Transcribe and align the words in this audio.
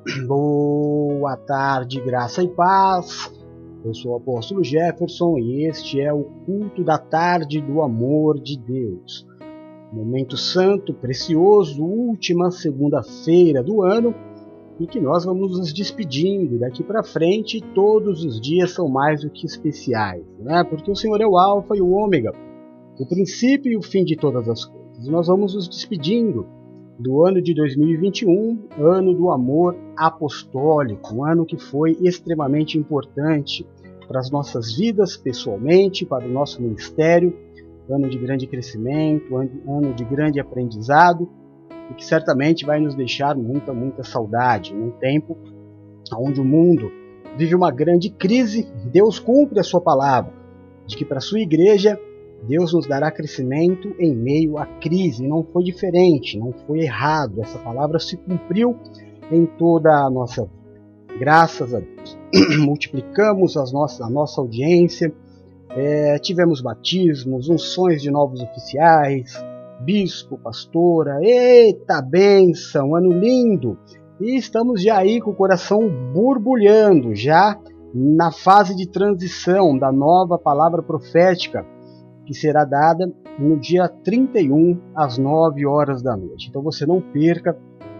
Boa 0.26 1.36
tarde, 1.36 2.00
graça 2.00 2.42
e 2.42 2.48
paz. 2.48 3.30
Eu 3.84 3.92
sou 3.92 4.12
o 4.12 4.16
apóstolo 4.16 4.64
Jefferson 4.64 5.38
e 5.38 5.66
este 5.66 6.00
é 6.00 6.10
o 6.12 6.24
culto 6.46 6.82
da 6.82 6.96
tarde 6.96 7.60
do 7.60 7.82
amor 7.82 8.40
de 8.40 8.58
Deus. 8.58 9.26
Momento 9.92 10.38
santo, 10.38 10.94
precioso, 10.94 11.84
última 11.84 12.50
segunda-feira 12.50 13.62
do 13.62 13.82
ano 13.82 14.14
e 14.78 14.86
que 14.86 14.98
nós 14.98 15.26
vamos 15.26 15.58
nos 15.58 15.72
despedindo 15.72 16.58
daqui 16.58 16.82
para 16.82 17.02
frente. 17.02 17.60
Todos 17.74 18.24
os 18.24 18.40
dias 18.40 18.70
são 18.70 18.88
mais 18.88 19.22
do 19.22 19.28
que 19.28 19.44
especiais, 19.44 20.24
né? 20.38 20.64
Porque 20.64 20.90
o 20.90 20.96
Senhor 20.96 21.20
é 21.20 21.26
o 21.26 21.36
Alfa 21.36 21.76
e 21.76 21.82
o 21.82 21.90
Ômega, 21.90 22.32
o 22.98 23.06
princípio 23.06 23.70
e 23.70 23.76
o 23.76 23.82
fim 23.82 24.04
de 24.04 24.16
todas 24.16 24.48
as 24.48 24.64
coisas. 24.64 25.06
E 25.06 25.10
nós 25.10 25.26
vamos 25.26 25.54
nos 25.54 25.68
despedindo 25.68 26.46
do 27.00 27.24
ano 27.24 27.40
de 27.40 27.54
2021, 27.54 28.58
ano 28.78 29.14
do 29.14 29.30
amor 29.30 29.74
apostólico, 29.96 31.14
um 31.14 31.24
ano 31.24 31.46
que 31.46 31.56
foi 31.56 31.96
extremamente 32.02 32.76
importante 32.76 33.66
para 34.06 34.20
as 34.20 34.30
nossas 34.30 34.76
vidas 34.76 35.16
pessoalmente, 35.16 36.04
para 36.04 36.26
o 36.26 36.28
nosso 36.28 36.60
ministério, 36.60 37.34
ano 37.88 38.08
de 38.08 38.18
grande 38.18 38.46
crescimento, 38.46 39.34
ano 39.34 39.94
de 39.94 40.04
grande 40.04 40.38
aprendizado 40.38 41.26
e 41.90 41.94
que 41.94 42.04
certamente 42.04 42.66
vai 42.66 42.78
nos 42.78 42.94
deixar 42.94 43.34
muita, 43.34 43.72
muita 43.72 44.04
saudade 44.04 44.74
num 44.74 44.90
tempo 44.90 45.38
onde 46.14 46.40
o 46.40 46.44
mundo 46.44 46.92
vive 47.38 47.54
uma 47.54 47.70
grande 47.70 48.10
crise. 48.10 48.70
Deus 48.92 49.18
cumpre 49.18 49.58
a 49.58 49.64
sua 49.64 49.80
palavra 49.80 50.32
de 50.86 50.96
que 50.96 51.04
para 51.04 51.18
a 51.18 51.22
sua 51.22 51.40
igreja 51.40 51.98
Deus 52.42 52.72
nos 52.72 52.86
dará 52.86 53.10
crescimento 53.10 53.94
em 53.98 54.14
meio 54.14 54.58
à 54.58 54.66
crise. 54.66 55.26
Não 55.26 55.44
foi 55.44 55.64
diferente, 55.64 56.38
não 56.38 56.52
foi 56.66 56.80
errado. 56.80 57.40
Essa 57.42 57.58
palavra 57.58 57.98
se 57.98 58.16
cumpriu 58.16 58.76
em 59.30 59.46
toda 59.46 59.90
a 59.90 60.10
nossa 60.10 60.42
vida. 60.42 60.60
Graças 61.18 61.74
a 61.74 61.80
Deus. 61.80 62.18
Multiplicamos 62.64 63.56
as 63.56 63.72
nossas, 63.72 64.00
a 64.00 64.08
nossa 64.08 64.40
audiência, 64.40 65.12
é, 65.70 66.18
tivemos 66.18 66.60
batismos, 66.60 67.48
unções 67.48 68.02
de 68.02 68.10
novos 68.10 68.40
oficiais, 68.42 69.32
bispo, 69.80 70.38
pastora. 70.38 71.18
Eita 71.22 72.00
benção, 72.02 72.94
ano 72.94 73.12
lindo! 73.12 73.78
E 74.20 74.36
estamos 74.36 74.82
já 74.82 74.98
aí 74.98 75.20
com 75.20 75.30
o 75.30 75.34
coração 75.34 75.88
borbulhando, 76.12 77.14
já 77.14 77.58
na 77.94 78.30
fase 78.30 78.74
de 78.76 78.86
transição 78.86 79.76
da 79.76 79.90
nova 79.90 80.38
palavra 80.38 80.82
profética 80.82 81.66
que 82.30 82.34
será 82.34 82.64
dada 82.64 83.12
no 83.40 83.58
dia 83.58 83.88
31 83.88 84.78
às 84.94 85.18
9 85.18 85.66
horas 85.66 86.00
da 86.00 86.16
noite. 86.16 86.48
Então 86.48 86.62
você 86.62 86.86
não 86.86 87.00
perca 87.00 87.58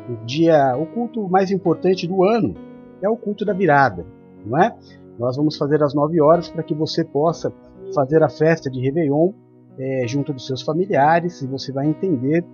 o 0.08 0.24
dia, 0.24 0.76
o 0.76 0.86
culto 0.86 1.28
mais 1.28 1.50
importante 1.50 2.06
do 2.06 2.22
ano 2.22 2.54
é 3.02 3.08
o 3.08 3.16
culto 3.16 3.44
da 3.44 3.52
virada, 3.52 4.06
não 4.46 4.56
é? 4.56 4.72
Nós 5.18 5.36
vamos 5.36 5.56
fazer 5.56 5.82
às 5.82 5.94
9 5.94 6.20
horas 6.20 6.48
para 6.48 6.62
que 6.62 6.72
você 6.72 7.02
possa 7.02 7.52
fazer 7.92 8.22
a 8.22 8.28
festa 8.28 8.70
de 8.70 8.80
Réveillon 8.80 9.32
é, 9.76 10.06
junto 10.06 10.32
dos 10.32 10.46
seus 10.46 10.62
familiares 10.62 11.42
e 11.42 11.48
você 11.48 11.72
vai 11.72 11.88
entender 11.88 12.44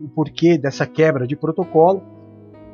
o 0.00 0.08
porquê 0.08 0.56
dessa 0.56 0.86
quebra 0.86 1.26
de 1.26 1.36
protocolo, 1.36 2.02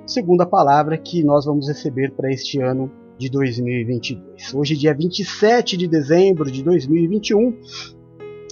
segundo 0.06 0.42
a 0.42 0.46
palavra 0.46 0.96
que 0.96 1.24
nós 1.24 1.46
vamos 1.46 1.66
receber 1.66 2.12
para 2.12 2.30
este 2.30 2.60
ano 2.60 2.88
de 3.18 3.28
2022. 3.28 4.54
Hoje, 4.54 4.76
dia 4.76 4.94
27 4.94 5.76
de 5.76 5.88
dezembro 5.88 6.48
de 6.48 6.62
2021, 6.62 7.56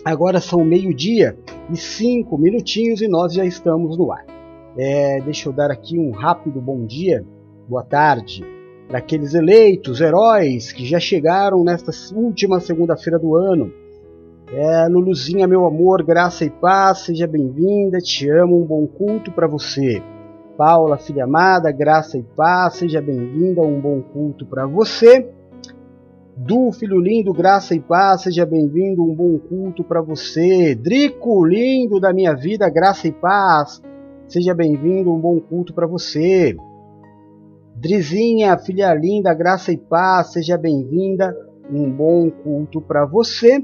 Agora 0.04 0.40
são 0.40 0.64
meio-dia 0.64 1.36
e 1.70 1.76
cinco 1.76 2.38
minutinhos 2.38 3.02
e 3.02 3.08
nós 3.08 3.34
já 3.34 3.44
estamos 3.44 3.98
no 3.98 4.10
ar. 4.10 4.24
É, 4.76 5.20
deixa 5.20 5.48
eu 5.48 5.52
dar 5.52 5.70
aqui 5.70 5.98
um 5.98 6.10
rápido 6.10 6.58
bom 6.58 6.86
dia, 6.86 7.22
boa 7.68 7.84
tarde, 7.84 8.42
para 8.88 8.98
aqueles 8.98 9.34
eleitos, 9.34 10.00
heróis 10.00 10.72
que 10.72 10.86
já 10.86 10.98
chegaram 10.98 11.62
nesta 11.62 11.90
última 12.14 12.60
segunda-feira 12.60 13.18
do 13.18 13.36
ano. 13.36 13.70
É, 14.50 14.88
Luluzinha, 14.88 15.46
meu 15.46 15.66
amor, 15.66 16.02
graça 16.02 16.46
e 16.46 16.50
paz, 16.50 17.00
seja 17.00 17.26
bem-vinda, 17.26 17.98
te 17.98 18.28
amo, 18.30 18.58
um 18.58 18.64
bom 18.64 18.86
culto 18.86 19.30
para 19.30 19.46
você. 19.46 20.02
Paula, 20.56 20.96
filha 20.96 21.24
amada, 21.24 21.70
graça 21.70 22.16
e 22.16 22.22
paz, 22.22 22.76
seja 22.76 23.02
bem-vinda, 23.02 23.60
um 23.60 23.78
bom 23.78 24.00
culto 24.00 24.46
para 24.46 24.66
você. 24.66 25.28
Du, 26.36 26.72
filho 26.72 27.00
lindo, 27.00 27.32
graça 27.32 27.74
e 27.74 27.80
paz, 27.80 28.22
seja 28.22 28.46
bem-vindo, 28.46 29.02
um 29.02 29.14
bom 29.14 29.38
culto 29.38 29.84
para 29.84 30.00
você. 30.00 30.74
Drico, 30.74 31.44
lindo 31.44 32.00
da 32.00 32.12
minha 32.12 32.34
vida, 32.34 32.70
graça 32.70 33.08
e 33.08 33.12
paz, 33.12 33.82
seja 34.26 34.54
bem-vindo, 34.54 35.12
um 35.12 35.18
bom 35.18 35.40
culto 35.40 35.74
para 35.74 35.86
você. 35.86 36.56
Drizinha, 37.76 38.56
filha 38.58 38.94
linda, 38.94 39.34
graça 39.34 39.72
e 39.72 39.76
paz, 39.76 40.32
seja 40.32 40.56
bem-vinda, 40.56 41.36
um 41.70 41.90
bom 41.90 42.30
culto 42.30 42.80
para 42.80 43.04
você. 43.04 43.62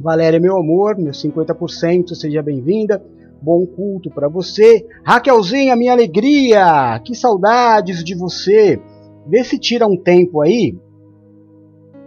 Valéria, 0.00 0.40
meu 0.40 0.56
amor, 0.56 0.98
meu 0.98 1.12
50%, 1.12 2.14
seja 2.14 2.42
bem-vinda, 2.42 3.02
bom 3.40 3.64
culto 3.64 4.10
para 4.10 4.28
você. 4.28 4.84
Raquelzinha, 5.04 5.76
minha 5.76 5.92
alegria, 5.92 7.00
que 7.04 7.14
saudades 7.14 8.04
de 8.04 8.14
você. 8.14 8.80
Vê 9.26 9.44
se 9.44 9.58
tira 9.58 9.86
um 9.86 9.96
tempo 9.96 10.42
aí 10.42 10.76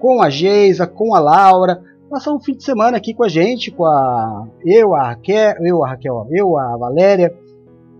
com 0.01 0.19
a 0.19 0.29
Geisa, 0.29 0.87
com 0.87 1.13
a 1.13 1.19
Laura, 1.19 1.79
passar 2.09 2.33
um 2.33 2.39
fim 2.39 2.53
de 2.53 2.63
semana 2.63 2.97
aqui 2.97 3.13
com 3.13 3.23
a 3.23 3.29
gente, 3.29 3.69
com 3.69 3.85
a 3.85 4.47
eu, 4.65 4.95
a 4.95 5.09
Raquel, 5.09 5.55
eu, 5.61 5.83
a 5.83 5.89
Raquel, 5.89 6.27
eu, 6.31 6.57
a 6.57 6.75
Valéria, 6.75 7.31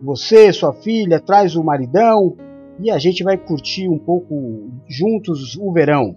você, 0.01 0.51
sua 0.51 0.73
filha, 0.73 1.19
traz 1.19 1.56
o 1.56 1.63
maridão 1.63 2.35
e 2.79 2.89
a 2.89 2.97
gente 2.97 3.23
vai 3.23 3.38
curtir 3.38 3.88
um 3.88 4.00
pouco 4.00 4.72
juntos 4.89 5.56
o 5.56 5.72
verão. 5.72 6.16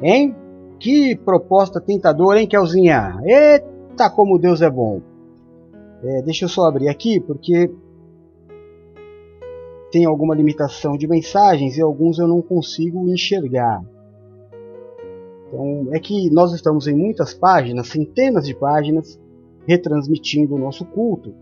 Hein? 0.00 0.36
Que 0.78 1.16
proposta 1.16 1.80
tentadora, 1.80 2.40
hein, 2.40 2.46
Kelzinha? 2.46 3.18
Eita, 3.24 4.08
como 4.08 4.38
Deus 4.38 4.62
é 4.62 4.70
bom. 4.70 5.00
É, 6.04 6.22
deixa 6.22 6.44
eu 6.44 6.48
só 6.48 6.66
abrir 6.66 6.88
aqui, 6.88 7.18
porque 7.18 7.68
tem 9.90 10.04
alguma 10.04 10.36
limitação 10.36 10.96
de 10.96 11.08
mensagens 11.08 11.76
e 11.76 11.82
alguns 11.82 12.20
eu 12.20 12.28
não 12.28 12.40
consigo 12.40 13.08
enxergar. 13.08 13.82
Então, 15.48 15.88
é 15.92 15.98
que 15.98 16.30
nós 16.30 16.52
estamos 16.52 16.86
em 16.86 16.94
muitas 16.94 17.32
páginas, 17.32 17.88
centenas 17.88 18.46
de 18.46 18.54
páginas, 18.54 19.18
retransmitindo 19.66 20.54
o 20.54 20.58
nosso 20.58 20.84
culto. 20.84 21.34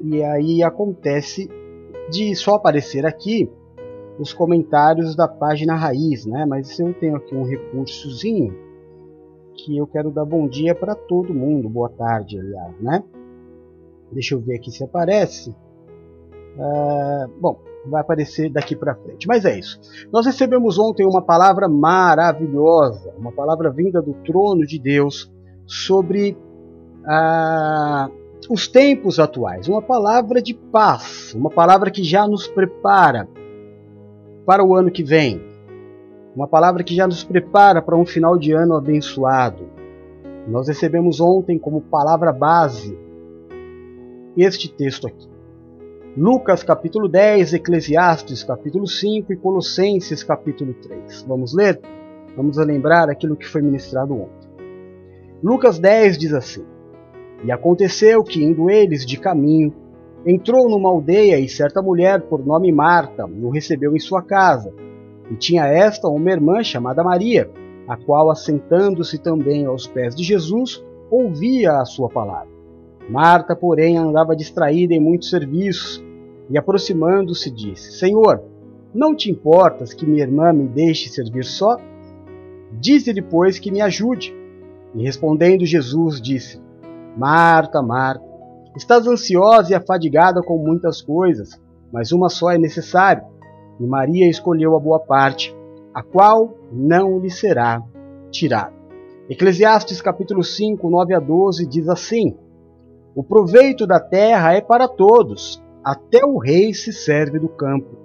E 0.00 0.22
aí 0.22 0.62
acontece 0.62 1.48
de 2.10 2.34
só 2.34 2.54
aparecer 2.54 3.06
aqui 3.06 3.50
os 4.18 4.32
comentários 4.32 5.16
da 5.16 5.26
página 5.26 5.74
raiz, 5.74 6.26
né? 6.26 6.44
Mas 6.46 6.78
eu 6.78 6.92
tenho 6.94 7.16
aqui 7.16 7.34
um 7.34 7.44
recursozinho 7.44 8.54
que 9.54 9.76
eu 9.76 9.86
quero 9.86 10.10
dar 10.10 10.24
bom 10.24 10.46
dia 10.46 10.74
para 10.74 10.94
todo 10.94 11.32
mundo, 11.32 11.68
boa 11.68 11.88
tarde, 11.88 12.38
aliás, 12.38 12.80
né? 12.80 13.02
Deixa 14.12 14.34
eu 14.34 14.40
ver 14.40 14.56
aqui 14.56 14.70
se 14.70 14.84
aparece. 14.84 15.50
Uh, 15.50 17.28
bom, 17.40 17.60
vai 17.90 18.00
aparecer 18.00 18.50
daqui 18.50 18.74
para 18.74 18.94
frente. 18.94 19.26
Mas 19.26 19.44
é 19.44 19.58
isso. 19.58 19.80
Nós 20.12 20.26
recebemos 20.26 20.78
ontem 20.78 21.06
uma 21.06 21.22
palavra 21.22 21.68
maravilhosa, 21.68 23.12
uma 23.18 23.32
palavra 23.32 23.70
vinda 23.70 24.00
do 24.00 24.14
trono 24.24 24.66
de 24.66 24.78
Deus 24.78 25.30
sobre 25.66 26.36
ah, 27.06 28.08
os 28.48 28.66
tempos 28.66 29.18
atuais. 29.18 29.68
Uma 29.68 29.82
palavra 29.82 30.40
de 30.40 30.54
paz, 30.54 31.34
uma 31.34 31.50
palavra 31.50 31.90
que 31.90 32.02
já 32.02 32.26
nos 32.26 32.46
prepara 32.46 33.28
para 34.46 34.64
o 34.64 34.74
ano 34.74 34.90
que 34.90 35.02
vem. 35.02 35.40
Uma 36.34 36.48
palavra 36.48 36.82
que 36.82 36.94
já 36.94 37.06
nos 37.06 37.22
prepara 37.22 37.80
para 37.80 37.96
um 37.96 38.04
final 38.04 38.36
de 38.36 38.52
ano 38.52 38.74
abençoado. 38.74 39.68
Nós 40.48 40.68
recebemos 40.68 41.20
ontem 41.20 41.58
como 41.58 41.80
palavra 41.80 42.32
base 42.32 42.98
este 44.36 44.68
texto 44.68 45.06
aqui. 45.06 45.33
Lucas 46.16 46.62
capítulo 46.62 47.08
10, 47.08 47.54
Eclesiastes 47.54 48.44
capítulo 48.44 48.86
5 48.86 49.32
e 49.32 49.36
Colossenses 49.36 50.22
capítulo 50.22 50.72
3. 50.74 51.24
Vamos 51.26 51.52
ler? 51.52 51.80
Vamos 52.36 52.56
lembrar 52.56 53.10
aquilo 53.10 53.34
que 53.34 53.48
foi 53.48 53.60
ministrado 53.60 54.14
ontem. 54.14 54.48
Lucas 55.42 55.76
10 55.80 56.16
diz 56.16 56.32
assim: 56.32 56.64
E 57.42 57.50
aconteceu 57.50 58.22
que, 58.22 58.44
indo 58.44 58.70
eles 58.70 59.04
de 59.04 59.18
caminho, 59.18 59.74
entrou 60.24 60.68
numa 60.70 60.88
aldeia 60.88 61.36
e 61.40 61.48
certa 61.48 61.82
mulher, 61.82 62.22
por 62.22 62.46
nome 62.46 62.70
Marta, 62.70 63.26
o 63.26 63.50
recebeu 63.50 63.96
em 63.96 63.98
sua 63.98 64.22
casa. 64.22 64.72
E 65.28 65.34
tinha 65.34 65.66
esta 65.66 66.06
uma 66.06 66.30
irmã 66.30 66.62
chamada 66.62 67.02
Maria, 67.02 67.50
a 67.88 67.96
qual, 67.96 68.30
assentando-se 68.30 69.18
também 69.18 69.66
aos 69.66 69.88
pés 69.88 70.14
de 70.14 70.22
Jesus, 70.22 70.80
ouvia 71.10 71.80
a 71.80 71.84
sua 71.84 72.08
palavra. 72.08 72.54
Marta, 73.10 73.54
porém, 73.54 73.98
andava 73.98 74.34
distraída 74.34 74.94
em 74.94 75.00
muitos 75.00 75.28
serviços 75.28 76.04
e, 76.50 76.58
aproximando-se, 76.58 77.50
disse: 77.50 77.98
Senhor, 77.98 78.42
não 78.94 79.14
te 79.14 79.30
importas 79.30 79.92
que 79.92 80.06
minha 80.06 80.22
irmã 80.22 80.52
me 80.52 80.68
deixe 80.68 81.08
servir 81.08 81.44
só? 81.44 81.76
Dize-lhe, 82.72 83.22
pois, 83.22 83.58
que 83.58 83.70
me 83.70 83.80
ajude. 83.80 84.34
E 84.94 85.02
respondendo 85.02 85.66
Jesus, 85.66 86.20
disse: 86.20 86.60
Marta, 87.16 87.82
Marta, 87.82 88.24
estás 88.76 89.06
ansiosa 89.06 89.72
e 89.72 89.74
afadigada 89.74 90.42
com 90.42 90.58
muitas 90.58 91.00
coisas, 91.02 91.60
mas 91.92 92.12
uma 92.12 92.28
só 92.28 92.50
é 92.50 92.58
necessária. 92.58 93.24
e 93.80 93.86
Maria 93.86 94.28
escolheu 94.28 94.76
a 94.76 94.80
boa 94.80 95.00
parte, 95.00 95.54
a 95.92 96.02
qual 96.02 96.56
não 96.72 97.18
lhe 97.18 97.30
será 97.30 97.82
tirada. 98.30 98.72
Eclesiastes 99.28 100.02
capítulo 100.02 100.44
5, 100.44 100.90
9 100.90 101.14
a 101.14 101.20
12 101.20 101.66
diz 101.66 101.88
assim: 101.88 102.36
O 103.14 103.22
proveito 103.22 103.86
da 103.86 103.98
terra 103.98 104.52
é 104.52 104.60
para 104.60 104.86
todos, 104.86 105.63
até 105.84 106.24
o 106.24 106.38
rei 106.38 106.72
se 106.72 106.92
serve 106.92 107.38
do 107.38 107.48
campo. 107.48 107.96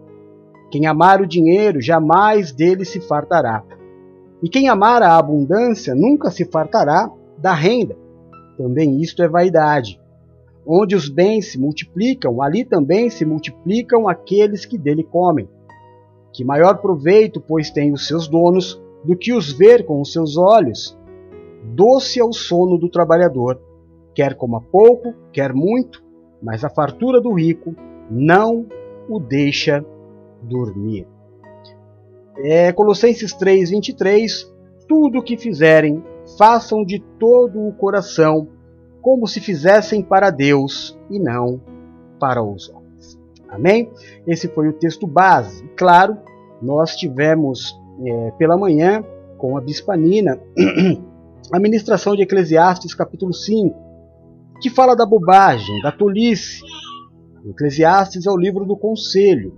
Quem 0.70 0.86
amar 0.86 1.22
o 1.22 1.28
dinheiro 1.28 1.82
jamais 1.82 2.52
dele 2.52 2.84
se 2.84 3.00
fartará. 3.00 3.64
E 4.44 4.50
quem 4.50 4.68
amar 4.68 5.02
a 5.02 5.18
abundância 5.18 5.96
nunca 5.96 6.30
se 6.30 6.46
fartará 6.46 7.10
da 7.38 7.54
renda. 7.54 7.96
Também 8.58 9.02
isto 9.02 9.24
é 9.24 9.28
vaidade. 9.28 10.00
Onde 10.68 10.96
os 10.96 11.10
bens 11.10 11.52
se 11.52 11.58
multiplicam, 11.58 12.42
ali 12.42 12.66
também 12.66 13.10
se 13.10 13.26
multiplicam 13.26 14.08
aqueles 14.08 14.66
que 14.66 14.78
dele 14.78 15.04
comem. 15.04 15.48
Que 16.34 16.44
maior 16.44 16.78
proveito, 16.80 17.42
pois, 17.42 17.72
têm 17.72 17.92
os 17.94 18.08
seus 18.08 18.28
donos 18.28 18.80
do 19.04 19.16
que 19.16 19.34
os 19.34 19.52
ver 19.52 19.86
com 19.86 20.02
os 20.02 20.12
seus 20.12 20.38
olhos? 20.38 20.98
Doce 21.74 22.20
é 22.20 22.24
o 22.24 22.34
sono 22.34 22.78
do 22.78 22.90
trabalhador, 22.90 23.60
quer 24.14 24.36
coma 24.36 24.62
pouco, 24.62 25.14
quer 25.32 25.54
muito, 25.54 26.04
mas 26.42 26.64
a 26.64 26.70
fartura 26.70 27.20
do 27.22 27.34
rico 27.34 27.76
não 28.10 28.66
o 29.08 29.20
deixa 29.20 29.84
dormir. 30.42 31.08
É, 32.38 32.72
Colossenses 32.72 33.34
3, 33.34 33.72
23, 33.72 34.50
tudo 34.88 35.20
o 35.20 35.24
que 35.24 35.38
fizerem, 35.38 36.04
façam 36.38 36.86
de 36.86 37.00
todo 37.20 37.60
o 37.68 37.74
coração, 37.74 38.48
como 39.02 39.28
se 39.28 39.40
fizessem 39.40 40.02
para 40.02 40.30
Deus 40.30 40.98
e 41.10 41.20
não 41.20 41.62
para 42.20 42.44
os 42.44 42.70
homens. 42.70 43.20
Amém? 43.50 43.92
Esse 44.28 44.48
foi 44.48 44.68
o 44.68 44.74
texto 44.74 45.08
base. 45.08 45.64
Claro, 45.76 46.18
nós 46.62 46.96
tivemos 46.96 47.78
é, 48.06 48.32
pela 48.32 48.58
manhã, 48.58 49.04
com 49.38 49.58
a 49.58 49.62
Bispa 49.62 49.96
Nina, 49.96 50.40
a 51.52 51.60
ministração 51.60 52.16
de 52.16 52.24
Eclesiastes, 52.24 52.94
capítulo 52.94 53.34
5, 53.34 53.89
que 54.62 54.70
fala 54.70 54.96
da 54.96 55.06
bobagem, 55.06 55.82
da 55.82 55.92
tolice. 55.92 56.62
Eclesiastes 57.46 58.26
é 58.26 58.32
o 58.32 58.38
livro 58.38 58.66
do 58.66 58.78
conselho, 58.78 59.54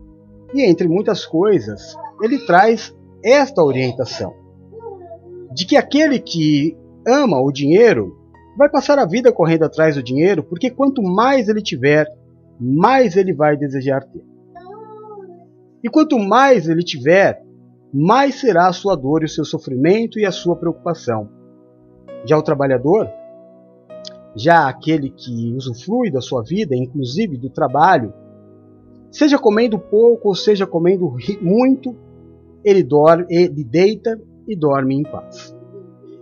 e 0.54 0.62
entre 0.64 0.88
muitas 0.88 1.26
coisas, 1.26 1.96
ele 2.22 2.46
traz 2.46 2.96
esta 3.24 3.64
orientação: 3.64 4.34
de 5.54 5.66
que 5.66 5.76
aquele 5.76 6.20
que 6.20 6.78
ama 7.08 7.42
o 7.42 7.52
dinheiro 7.52 8.18
vai 8.58 8.70
passar 8.70 9.00
a 9.00 9.06
vida 9.06 9.32
correndo 9.32 9.64
atrás 9.64 9.96
do 9.96 10.04
dinheiro, 10.04 10.44
porque 10.44 10.70
quanto 10.70 11.02
mais 11.02 11.48
ele 11.48 11.62
tiver, 11.62 12.08
mais 12.60 13.16
ele 13.16 13.34
vai 13.34 13.58
desejar 13.58 14.04
ter. 14.04 14.24
E 15.84 15.90
quanto 15.90 16.20
mais 16.20 16.68
ele 16.70 16.84
tiver, 16.84 17.42
mais 17.92 18.36
será 18.36 18.68
a 18.68 18.74
sua 18.74 18.96
dor 18.96 19.24
e 19.24 19.26
o 19.26 19.30
seu 19.30 19.44
sofrimento 19.44 20.20
e 20.20 20.26
a 20.26 20.32
sua 20.32 20.56
preocupação. 20.56 21.28
Já 22.26 22.38
o 22.38 22.44
trabalhador, 22.44 23.10
já 24.36 24.68
aquele 24.68 25.10
que 25.10 25.54
usufrui 25.56 26.10
da 26.10 26.22
sua 26.22 26.42
vida, 26.42 26.76
inclusive 26.76 27.38
do 27.38 27.50
trabalho, 27.50 28.14
seja 29.12 29.38
comendo 29.38 29.78
pouco 29.78 30.30
ou 30.30 30.36
seja 30.36 30.66
comendo 30.66 31.14
muito, 31.42 31.96
ele 32.64 32.84
dorme, 32.84 33.26
ele 33.30 33.64
deita 33.64 34.20
e 34.48 34.56
dorme 34.56 34.96
em 34.96 35.04
paz. 35.04 35.56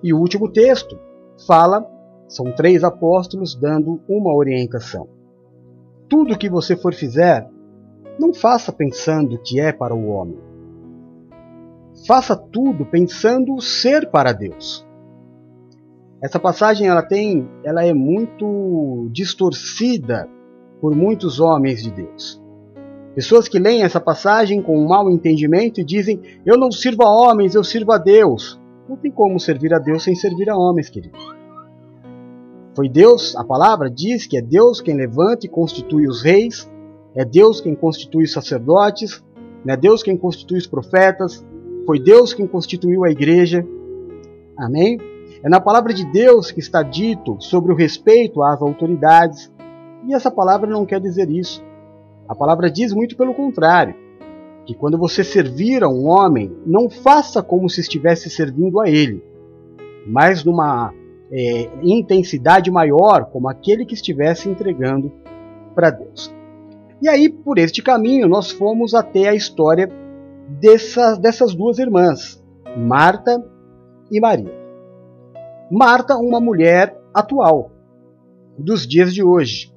E 0.02 0.14
o 0.14 0.20
último 0.20 0.52
texto 0.52 0.98
fala, 1.46 1.86
são 2.28 2.52
três 2.52 2.84
apóstolos 2.84 3.56
dando 3.56 4.02
uma 4.08 4.34
orientação. 4.34 5.08
Tudo 6.08 6.38
que 6.38 6.50
você 6.50 6.76
for 6.76 6.94
fizer, 6.94 7.48
não 8.20 8.34
faça 8.34 8.72
pensando 8.72 9.38
que 9.38 9.60
é 9.60 9.72
para 9.72 9.96
o 9.96 10.08
homem. 10.08 10.38
Faça 12.08 12.36
tudo 12.36 12.86
pensando 12.86 13.60
ser 13.62 14.10
para 14.10 14.34
Deus. 14.34 14.88
Essa 16.22 16.40
passagem 16.40 16.88
ela 16.88 17.02
tem, 17.02 17.48
ela 17.64 17.86
é 17.86 17.94
muito 17.94 19.08
distorcida 19.12 20.30
por 20.82 20.94
muitos 20.96 21.40
homens 21.40 21.82
de 21.82 21.92
Deus. 21.92 22.42
Pessoas 23.16 23.48
que 23.48 23.58
leem 23.58 23.84
essa 23.84 24.00
passagem 24.00 24.62
com 24.62 24.78
um 24.78 24.88
mau 24.88 25.10
entendimento 25.10 25.80
e 25.80 25.84
dizem: 25.84 26.22
Eu 26.46 26.58
não 26.58 26.72
sirvo 26.72 27.04
a 27.04 27.10
homens, 27.10 27.56
eu 27.56 27.64
sirvo 27.64 27.92
a 27.92 27.98
Deus. 27.98 28.60
Não 28.88 28.98
tem 28.98 29.12
como 29.12 29.40
servir 29.40 29.74
a 29.74 29.80
Deus 29.80 30.04
sem 30.04 30.16
servir 30.16 30.50
a 30.50 30.58
homens, 30.58 30.90
querido. 30.90 31.18
Foi 32.76 32.88
Deus, 32.88 33.36
a 33.36 33.44
palavra 33.44 33.90
diz 33.90 34.26
que 34.26 34.38
é 34.38 34.42
Deus 34.42 34.80
quem 34.80 34.96
levanta 34.96 35.46
e 35.46 35.50
constitui 35.50 36.08
os 36.08 36.22
reis, 36.22 36.70
é 37.16 37.26
Deus 37.26 37.60
quem 37.60 37.76
constitui 37.76 38.24
os 38.24 38.32
sacerdotes, 38.32 39.24
é 39.66 39.76
Deus 39.76 40.02
quem 40.02 40.18
constitui 40.18 40.58
os 40.58 40.68
profetas, 40.68 41.46
foi 41.86 42.00
Deus 42.00 42.34
quem 42.34 42.48
constituiu 42.48 43.04
a 43.04 43.10
igreja. 43.10 43.66
Amém? 44.58 44.98
É 45.44 45.50
na 45.50 45.62
palavra 45.62 45.94
de 45.94 46.06
Deus 46.06 46.52
que 46.52 46.60
está 46.60 46.84
dito 46.84 47.38
sobre 47.40 47.72
o 47.72 47.76
respeito 47.76 48.44
às 48.44 48.62
autoridades. 48.62 49.52
E 50.06 50.14
essa 50.14 50.30
palavra 50.30 50.70
não 50.70 50.86
quer 50.86 51.00
dizer 51.00 51.30
isso. 51.30 51.64
A 52.28 52.36
palavra 52.36 52.70
diz 52.70 52.94
muito 52.94 53.16
pelo 53.16 53.34
contrário: 53.34 53.96
que 54.66 54.76
quando 54.76 54.98
você 54.98 55.24
servir 55.24 55.84
a 55.84 55.90
um 55.90 56.08
homem, 56.08 56.56
não 56.66 56.90
faça 56.90 57.42
como 57.42 57.70
se 57.70 57.82
estivesse 57.82 58.30
servindo 58.30 58.80
a 58.80 58.90
ele, 58.90 59.24
mas 60.06 60.44
numa 60.44 60.94
é, 61.32 61.70
intensidade 61.82 62.70
maior, 62.70 63.26
como 63.32 63.50
aquele 63.50 63.86
que 63.86 63.94
estivesse 63.94 64.50
entregando 64.50 65.12
para 65.74 65.90
Deus. 65.90 66.32
E 67.02 67.08
aí, 67.08 67.30
por 67.30 67.58
este 67.58 67.82
caminho, 67.82 68.28
nós 68.28 68.52
fomos 68.52 68.94
até 68.94 69.30
a 69.30 69.34
história 69.34 69.90
dessas, 70.60 71.18
dessas 71.18 71.56
duas 71.56 71.80
irmãs, 71.80 72.44
Marta 72.78 73.44
e 74.12 74.20
Maria. 74.20 74.59
Marta, 75.72 76.18
uma 76.18 76.40
mulher 76.40 77.00
atual, 77.14 77.72
dos 78.58 78.88
dias 78.88 79.14
de 79.14 79.24
hoje, 79.24 79.72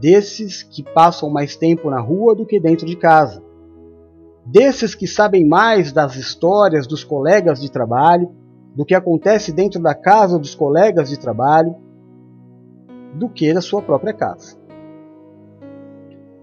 desses 0.00 0.62
que 0.62 0.82
passam 0.82 1.28
mais 1.28 1.56
tempo 1.56 1.90
na 1.90 2.00
rua 2.00 2.36
do 2.36 2.46
que 2.46 2.60
dentro 2.60 2.86
de 2.86 2.94
casa, 2.94 3.42
desses 4.46 4.94
que 4.94 5.08
sabem 5.08 5.44
mais 5.44 5.92
das 5.92 6.14
histórias 6.14 6.86
dos 6.86 7.02
colegas 7.02 7.60
de 7.60 7.68
trabalho, 7.68 8.30
do 8.76 8.84
que 8.84 8.94
acontece 8.94 9.52
dentro 9.52 9.82
da 9.82 9.92
casa 9.94 10.38
dos 10.38 10.54
colegas 10.54 11.08
de 11.08 11.18
trabalho, 11.18 11.74
do 13.14 13.28
que 13.28 13.52
da 13.52 13.60
sua 13.60 13.82
própria 13.82 14.12
casa. 14.12 14.56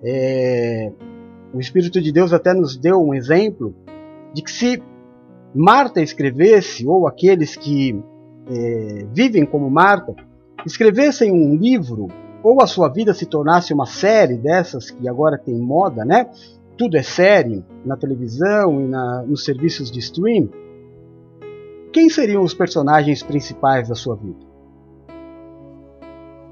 É, 0.03 0.91
o 1.53 1.62
Espírito 1.62 2.01
de 2.01 2.12
Deus 2.12 2.33
até 2.33 2.53
nos 2.53 2.75
deu 2.75 3.01
um 3.01 3.13
exemplo 3.13 3.73
de 4.33 4.41
que 4.41 4.51
se 4.51 4.83
Marta 5.56 6.01
escrevesse, 6.01 6.85
ou 6.85 7.07
aqueles 7.07 7.56
que 7.56 7.99
é, 8.49 9.06
vivem 9.13 9.45
como 9.45 9.69
Marta, 9.69 10.13
escrevessem 10.66 11.31
um 11.31 11.56
livro 11.56 12.07
ou 12.44 12.61
a 12.61 12.68
sua 12.68 12.89
vida 12.89 13.13
se 13.13 13.25
tornasse 13.25 13.73
uma 13.73 13.85
série 13.85 14.37
dessas 14.37 14.89
que 14.92 15.07
agora 15.07 15.37
tem 15.37 15.56
moda, 15.56 16.06
né? 16.06 16.30
Tudo 16.77 16.95
é 16.95 17.04
série 17.04 17.66
na 17.83 17.97
televisão 17.97 18.81
e 18.81 18.87
na, 18.87 19.23
nos 19.23 19.44
serviços 19.44 19.92
de 19.92 19.99
stream. 19.99 20.49
Quem 21.92 22.09
seriam 22.09 22.44
os 22.44 22.54
personagens 22.54 23.23
principais 23.23 23.89
da 23.89 23.95
sua 23.95 24.16
vida? 24.16 24.45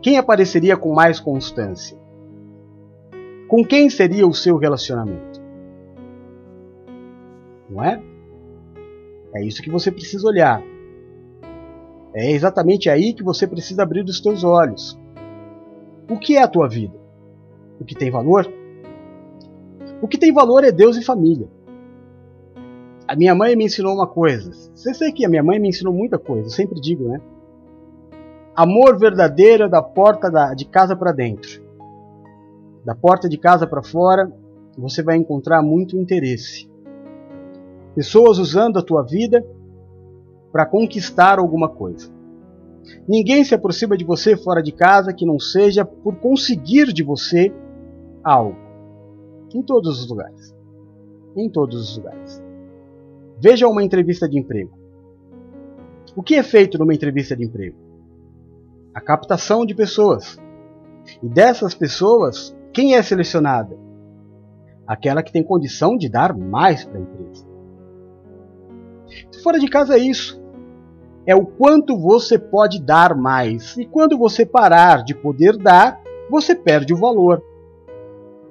Quem 0.02 0.18
apareceria 0.18 0.76
com 0.76 0.94
mais 0.94 1.20
constância? 1.20 1.98
Com 3.48 3.64
quem 3.64 3.90
seria 3.90 4.28
o 4.28 4.34
seu 4.34 4.58
relacionamento? 4.58 5.42
Não 7.70 7.84
é? 7.84 8.02
É 9.36 9.46
isso 9.46 9.62
que 9.62 9.70
você 9.70 9.92
precisa 9.92 10.28
olhar. 10.28 10.64
É 12.16 12.32
exatamente 12.32 12.90
aí 12.90 13.14
que 13.14 13.22
você 13.22 13.46
precisa 13.46 13.84
abrir 13.84 14.06
os 14.06 14.22
teus 14.22 14.42
olhos. 14.46 14.98
O 16.10 16.18
que 16.18 16.38
é 16.38 16.42
a 16.42 16.48
tua 16.48 16.66
vida? 16.70 16.96
O 17.78 17.84
que 17.84 17.94
tem 17.94 18.10
valor? 18.10 18.50
O 20.02 20.08
que 20.08 20.18
tem 20.18 20.32
valor 20.32 20.64
é 20.64 20.72
Deus 20.72 20.96
e 20.96 21.04
família. 21.04 21.50
A 23.06 23.18
minha 23.18 23.36
mãe 23.36 23.54
me 23.54 23.66
ensinou 23.66 23.94
uma 23.94 24.08
coisa. 24.08 24.50
Você 24.74 24.94
sabe 24.94 25.12
que 25.12 25.26
a 25.26 25.30
minha 25.30 25.44
mãe 25.44 25.60
me 25.60 25.68
ensinou 25.68 25.94
muita 25.94 26.18
coisa, 26.18 26.48
eu 26.48 26.52
sempre 26.52 26.80
digo, 26.80 27.04
né? 27.10 27.20
Amor 28.56 28.98
verdadeiro 28.98 29.66
é 29.66 29.70
da 29.70 29.82
porta 29.82 30.32
da, 30.32 30.54
de 30.54 30.64
casa 30.64 30.96
para 30.96 31.12
dentro. 31.12 31.62
Da 32.86 32.96
porta 32.96 33.28
de 33.28 33.38
casa 33.38 33.68
para 33.68 33.84
fora, 33.84 34.32
você 34.78 35.04
vai 35.04 35.18
encontrar 35.18 35.62
muito 35.62 35.98
interesse. 35.98 36.70
Pessoas 37.94 38.40
usando 38.40 38.80
a 38.80 38.82
tua 38.82 39.04
vida 39.04 39.46
para 40.56 40.66
conquistar 40.66 41.38
alguma 41.38 41.68
coisa. 41.68 42.10
Ninguém 43.06 43.44
se 43.44 43.54
aproxima 43.54 43.98
de 43.98 44.06
você 44.06 44.38
fora 44.38 44.64
de 44.64 44.72
casa 44.72 45.12
que 45.12 45.26
não 45.26 45.38
seja 45.38 45.84
por 45.84 46.16
conseguir 46.16 46.94
de 46.94 47.04
você 47.04 47.54
algo. 48.24 48.56
Em 49.54 49.62
todos 49.62 50.00
os 50.00 50.10
lugares. 50.10 50.56
Em 51.36 51.50
todos 51.50 51.90
os 51.90 51.98
lugares. 51.98 52.42
Veja 53.38 53.68
uma 53.68 53.84
entrevista 53.84 54.30
de 54.30 54.40
emprego. 54.40 54.72
O 56.16 56.24
que 56.24 56.36
é 56.36 56.44
feito 56.44 56.78
numa 56.78 56.94
entrevista 56.94 57.36
de 57.36 57.44
emprego? 57.44 57.76
A 58.94 59.02
captação 59.02 59.66
de 59.66 59.76
pessoas. 59.76 60.40
E 61.22 61.28
dessas 61.28 61.76
pessoas, 61.76 62.56
quem 62.72 62.96
é 62.96 63.02
selecionada? 63.02 63.78
aquela 64.88 65.24
que 65.24 65.32
tem 65.34 65.44
condição 65.44 65.98
de 65.98 66.08
dar 66.08 66.32
mais 66.32 66.86
para 66.86 67.00
a 67.00 67.02
empresa. 67.02 67.46
Fora 69.44 69.60
de 69.60 69.68
casa 69.68 69.96
é 69.96 70.00
isso. 70.00 70.45
É 71.26 71.36
o 71.36 71.46
quanto 71.46 71.98
você 71.98 72.38
pode 72.38 72.82
dar 72.82 73.16
mais. 73.16 73.76
E 73.78 73.86
quando 73.86 74.18
você 74.18 74.46
parar 74.46 75.04
de 75.04 75.16
poder 75.16 75.58
dar, 75.58 76.00
você 76.30 76.56
perde 76.56 76.94
o 76.94 76.98
valor. 76.98 77.42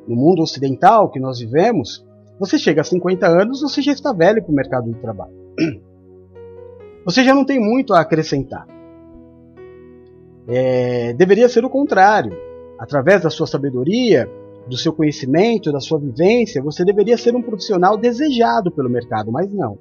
No 0.09 0.17
mundo 0.17 0.43
ocidental 0.43 1.11
que 1.11 1.21
nós 1.21 1.39
vivemos, 1.39 2.05
você 2.39 2.59
chega 2.59 2.81
a 2.81 2.85
50 2.85 3.27
anos, 3.27 3.61
você 3.61 3.81
já 3.81 3.93
está 3.93 4.13
velho 4.13 4.43
para 4.43 4.53
o 4.53 4.55
mercado 4.55 4.91
de 4.91 4.99
trabalho. 4.99 5.33
Você 7.05 7.23
já 7.23 7.35
não 7.35 7.45
tem 7.45 7.61
muito 7.61 7.93
a 7.93 8.01
acrescentar. 8.01 8.67
É, 10.49 11.13
deveria 11.13 11.51
ser 11.51 11.63
o 11.63 11.69
contrário. 11.69 12.33
Através 12.79 13.23
da 13.23 13.29
sua 13.29 13.47
sabedoria, 13.47 14.27
do 14.67 14.77
seu 14.77 14.91
conhecimento, 14.91 15.71
da 15.71 15.81
sua 15.81 15.99
vivência, 15.99 16.63
você 16.63 16.85
deveria 16.85 17.19
ser 17.19 17.37
um 17.37 17.43
profissional 17.43 17.97
desejado 17.99 18.71
pelo 18.71 18.89
mercado, 18.89 19.31
mas 19.31 19.53
não. 19.53 19.79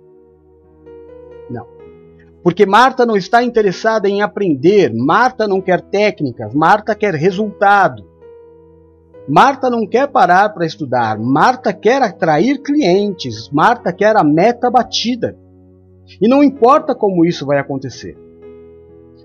Porque 2.43 2.65
Marta 2.65 3.05
não 3.05 3.15
está 3.15 3.41
interessada 3.41 4.09
em 4.09 4.21
aprender, 4.21 4.93
Marta 4.93 5.47
não 5.47 5.61
quer 5.61 5.79
técnicas, 5.79 6.53
Marta 6.53 6.93
quer 6.93 7.15
resultado. 7.15 8.05
Marta 9.27 9.69
não 9.69 9.87
quer 9.87 10.09
parar 10.09 10.49
para 10.49 10.65
estudar, 10.65 11.17
Marta 11.17 11.71
quer 11.71 12.01
atrair 12.01 12.61
clientes, 12.61 13.49
Marta 13.49 13.93
quer 13.93 14.17
a 14.17 14.23
meta 14.23 14.69
batida. 14.69 15.37
E 16.21 16.27
não 16.27 16.43
importa 16.43 16.93
como 16.93 17.23
isso 17.23 17.45
vai 17.45 17.57
acontecer. 17.57 18.17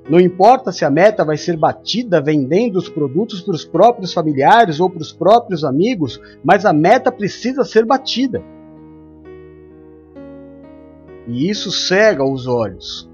Não 0.09 0.21
importa 0.21 0.71
se 0.71 0.85
a 0.85 0.91
meta 0.91 1.25
vai 1.25 1.37
ser 1.37 1.57
batida 1.57 2.21
vendendo 2.21 2.77
os 2.77 2.89
produtos 2.89 3.43
para 3.43 3.55
os 3.55 3.65
próprios 3.65 4.13
familiares 4.13 4.79
ou 4.79 4.89
para 4.89 5.03
os 5.03 5.13
próprios 5.13 5.65
amigos, 5.65 6.21
mas 6.45 6.65
a 6.65 6.73
meta 6.73 7.11
precisa 7.11 7.65
ser 7.65 7.85
batida. 7.85 8.41
E 11.27 11.51
isso 11.51 11.71
cega 11.73 12.25
os 12.25 12.47
olhos. 12.47 13.08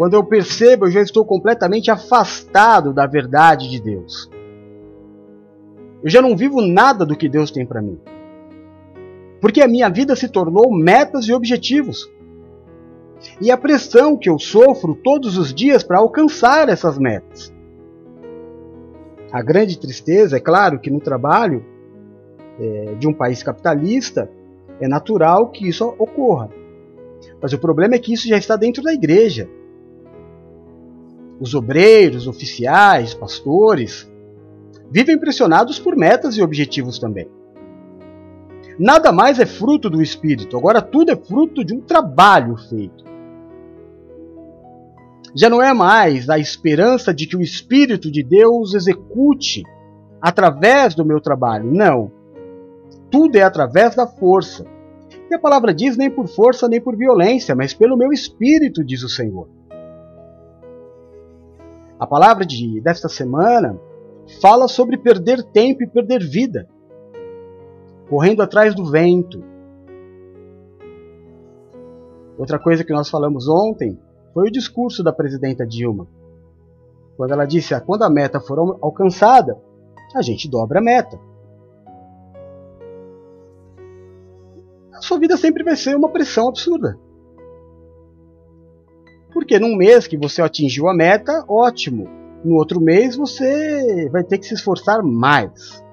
Quando 0.00 0.14
eu 0.14 0.24
percebo, 0.24 0.86
eu 0.86 0.90
já 0.90 1.02
estou 1.02 1.26
completamente 1.26 1.90
afastado 1.90 2.90
da 2.90 3.06
verdade 3.06 3.68
de 3.68 3.78
Deus. 3.82 4.30
Eu 6.02 6.08
já 6.08 6.22
não 6.22 6.34
vivo 6.34 6.62
nada 6.62 7.04
do 7.04 7.14
que 7.14 7.28
Deus 7.28 7.50
tem 7.50 7.66
para 7.66 7.82
mim. 7.82 8.00
Porque 9.42 9.60
a 9.60 9.68
minha 9.68 9.90
vida 9.90 10.16
se 10.16 10.26
tornou 10.26 10.74
metas 10.74 11.26
e 11.26 11.34
objetivos 11.34 12.10
e 13.42 13.50
a 13.50 13.58
pressão 13.58 14.16
que 14.16 14.30
eu 14.30 14.38
sofro 14.38 14.94
todos 14.94 15.36
os 15.36 15.52
dias 15.52 15.82
para 15.82 15.98
alcançar 15.98 16.70
essas 16.70 16.96
metas. 16.96 17.52
A 19.30 19.42
grande 19.42 19.78
tristeza, 19.78 20.38
é 20.38 20.40
claro, 20.40 20.80
que 20.80 20.88
no 20.88 21.00
trabalho 21.00 21.62
é, 22.58 22.94
de 22.94 23.06
um 23.06 23.12
país 23.12 23.42
capitalista 23.42 24.30
é 24.80 24.88
natural 24.88 25.50
que 25.50 25.68
isso 25.68 25.94
ocorra. 25.98 26.48
Mas 27.38 27.52
o 27.52 27.58
problema 27.58 27.96
é 27.96 27.98
que 27.98 28.14
isso 28.14 28.26
já 28.26 28.38
está 28.38 28.56
dentro 28.56 28.82
da 28.82 28.94
igreja. 28.94 29.46
Os 31.40 31.54
obreiros, 31.54 32.28
oficiais, 32.28 33.14
pastores 33.14 34.08
vivem 34.90 35.18
pressionados 35.18 35.78
por 35.78 35.96
metas 35.96 36.36
e 36.36 36.42
objetivos 36.42 36.98
também. 36.98 37.26
Nada 38.78 39.10
mais 39.10 39.40
é 39.40 39.46
fruto 39.46 39.88
do 39.90 40.02
espírito, 40.02 40.56
agora 40.56 40.82
tudo 40.82 41.10
é 41.10 41.16
fruto 41.16 41.64
de 41.64 41.74
um 41.74 41.80
trabalho 41.80 42.56
feito 42.68 43.10
já 45.34 45.48
não 45.48 45.62
é 45.62 45.72
mais 45.72 46.28
a 46.28 46.38
esperança 46.38 47.14
de 47.14 47.26
que 47.26 47.36
o 47.36 47.42
Espírito 47.42 48.10
de 48.10 48.22
Deus 48.22 48.74
execute 48.74 49.62
através 50.20 50.94
do 50.94 51.04
meu 51.04 51.20
trabalho. 51.20 51.70
Não. 51.70 52.10
Tudo 53.10 53.36
é 53.36 53.42
através 53.42 53.94
da 53.94 54.06
força. 54.06 54.66
E 55.30 55.34
a 55.34 55.38
palavra 55.38 55.72
diz 55.72 55.96
nem 55.96 56.10
por 56.10 56.26
força 56.26 56.68
nem 56.68 56.80
por 56.80 56.96
violência, 56.96 57.54
mas 57.54 57.72
pelo 57.72 57.96
meu 57.96 58.12
espírito, 58.12 58.84
diz 58.84 59.02
o 59.02 59.08
Senhor. 59.08 59.48
A 62.00 62.06
palavra 62.06 62.46
de, 62.46 62.80
desta 62.80 63.10
semana 63.10 63.78
fala 64.40 64.66
sobre 64.66 64.96
perder 64.96 65.42
tempo 65.42 65.82
e 65.82 65.86
perder 65.86 66.26
vida, 66.26 66.66
correndo 68.08 68.40
atrás 68.40 68.74
do 68.74 68.90
vento. 68.90 69.44
Outra 72.38 72.58
coisa 72.58 72.82
que 72.84 72.92
nós 72.94 73.10
falamos 73.10 73.46
ontem 73.46 74.00
foi 74.32 74.48
o 74.48 74.50
discurso 74.50 75.04
da 75.04 75.12
presidenta 75.12 75.66
Dilma. 75.66 76.08
Quando 77.18 77.32
ela 77.32 77.44
disse: 77.44 77.74
ah, 77.74 77.80
quando 77.82 78.02
a 78.02 78.08
meta 78.08 78.40
for 78.40 78.78
alcançada, 78.80 79.60
a 80.14 80.22
gente 80.22 80.48
dobra 80.48 80.78
a 80.78 80.82
meta. 80.82 81.20
A 84.94 85.02
sua 85.02 85.18
vida 85.18 85.36
sempre 85.36 85.62
vai 85.62 85.76
ser 85.76 85.94
uma 85.94 86.08
pressão 86.08 86.48
absurda. 86.48 86.98
Porque 89.32 89.58
num 89.58 89.76
mês 89.76 90.06
que 90.06 90.16
você 90.16 90.42
atingiu 90.42 90.88
a 90.88 90.94
meta, 90.94 91.44
ótimo. 91.48 92.08
No 92.44 92.56
outro 92.56 92.80
mês 92.80 93.16
você 93.16 94.08
vai 94.10 94.24
ter 94.24 94.38
que 94.38 94.46
se 94.46 94.54
esforçar 94.54 95.02
mais. 95.02 95.84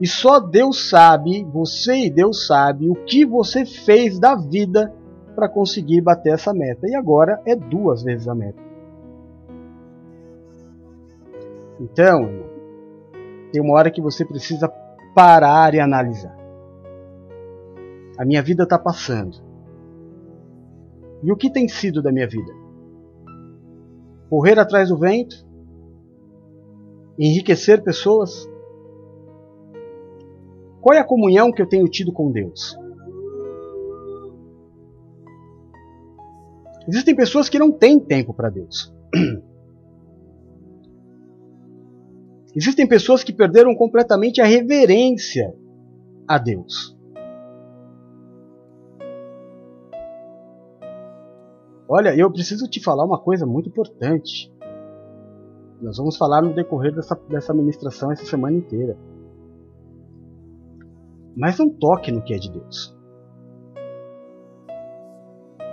E 0.00 0.06
só 0.06 0.40
Deus 0.40 0.88
sabe, 0.88 1.44
você 1.44 2.06
e 2.06 2.10
Deus 2.10 2.46
sabe, 2.46 2.88
o 2.88 2.94
que 2.94 3.24
você 3.24 3.64
fez 3.64 4.18
da 4.18 4.34
vida 4.34 4.92
para 5.34 5.48
conseguir 5.48 6.00
bater 6.00 6.34
essa 6.34 6.52
meta. 6.52 6.88
E 6.88 6.94
agora 6.94 7.40
é 7.44 7.54
duas 7.56 8.02
vezes 8.02 8.28
a 8.28 8.34
meta. 8.34 8.62
Então, 11.80 12.28
tem 13.52 13.60
uma 13.60 13.74
hora 13.74 13.90
que 13.90 14.00
você 14.00 14.24
precisa 14.24 14.68
parar 15.14 15.74
e 15.74 15.80
analisar. 15.80 16.36
A 18.16 18.24
minha 18.24 18.42
vida 18.42 18.62
está 18.62 18.78
passando. 18.78 19.38
E 21.22 21.32
o 21.32 21.36
que 21.36 21.50
tem 21.50 21.66
sido 21.68 22.02
da 22.02 22.12
minha 22.12 22.28
vida? 22.28 22.63
Correr 24.34 24.58
atrás 24.58 24.88
do 24.88 24.98
vento? 24.98 25.46
Enriquecer 27.16 27.84
pessoas? 27.84 28.50
Qual 30.80 30.92
é 30.92 30.98
a 30.98 31.06
comunhão 31.06 31.52
que 31.52 31.62
eu 31.62 31.68
tenho 31.68 31.88
tido 31.88 32.12
com 32.12 32.32
Deus? 32.32 32.76
Existem 36.88 37.14
pessoas 37.14 37.48
que 37.48 37.60
não 37.60 37.70
têm 37.70 38.00
tempo 38.00 38.34
para 38.34 38.50
Deus. 38.50 38.92
Existem 42.56 42.88
pessoas 42.88 43.22
que 43.22 43.32
perderam 43.32 43.72
completamente 43.76 44.40
a 44.40 44.46
reverência 44.46 45.54
a 46.26 46.38
Deus. 46.38 46.93
Olha, 51.88 52.16
eu 52.16 52.30
preciso 52.30 52.68
te 52.68 52.82
falar 52.82 53.04
uma 53.04 53.18
coisa 53.18 53.44
muito 53.44 53.68
importante. 53.68 54.50
Nós 55.80 55.98
vamos 55.98 56.16
falar 56.16 56.40
no 56.40 56.54
decorrer 56.54 56.94
dessa, 56.94 57.14
dessa 57.28 57.52
ministração 57.52 58.10
essa 58.10 58.24
semana 58.24 58.56
inteira. 58.56 58.96
Mas 61.36 61.58
não 61.58 61.68
toque 61.68 62.10
no 62.10 62.22
que 62.22 62.32
é 62.32 62.38
de 62.38 62.50
Deus. 62.50 62.96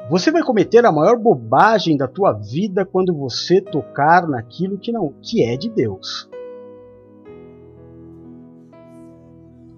Você 0.10 0.30
vai 0.30 0.44
cometer 0.44 0.86
a 0.86 0.92
maior 0.92 1.18
bobagem 1.18 1.96
da 1.96 2.08
tua 2.08 2.34
vida 2.34 2.86
quando 2.86 3.16
você 3.16 3.62
tocar 3.62 4.28
naquilo 4.28 4.78
que 4.78 4.92
não 4.92 5.14
que 5.22 5.42
é 5.46 5.56
de 5.56 5.70
Deus. 5.70 6.30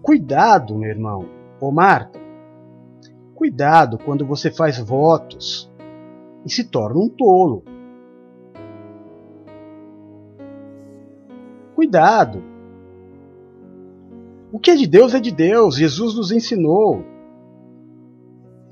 Cuidado, 0.01 0.75
meu 0.75 0.89
irmão, 0.89 1.29
ou 1.61 1.71
Marta. 1.71 2.19
Cuidado 3.35 3.99
quando 3.99 4.25
você 4.25 4.49
faz 4.49 4.79
votos 4.79 5.71
e 6.45 6.51
se 6.51 6.63
torna 6.63 6.99
um 6.99 7.09
tolo. 7.09 7.63
Cuidado. 11.75 12.43
O 14.51 14.59
que 14.59 14.71
é 14.71 14.75
de 14.75 14.85
Deus 14.85 15.13
é 15.13 15.19
de 15.19 15.31
Deus, 15.31 15.75
Jesus 15.75 16.15
nos 16.15 16.31
ensinou. 16.31 17.03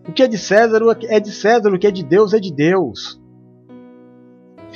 O 0.07 0.13
que 0.13 0.23
é 0.23 0.27
de 0.27 0.37
César 0.37 0.81
é 1.07 1.19
de 1.19 1.31
César, 1.31 1.73
o 1.73 1.79
que 1.79 1.87
é 1.87 1.91
de 1.91 2.03
Deus 2.03 2.33
é 2.33 2.39
de 2.39 2.53
Deus. 2.53 3.19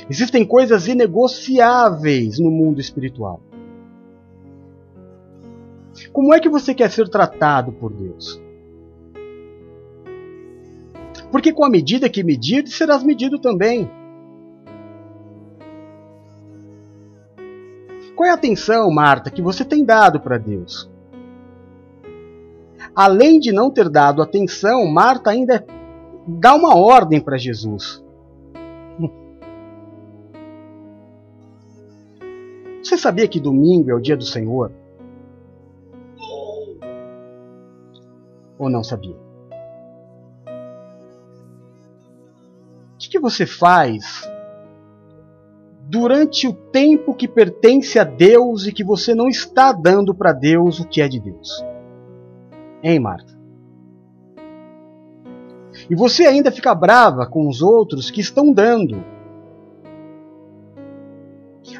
Existem 0.08 0.44
coisas 0.44 0.86
inegociáveis 0.86 2.38
no 2.38 2.50
mundo 2.50 2.80
espiritual. 2.80 3.40
Como 6.12 6.34
é 6.34 6.40
que 6.40 6.48
você 6.48 6.74
quer 6.74 6.90
ser 6.90 7.08
tratado 7.08 7.72
por 7.72 7.92
Deus? 7.92 8.40
Porque 11.30 11.52
com 11.52 11.64
a 11.64 11.70
medida 11.70 12.08
que 12.08 12.24
medir, 12.24 12.66
serás 12.68 13.02
medido 13.02 13.38
também. 13.38 13.90
Qual 18.14 18.26
é 18.26 18.30
a 18.30 18.34
atenção, 18.34 18.90
Marta, 18.90 19.30
que 19.30 19.42
você 19.42 19.64
tem 19.64 19.84
dado 19.84 20.20
para 20.20 20.38
Deus? 20.38 20.88
além 22.96 23.38
de 23.38 23.52
não 23.52 23.70
ter 23.70 23.90
dado 23.90 24.22
atenção, 24.22 24.86
Marta 24.86 25.28
ainda 25.30 25.66
dá 26.26 26.54
uma 26.54 26.74
ordem 26.74 27.20
para 27.20 27.36
Jesus. 27.36 28.02
Você 32.82 32.96
sabia 32.96 33.28
que 33.28 33.38
domingo 33.38 33.90
é 33.90 33.94
o 33.94 34.00
dia 34.00 34.16
do 34.16 34.24
Senhor? 34.24 34.72
Ou 38.58 38.70
não 38.70 38.82
sabia? 38.82 39.25
Que, 43.06 43.12
que 43.12 43.18
você 43.18 43.46
faz 43.46 44.28
durante 45.88 46.48
o 46.48 46.52
tempo 46.52 47.14
que 47.14 47.28
pertence 47.28 47.98
a 47.98 48.04
Deus 48.04 48.66
e 48.66 48.72
que 48.72 48.82
você 48.82 49.14
não 49.14 49.28
está 49.28 49.72
dando 49.72 50.14
para 50.14 50.32
Deus 50.32 50.80
o 50.80 50.86
que 50.86 51.00
é 51.00 51.08
de 51.08 51.20
Deus? 51.20 51.64
Hein, 52.82 53.00
Marta? 53.00 53.36
E 55.88 55.94
você 55.94 56.26
ainda 56.26 56.50
fica 56.50 56.74
brava 56.74 57.26
com 57.26 57.48
os 57.48 57.62
outros 57.62 58.10
que 58.10 58.20
estão 58.20 58.52
dando. 58.52 59.04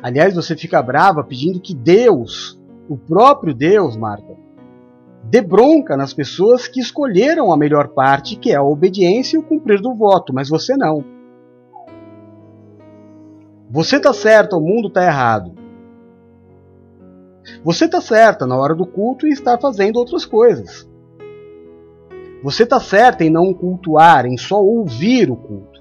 Aliás, 0.03 0.35
você 0.35 0.55
fica 0.55 0.81
brava 0.83 1.25
pedindo 1.25 1.61
que 1.61 1.75
Deus, 1.75 2.61
o 2.89 2.97
próprio 2.97 3.55
Deus, 3.55 3.97
Marta, 3.97 4.37
dê 5.25 5.41
bronca 5.41 5.97
nas 5.97 6.13
pessoas 6.13 6.69
que 6.69 6.81
escolheram 6.81 7.53
a 7.53 7.57
melhor 7.57 7.89
parte, 7.89 8.37
que 8.37 8.53
é 8.53 8.57
a 8.57 8.63
obediência 8.63 9.37
e 9.37 9.41
o 9.41 9.43
cumprir 9.43 9.81
do 9.81 9.95
voto, 9.95 10.33
mas 10.33 10.49
você 10.49 10.77
não. 10.77 11.16
Você 13.71 13.97
está 13.97 14.13
certo, 14.13 14.57
o 14.57 14.61
mundo 14.61 14.89
está 14.89 15.05
errado. 15.05 15.53
Você 17.65 17.87
está 17.87 18.01
certa 18.01 18.47
na 18.47 18.57
hora 18.57 18.75
do 18.75 18.87
culto 18.87 19.27
e 19.27 19.31
está 19.31 19.59
fazendo 19.59 19.97
outras 19.97 20.25
coisas. 20.25 20.89
Você 22.43 22.63
está 22.63 22.79
certa 22.79 23.25
em 23.25 23.31
não 23.31 23.53
cultuar, 23.53 24.27
em 24.27 24.37
só 24.37 24.63
ouvir 24.63 25.31
o 25.31 25.37
culto. 25.37 25.81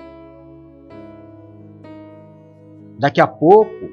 Daqui 2.97 3.21
a 3.21 3.27
pouco, 3.27 3.89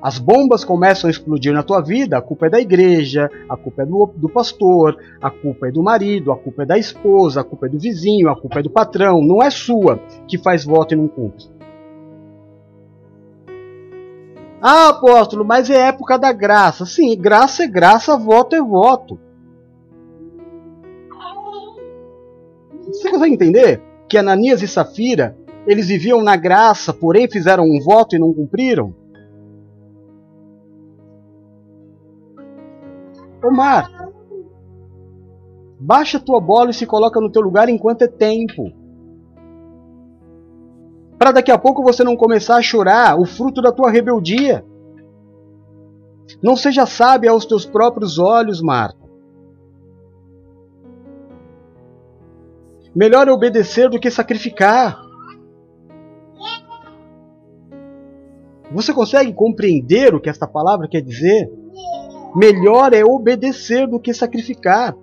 as 0.00 0.18
bombas 0.18 0.64
começam 0.64 1.08
a 1.08 1.10
explodir 1.10 1.52
na 1.52 1.62
tua 1.62 1.82
vida, 1.82 2.16
a 2.16 2.22
culpa 2.22 2.46
é 2.46 2.50
da 2.50 2.60
igreja, 2.60 3.28
a 3.48 3.56
culpa 3.56 3.82
é 3.82 3.86
do, 3.86 4.10
do, 4.16 4.28
pastor, 4.28 4.96
a 5.20 5.30
culpa 5.30 5.68
é 5.68 5.72
do 5.72 5.82
marido, 5.82 6.30
a 6.30 6.38
culpa 6.38 6.62
é 6.62 6.66
da 6.66 6.78
esposa, 6.78 7.40
a 7.40 7.44
culpa 7.44 7.66
é 7.66 7.68
do 7.68 7.78
vizinho, 7.78 8.30
a 8.30 8.40
culpa 8.40 8.60
é 8.60 8.62
do 8.62 8.70
patrão, 8.70 9.20
não 9.20 9.42
é 9.42 9.50
sua 9.50 9.98
que 10.28 10.38
faz 10.38 10.64
voto 10.64 10.94
e 10.94 10.96
não 10.96 11.08
cumpre. 11.08 11.57
Ah, 14.60 14.88
apóstolo, 14.88 15.44
mas 15.44 15.70
é 15.70 15.88
época 15.88 16.18
da 16.18 16.32
graça. 16.32 16.84
Sim, 16.84 17.16
graça 17.16 17.64
é 17.64 17.66
graça, 17.68 18.16
voto 18.16 18.56
é 18.56 18.60
voto. 18.60 19.18
Você 22.86 23.10
consegue 23.10 23.34
entender 23.34 23.82
que 24.08 24.18
Ananias 24.18 24.62
e 24.62 24.68
Safira, 24.68 25.36
eles 25.66 25.88
viviam 25.88 26.22
na 26.22 26.34
graça, 26.34 26.92
porém 26.92 27.30
fizeram 27.30 27.64
um 27.64 27.78
voto 27.80 28.16
e 28.16 28.18
não 28.18 28.32
cumpriram? 28.32 28.94
Ô 33.44 33.50
Marta, 33.52 34.12
baixa 35.78 36.18
tua 36.18 36.40
bola 36.40 36.70
e 36.70 36.74
se 36.74 36.86
coloca 36.86 37.20
no 37.20 37.30
teu 37.30 37.42
lugar 37.42 37.68
enquanto 37.68 38.02
é 38.02 38.08
tempo. 38.08 38.72
Para 41.18 41.32
daqui 41.32 41.50
a 41.50 41.58
pouco 41.58 41.82
você 41.82 42.04
não 42.04 42.16
começar 42.16 42.56
a 42.56 42.62
chorar 42.62 43.18
o 43.18 43.26
fruto 43.26 43.60
da 43.60 43.72
tua 43.72 43.90
rebeldia. 43.90 44.64
Não 46.42 46.54
seja 46.54 46.86
sábia 46.86 47.30
aos 47.30 47.44
teus 47.44 47.66
próprios 47.66 48.18
olhos, 48.18 48.62
Marta. 48.62 49.08
Melhor 52.94 53.26
é 53.28 53.32
obedecer 53.32 53.88
do 53.88 53.98
que 53.98 54.10
sacrificar. 54.10 55.00
Você 58.72 58.92
consegue 58.92 59.32
compreender 59.32 60.14
o 60.14 60.20
que 60.20 60.28
esta 60.28 60.46
palavra 60.46 60.86
quer 60.88 61.00
dizer? 61.00 61.50
Melhor 62.36 62.92
é 62.92 63.04
obedecer 63.04 63.86
do 63.88 63.98
que 63.98 64.12
sacrificar. 64.12 64.94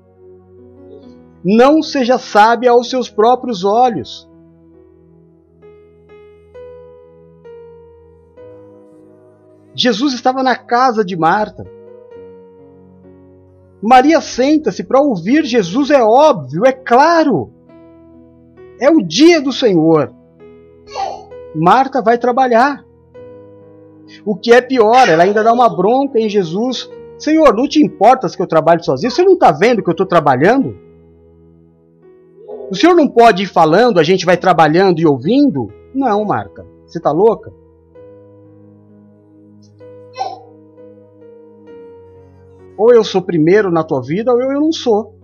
Não 1.44 1.82
seja 1.82 2.18
sábia 2.18 2.72
aos 2.72 2.90
seus 2.90 3.10
próprios 3.10 3.64
olhos. 3.64 4.30
Jesus 9.76 10.14
estava 10.14 10.42
na 10.42 10.56
casa 10.56 11.04
de 11.04 11.18
Marta. 11.18 11.66
Maria 13.82 14.22
senta-se 14.22 14.84
para 14.84 15.02
ouvir 15.02 15.44
Jesus, 15.44 15.92
é 15.92 16.02
óbvio, 16.02 16.66
é 16.66 16.72
claro. 16.72 17.52
É 18.80 18.90
o 18.90 19.02
dia 19.02 19.42
do 19.42 19.52
Senhor. 19.52 20.14
Marta 21.54 22.02
vai 22.02 22.18
trabalhar. 22.18 22.84
O 24.26 24.36
que 24.36 24.54
é 24.54 24.62
pior, 24.62 25.10
ela 25.10 25.24
ainda 25.24 25.44
dá 25.44 25.52
uma 25.52 25.70
bronca 25.70 26.20
em 26.20 26.30
Jesus. 26.30 26.90
Senhor, 27.18 27.54
não 27.54 27.68
te 27.68 27.84
importas 27.84 28.36
que 28.36 28.42
eu 28.42 28.48
trabalhe 28.48 28.84
sozinho? 28.84 29.12
Você 29.12 29.24
não 29.24 29.34
está 29.34 29.52
vendo 29.52 29.84
que 29.84 29.90
eu 29.90 29.94
estou 29.94 30.06
trabalhando? 30.06 30.78
O 32.70 32.76
senhor 32.76 32.96
não 32.96 33.08
pode 33.08 33.44
ir 33.44 33.48
falando, 33.48 34.00
a 34.00 34.04
gente 34.04 34.26
vai 34.26 34.38
trabalhando 34.38 35.00
e 35.00 35.06
ouvindo? 35.06 35.72
Não, 35.94 36.26
Marta. 36.26 36.66
Você 36.86 36.98
está 36.98 37.12
louca? 37.12 37.54
Ou 42.78 42.94
eu 42.94 43.04
sou 43.04 43.22
primeiro 43.22 43.72
na 43.72 43.84
tua 43.84 44.02
vida, 44.02 44.34
ou 44.34 44.42
eu 44.42 44.60
não 44.60 44.72
sou. 44.72 45.16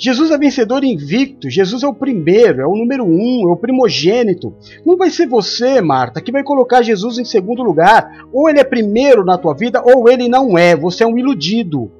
Jesus 0.00 0.30
é 0.30 0.38
vencedor 0.38 0.82
invicto, 0.82 1.50
Jesus 1.50 1.82
é 1.82 1.86
o 1.86 1.92
primeiro, 1.92 2.62
é 2.62 2.66
o 2.66 2.74
número 2.74 3.04
um, 3.04 3.50
é 3.50 3.52
o 3.52 3.56
primogênito. 3.56 4.54
Não 4.84 4.96
vai 4.96 5.10
ser 5.10 5.26
você, 5.26 5.82
Marta, 5.82 6.22
que 6.22 6.32
vai 6.32 6.42
colocar 6.42 6.80
Jesus 6.80 7.18
em 7.18 7.24
segundo 7.24 7.62
lugar. 7.62 8.26
Ou 8.32 8.48
ele 8.48 8.60
é 8.60 8.64
primeiro 8.64 9.26
na 9.26 9.36
tua 9.36 9.52
vida, 9.52 9.82
ou 9.84 10.08
ele 10.08 10.26
não 10.26 10.56
é. 10.56 10.74
Você 10.74 11.04
é 11.04 11.06
um 11.06 11.18
iludido. 11.18 11.92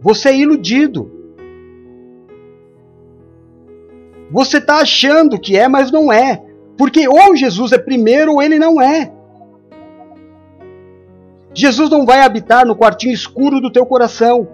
Você 0.00 0.30
é 0.30 0.38
iludido. 0.38 1.10
Você 4.30 4.56
está 4.56 4.76
achando 4.78 5.38
que 5.38 5.58
é, 5.58 5.68
mas 5.68 5.90
não 5.90 6.10
é. 6.10 6.42
Porque 6.78 7.06
ou 7.06 7.36
Jesus 7.36 7.70
é 7.72 7.78
primeiro 7.78 8.32
ou 8.32 8.42
ele 8.42 8.58
não 8.58 8.80
é. 8.80 9.12
Jesus 11.56 11.88
não 11.88 12.04
vai 12.04 12.20
habitar 12.20 12.66
no 12.66 12.76
quartinho 12.76 13.14
escuro 13.14 13.62
do 13.62 13.72
teu 13.72 13.86
coração. 13.86 14.46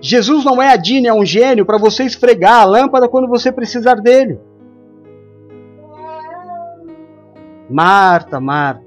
Jesus 0.00 0.46
não 0.46 0.62
é 0.62 0.72
a 0.72 0.76
Dini, 0.76 1.06
é 1.06 1.12
um 1.12 1.26
gênio 1.26 1.66
para 1.66 1.76
você 1.76 2.04
esfregar 2.04 2.62
a 2.62 2.64
lâmpada 2.64 3.06
quando 3.06 3.28
você 3.28 3.52
precisar 3.52 3.96
dele. 3.96 4.40
Marta, 7.68 8.40
Marta. 8.40 8.82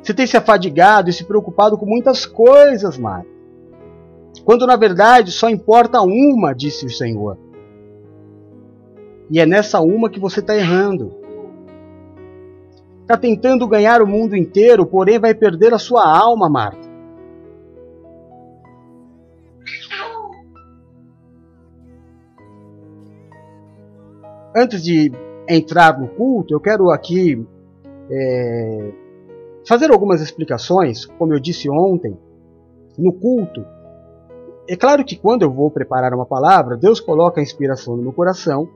Você 0.00 0.14
tem 0.14 0.24
se 0.24 0.36
afadigado 0.36 1.10
e 1.10 1.12
se 1.12 1.24
preocupado 1.24 1.76
com 1.76 1.84
muitas 1.84 2.24
coisas, 2.24 2.96
Marta. 2.96 3.28
Quando 4.44 4.68
na 4.68 4.76
verdade 4.76 5.32
só 5.32 5.50
importa 5.50 6.00
uma, 6.00 6.54
disse 6.54 6.86
o 6.86 6.90
Senhor. 6.90 7.36
E 9.28 9.40
é 9.40 9.44
nessa 9.44 9.80
uma 9.80 10.08
que 10.08 10.20
você 10.20 10.38
está 10.38 10.56
errando. 10.56 11.17
Está 13.08 13.16
tentando 13.16 13.66
ganhar 13.66 14.02
o 14.02 14.06
mundo 14.06 14.36
inteiro, 14.36 14.84
porém 14.84 15.18
vai 15.18 15.32
perder 15.34 15.72
a 15.72 15.78
sua 15.78 16.06
alma, 16.06 16.46
Marta. 16.46 16.88
antes 24.58 24.82
de 24.82 25.12
entrar 25.48 25.98
no 25.98 26.08
culto, 26.08 26.52
eu 26.52 26.60
quero 26.60 26.90
aqui 26.90 27.46
é, 28.10 28.92
fazer 29.66 29.90
algumas 29.90 30.20
explicações, 30.20 31.06
como 31.06 31.32
eu 31.32 31.40
disse 31.40 31.70
ontem, 31.70 32.16
no 32.98 33.12
culto. 33.12 33.64
É 34.68 34.76
claro 34.76 35.04
que 35.04 35.16
quando 35.16 35.42
eu 35.42 35.50
vou 35.50 35.70
preparar 35.70 36.12
uma 36.12 36.26
palavra, 36.26 36.76
Deus 36.76 37.00
coloca 37.00 37.40
a 37.40 37.42
inspiração 37.42 37.96
no 37.96 38.02
meu 38.02 38.12
coração 38.12 38.68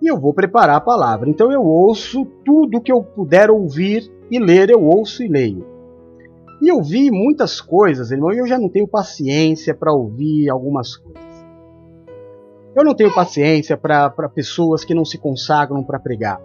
e 0.00 0.08
eu 0.08 0.18
vou 0.18 0.32
preparar 0.32 0.76
a 0.76 0.80
palavra. 0.80 1.28
Então 1.28 1.50
eu 1.52 1.62
ouço 1.62 2.24
tudo 2.44 2.80
que 2.80 2.92
eu 2.92 3.02
puder 3.02 3.50
ouvir 3.50 4.10
e 4.30 4.38
ler, 4.38 4.70
eu 4.70 4.82
ouço 4.82 5.22
e 5.22 5.28
leio. 5.28 5.66
E 6.60 6.68
eu 6.68 6.82
vi 6.82 7.10
muitas 7.10 7.60
coisas, 7.60 8.10
irmão, 8.10 8.32
e 8.32 8.38
eu 8.38 8.46
já 8.46 8.58
não 8.58 8.68
tenho 8.68 8.88
paciência 8.88 9.74
para 9.74 9.92
ouvir 9.92 10.50
algumas 10.50 10.96
coisas. 10.96 11.28
Eu 12.74 12.84
não 12.84 12.94
tenho 12.94 13.12
paciência 13.14 13.76
para 13.76 14.28
pessoas 14.28 14.84
que 14.84 14.94
não 14.94 15.04
se 15.04 15.18
consagram 15.18 15.82
para 15.82 15.98
pregar. 15.98 16.40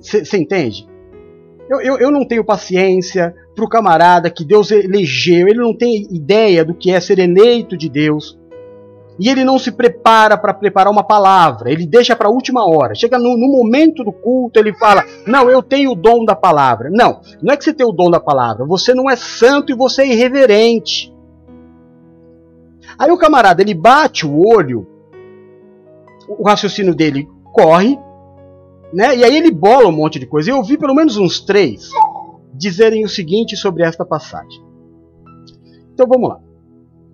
Você 0.00 0.36
entende? 0.36 0.86
Eu, 1.68 1.80
eu, 1.80 1.98
eu, 1.98 2.10
não 2.10 2.26
tenho 2.26 2.44
paciência 2.44 3.34
para 3.54 3.64
o 3.64 3.68
camarada 3.68 4.30
que 4.30 4.44
Deus 4.44 4.70
elegeu, 4.70 5.48
ele 5.48 5.60
não 5.60 5.74
tem 5.74 6.06
ideia 6.10 6.62
do 6.62 6.74
que 6.74 6.90
é 6.90 7.00
ser 7.00 7.18
eleito 7.18 7.74
de 7.74 7.88
Deus. 7.88 8.38
E 9.18 9.28
ele 9.28 9.44
não 9.44 9.58
se 9.58 9.70
prepara 9.70 10.36
para 10.36 10.52
preparar 10.52 10.92
uma 10.92 11.04
palavra, 11.04 11.70
ele 11.70 11.86
deixa 11.86 12.16
para 12.16 12.28
a 12.28 12.32
última 12.32 12.68
hora. 12.68 12.94
Chega 12.94 13.16
no, 13.16 13.36
no, 13.36 13.48
momento 13.48 14.02
do 14.02 14.12
culto, 14.12 14.58
ele 14.58 14.74
fala: 14.74 15.04
Não, 15.26 15.48
eu 15.48 15.62
tenho 15.62 15.92
o 15.92 15.94
dom 15.94 16.24
da 16.24 16.34
palavra. 16.34 16.90
Não, 16.90 17.20
não 17.40 17.54
é 17.54 17.56
que 17.56 17.62
você 17.62 17.72
tem 17.72 17.86
o 17.86 17.92
dom 17.92 18.10
da 18.10 18.18
palavra, 18.18 18.66
você 18.66 18.92
não 18.92 19.08
é 19.08 19.14
santo 19.14 19.70
e 19.70 19.76
você 19.76 20.02
é 20.02 20.12
irreverente. 20.12 21.14
Aí 22.98 23.10
o 23.10 23.18
camarada, 23.18 23.62
ele 23.62 23.74
bate 23.74 24.26
o 24.26 24.36
olho, 24.36 24.86
o 26.28 26.46
raciocínio 26.46 26.94
dele 26.94 27.28
corre, 27.52 27.98
né? 28.92 29.16
E 29.16 29.24
aí 29.24 29.36
ele 29.36 29.50
bola 29.50 29.88
um 29.88 29.92
monte 29.92 30.18
de 30.18 30.26
coisa. 30.26 30.50
Eu 30.50 30.62
vi 30.62 30.76
pelo 30.76 30.94
menos 30.94 31.16
uns 31.16 31.40
três 31.40 31.88
dizerem 32.52 33.04
o 33.04 33.08
seguinte 33.08 33.56
sobre 33.56 33.84
esta 33.84 34.04
passagem. 34.04 34.62
Então 35.92 36.06
vamos 36.08 36.28
lá. 36.28 36.40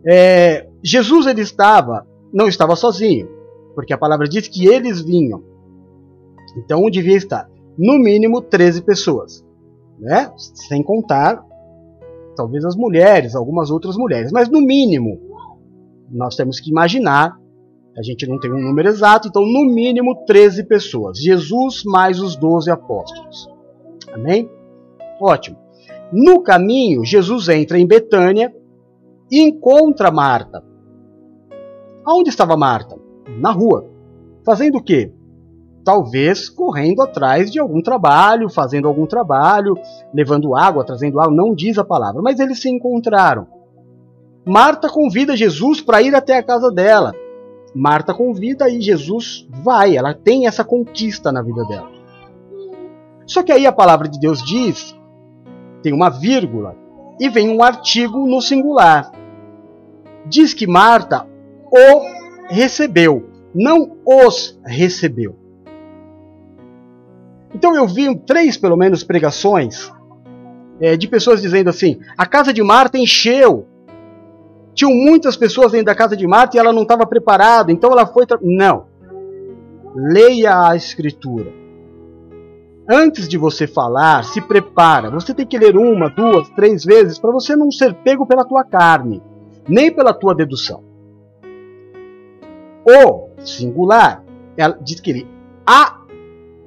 É, 0.06 0.69
Jesus 0.82 1.26
ele 1.26 1.42
estava, 1.42 2.06
não 2.32 2.48
estava 2.48 2.76
sozinho, 2.76 3.28
porque 3.74 3.92
a 3.92 3.98
palavra 3.98 4.28
diz 4.28 4.48
que 4.48 4.66
eles 4.66 5.00
vinham. 5.00 5.42
Então 6.56 6.88
devia 6.90 7.16
estar 7.16 7.48
no 7.78 7.98
mínimo 7.98 8.42
13 8.42 8.82
pessoas, 8.82 9.44
né? 9.98 10.32
Sem 10.36 10.82
contar 10.82 11.44
talvez 12.36 12.64
as 12.64 12.76
mulheres, 12.76 13.34
algumas 13.34 13.70
outras 13.70 13.96
mulheres, 13.96 14.32
mas 14.32 14.48
no 14.48 14.60
mínimo 14.60 15.20
nós 16.10 16.34
temos 16.34 16.58
que 16.58 16.70
imaginar, 16.70 17.38
a 17.96 18.02
gente 18.02 18.26
não 18.26 18.38
tem 18.38 18.52
um 18.52 18.60
número 18.60 18.88
exato, 18.88 19.28
então 19.28 19.42
no 19.42 19.64
mínimo 19.64 20.24
13 20.26 20.64
pessoas. 20.64 21.18
Jesus 21.18 21.84
mais 21.84 22.20
os 22.20 22.34
12 22.36 22.70
apóstolos. 22.70 23.48
Amém? 24.12 24.48
Ótimo. 25.20 25.56
No 26.12 26.42
caminho, 26.42 27.04
Jesus 27.04 27.48
entra 27.48 27.78
em 27.78 27.86
Betânia 27.86 28.52
e 29.30 29.40
encontra 29.40 30.10
Marta. 30.10 30.64
Aonde 32.04 32.30
estava 32.30 32.56
Marta? 32.56 32.96
Na 33.38 33.50
rua. 33.50 33.86
Fazendo 34.44 34.78
o 34.78 34.82
quê? 34.82 35.12
Talvez 35.84 36.48
correndo 36.48 37.02
atrás 37.02 37.50
de 37.50 37.58
algum 37.58 37.82
trabalho, 37.82 38.50
fazendo 38.50 38.86
algum 38.86 39.06
trabalho, 39.06 39.74
levando 40.12 40.54
água, 40.54 40.84
trazendo 40.84 41.20
água, 41.20 41.34
não 41.34 41.54
diz 41.54 41.78
a 41.78 41.84
palavra, 41.84 42.20
mas 42.22 42.38
eles 42.38 42.60
se 42.60 42.68
encontraram. 42.68 43.46
Marta 44.44 44.88
convida 44.88 45.36
Jesus 45.36 45.80
para 45.80 46.02
ir 46.02 46.14
até 46.14 46.36
a 46.36 46.42
casa 46.42 46.70
dela. 46.70 47.12
Marta 47.74 48.12
convida 48.12 48.68
e 48.68 48.80
Jesus 48.80 49.46
vai, 49.62 49.96
ela 49.96 50.12
tem 50.12 50.46
essa 50.46 50.64
conquista 50.64 51.30
na 51.30 51.42
vida 51.42 51.64
dela. 51.64 51.90
Só 53.26 53.42
que 53.42 53.52
aí 53.52 53.66
a 53.66 53.72
palavra 53.72 54.08
de 54.08 54.18
Deus 54.18 54.42
diz, 54.42 54.96
tem 55.82 55.92
uma 55.92 56.10
vírgula, 56.10 56.74
e 57.20 57.28
vem 57.28 57.48
um 57.48 57.62
artigo 57.62 58.26
no 58.26 58.40
singular. 58.40 59.12
Diz 60.26 60.52
que 60.52 60.66
Marta 60.66 61.29
o 61.70 62.48
recebeu, 62.48 63.30
não 63.54 63.96
os 64.04 64.58
recebeu. 64.64 65.36
Então 67.54 67.74
eu 67.74 67.86
vi 67.86 68.14
três, 68.20 68.56
pelo 68.56 68.76
menos, 68.76 69.02
pregações 69.02 69.90
é, 70.80 70.96
de 70.96 71.06
pessoas 71.08 71.42
dizendo 71.42 71.70
assim: 71.70 72.00
a 72.16 72.26
casa 72.26 72.52
de 72.52 72.62
Marta 72.62 72.98
encheu. 72.98 73.66
Tinham 74.72 74.94
muitas 74.94 75.36
pessoas 75.36 75.72
dentro 75.72 75.86
da 75.86 75.94
casa 75.94 76.16
de 76.16 76.26
Marta 76.26 76.56
e 76.56 76.60
ela 76.60 76.72
não 76.72 76.82
estava 76.82 77.04
preparada, 77.04 77.72
então 77.72 77.90
ela 77.90 78.06
foi. 78.06 78.24
Não. 78.40 78.86
Leia 79.94 80.68
a 80.68 80.76
Escritura. 80.76 81.52
Antes 82.88 83.28
de 83.28 83.36
você 83.36 83.66
falar, 83.66 84.24
se 84.24 84.40
prepara. 84.40 85.10
Você 85.10 85.34
tem 85.34 85.46
que 85.46 85.58
ler 85.58 85.76
uma, 85.76 86.08
duas, 86.08 86.48
três 86.50 86.84
vezes 86.84 87.18
para 87.18 87.30
você 87.30 87.54
não 87.54 87.70
ser 87.70 87.94
pego 87.94 88.26
pela 88.26 88.44
tua 88.44 88.64
carne, 88.64 89.22
nem 89.68 89.92
pela 89.92 90.12
tua 90.12 90.34
dedução. 90.34 90.89
O 92.84 93.30
singular, 93.44 94.24
ela 94.56 94.78
diz 94.80 95.00
que 95.00 95.10
ele 95.10 95.28
a 95.66 96.00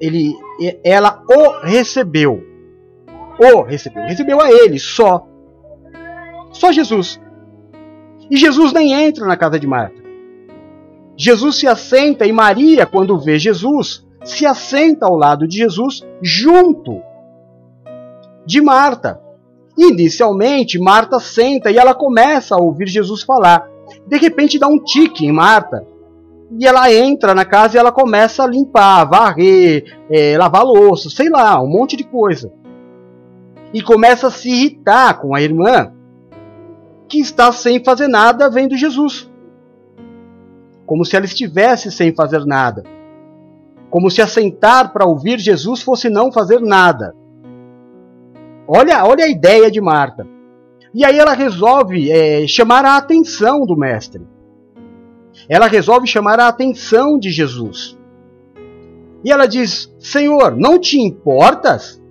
ele, 0.00 0.34
ela 0.82 1.22
o 1.28 1.64
recebeu. 1.64 2.42
O 3.38 3.62
recebeu. 3.62 4.04
Recebeu 4.04 4.40
a 4.40 4.50
ele 4.50 4.78
só. 4.78 5.26
Só 6.52 6.72
Jesus. 6.72 7.20
E 8.30 8.36
Jesus 8.36 8.72
nem 8.72 8.92
entra 8.92 9.26
na 9.26 9.36
casa 9.36 9.58
de 9.58 9.66
Marta. 9.66 10.02
Jesus 11.16 11.56
se 11.56 11.66
assenta 11.66 12.26
e 12.26 12.32
Maria, 12.32 12.86
quando 12.86 13.18
vê 13.18 13.38
Jesus, 13.38 14.04
se 14.24 14.46
assenta 14.46 15.06
ao 15.06 15.16
lado 15.16 15.46
de 15.46 15.58
Jesus, 15.58 16.02
junto 16.20 17.00
de 18.46 18.60
Marta. 18.60 19.20
Inicialmente, 19.76 20.78
Marta 20.78 21.18
senta 21.18 21.70
e 21.70 21.76
ela 21.76 21.94
começa 21.94 22.54
a 22.54 22.60
ouvir 22.60 22.88
Jesus 22.88 23.22
falar. 23.22 23.68
De 24.06 24.16
repente, 24.16 24.58
dá 24.58 24.66
um 24.66 24.78
tique 24.78 25.26
em 25.26 25.32
Marta 25.32 25.86
e 26.58 26.66
ela 26.66 26.92
entra 26.92 27.34
na 27.34 27.44
casa 27.44 27.76
e 27.76 27.80
ela 27.80 27.90
começa 27.90 28.44
a 28.44 28.46
limpar, 28.46 29.04
varrer, 29.04 29.98
é, 30.08 30.38
lavar 30.38 30.64
louça, 30.64 31.10
sei 31.10 31.28
lá, 31.28 31.60
um 31.60 31.66
monte 31.66 31.96
de 31.96 32.04
coisa. 32.04 32.52
E 33.72 33.82
começa 33.82 34.28
a 34.28 34.30
se 34.30 34.48
irritar 34.48 35.20
com 35.20 35.34
a 35.34 35.42
irmã 35.42 35.92
que 37.08 37.18
está 37.18 37.50
sem 37.50 37.82
fazer 37.82 38.06
nada 38.06 38.48
vendo 38.48 38.76
Jesus. 38.76 39.28
Como 40.86 41.04
se 41.04 41.16
ela 41.16 41.24
estivesse 41.24 41.90
sem 41.90 42.14
fazer 42.14 42.44
nada. 42.44 42.84
Como 43.90 44.10
se 44.10 44.22
assentar 44.22 44.92
para 44.92 45.06
ouvir 45.06 45.40
Jesus 45.40 45.82
fosse 45.82 46.08
não 46.08 46.30
fazer 46.30 46.60
nada. 46.60 47.16
Olha, 48.68 49.04
olha 49.04 49.24
a 49.24 49.28
ideia 49.28 49.70
de 49.70 49.80
Marta. 49.80 50.26
E 50.94 51.04
aí 51.04 51.18
ela 51.18 51.32
resolve 51.32 52.12
é, 52.12 52.46
chamar 52.46 52.84
a 52.84 52.96
atenção 52.96 53.66
do 53.66 53.76
mestre 53.76 54.33
ela 55.48 55.66
resolve 55.66 56.06
chamar 56.06 56.40
a 56.40 56.48
atenção 56.48 57.18
de 57.18 57.30
Jesus. 57.30 57.96
E 59.24 59.32
ela 59.32 59.46
diz: 59.46 59.92
Senhor, 59.98 60.56
não 60.56 60.78
te 60.78 60.98
importas 61.00 62.02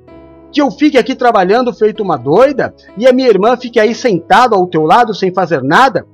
que 0.52 0.62
eu 0.62 0.70
fique 0.72 0.98
aqui 0.98 1.16
trabalhando 1.16 1.74
feito 1.74 2.04
uma 2.04 2.18
doida 2.18 2.74
e 2.98 3.08
a 3.08 3.14
minha 3.14 3.30
irmã 3.30 3.58
fique 3.58 3.80
aí 3.80 3.94
sentada 3.94 4.56
ao 4.56 4.68
teu 4.68 4.84
lado 4.84 5.14
sem 5.14 5.34
fazer 5.34 5.62
nada? 5.64 6.08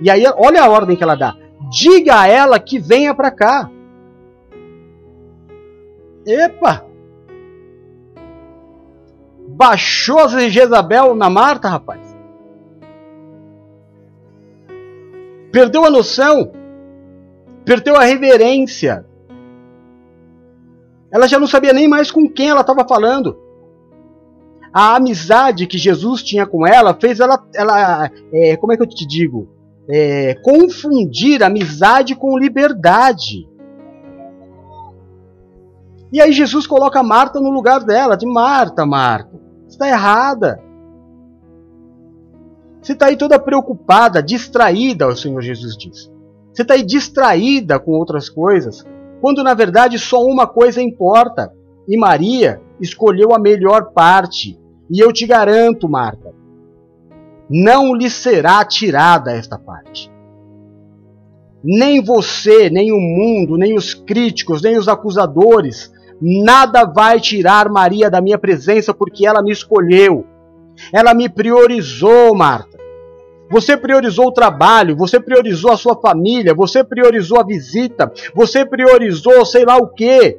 E 0.00 0.10
aí, 0.10 0.24
olha 0.36 0.62
a 0.62 0.68
ordem 0.68 0.96
que 0.96 1.02
ela 1.02 1.14
dá: 1.14 1.36
diga 1.70 2.20
a 2.20 2.26
ela 2.26 2.58
que 2.58 2.78
venha 2.78 3.14
para 3.14 3.30
cá. 3.30 3.70
Epa! 6.26 6.84
Baixou 9.48 10.28
Jezabel 10.28 11.14
na 11.14 11.28
Marta, 11.28 11.68
rapaz. 11.68 12.07
Perdeu 15.50 15.84
a 15.84 15.90
noção 15.90 16.52
perdeu 17.68 17.96
a 17.96 18.02
reverência. 18.02 19.04
Ela 21.12 21.26
já 21.28 21.38
não 21.38 21.46
sabia 21.46 21.74
nem 21.74 21.86
mais 21.86 22.10
com 22.10 22.26
quem 22.26 22.48
ela 22.48 22.62
estava 22.62 22.82
falando. 22.88 23.36
A 24.72 24.96
amizade 24.96 25.66
que 25.66 25.76
Jesus 25.76 26.22
tinha 26.22 26.46
com 26.46 26.66
ela 26.66 26.96
fez 26.98 27.20
ela, 27.20 27.46
ela 27.54 28.10
é, 28.32 28.56
como 28.56 28.72
é 28.72 28.76
que 28.76 28.82
eu 28.82 28.88
te 28.88 29.06
digo, 29.06 29.50
é, 29.86 30.34
confundir 30.42 31.42
amizade 31.42 32.14
com 32.14 32.38
liberdade. 32.38 33.46
E 36.10 36.22
aí 36.22 36.32
Jesus 36.32 36.66
coloca 36.66 37.02
Marta 37.02 37.38
no 37.38 37.50
lugar 37.50 37.84
dela, 37.84 38.16
de 38.16 38.26
Marta, 38.26 38.86
Marta, 38.86 39.38
está 39.68 39.86
errada. 39.86 40.58
Você 42.80 42.92
está 42.92 43.06
aí 43.06 43.16
toda 43.16 43.38
preocupada, 43.38 44.22
distraída, 44.22 45.08
o 45.08 45.16
Senhor 45.16 45.40
Jesus 45.42 45.76
diz. 45.76 46.10
Você 46.52 46.62
está 46.62 46.74
aí 46.74 46.82
distraída 46.82 47.78
com 47.78 47.92
outras 47.92 48.28
coisas, 48.28 48.84
quando 49.20 49.42
na 49.42 49.54
verdade 49.54 49.98
só 49.98 50.22
uma 50.22 50.46
coisa 50.46 50.82
importa. 50.82 51.52
E 51.88 51.96
Maria 51.96 52.60
escolheu 52.80 53.32
a 53.32 53.38
melhor 53.38 53.92
parte. 53.92 54.58
E 54.90 55.00
eu 55.00 55.12
te 55.12 55.26
garanto, 55.26 55.88
Marta, 55.88 56.34
não 57.48 57.94
lhe 57.94 58.10
será 58.10 58.64
tirada 58.64 59.32
esta 59.32 59.58
parte. 59.58 60.10
Nem 61.62 62.02
você, 62.02 62.70
nem 62.70 62.92
o 62.92 63.00
mundo, 63.00 63.56
nem 63.56 63.74
os 63.74 63.94
críticos, 63.94 64.62
nem 64.62 64.76
os 64.76 64.88
acusadores, 64.88 65.92
nada 66.20 66.84
vai 66.84 67.20
tirar 67.20 67.68
Maria 67.68 68.10
da 68.10 68.20
minha 68.20 68.38
presença 68.38 68.94
porque 68.94 69.26
ela 69.26 69.42
me 69.42 69.50
escolheu. 69.50 70.24
Ela 70.92 71.14
me 71.14 71.28
priorizou, 71.28 72.34
Marta. 72.34 72.78
Você 73.50 73.76
priorizou 73.76 74.26
o 74.26 74.32
trabalho, 74.32 74.96
você 74.96 75.18
priorizou 75.18 75.72
a 75.72 75.76
sua 75.76 75.98
família, 75.98 76.54
você 76.54 76.84
priorizou 76.84 77.40
a 77.40 77.44
visita, 77.44 78.12
você 78.34 78.64
priorizou 78.64 79.44
sei 79.46 79.64
lá 79.64 79.78
o 79.78 79.88
quê. 79.88 80.38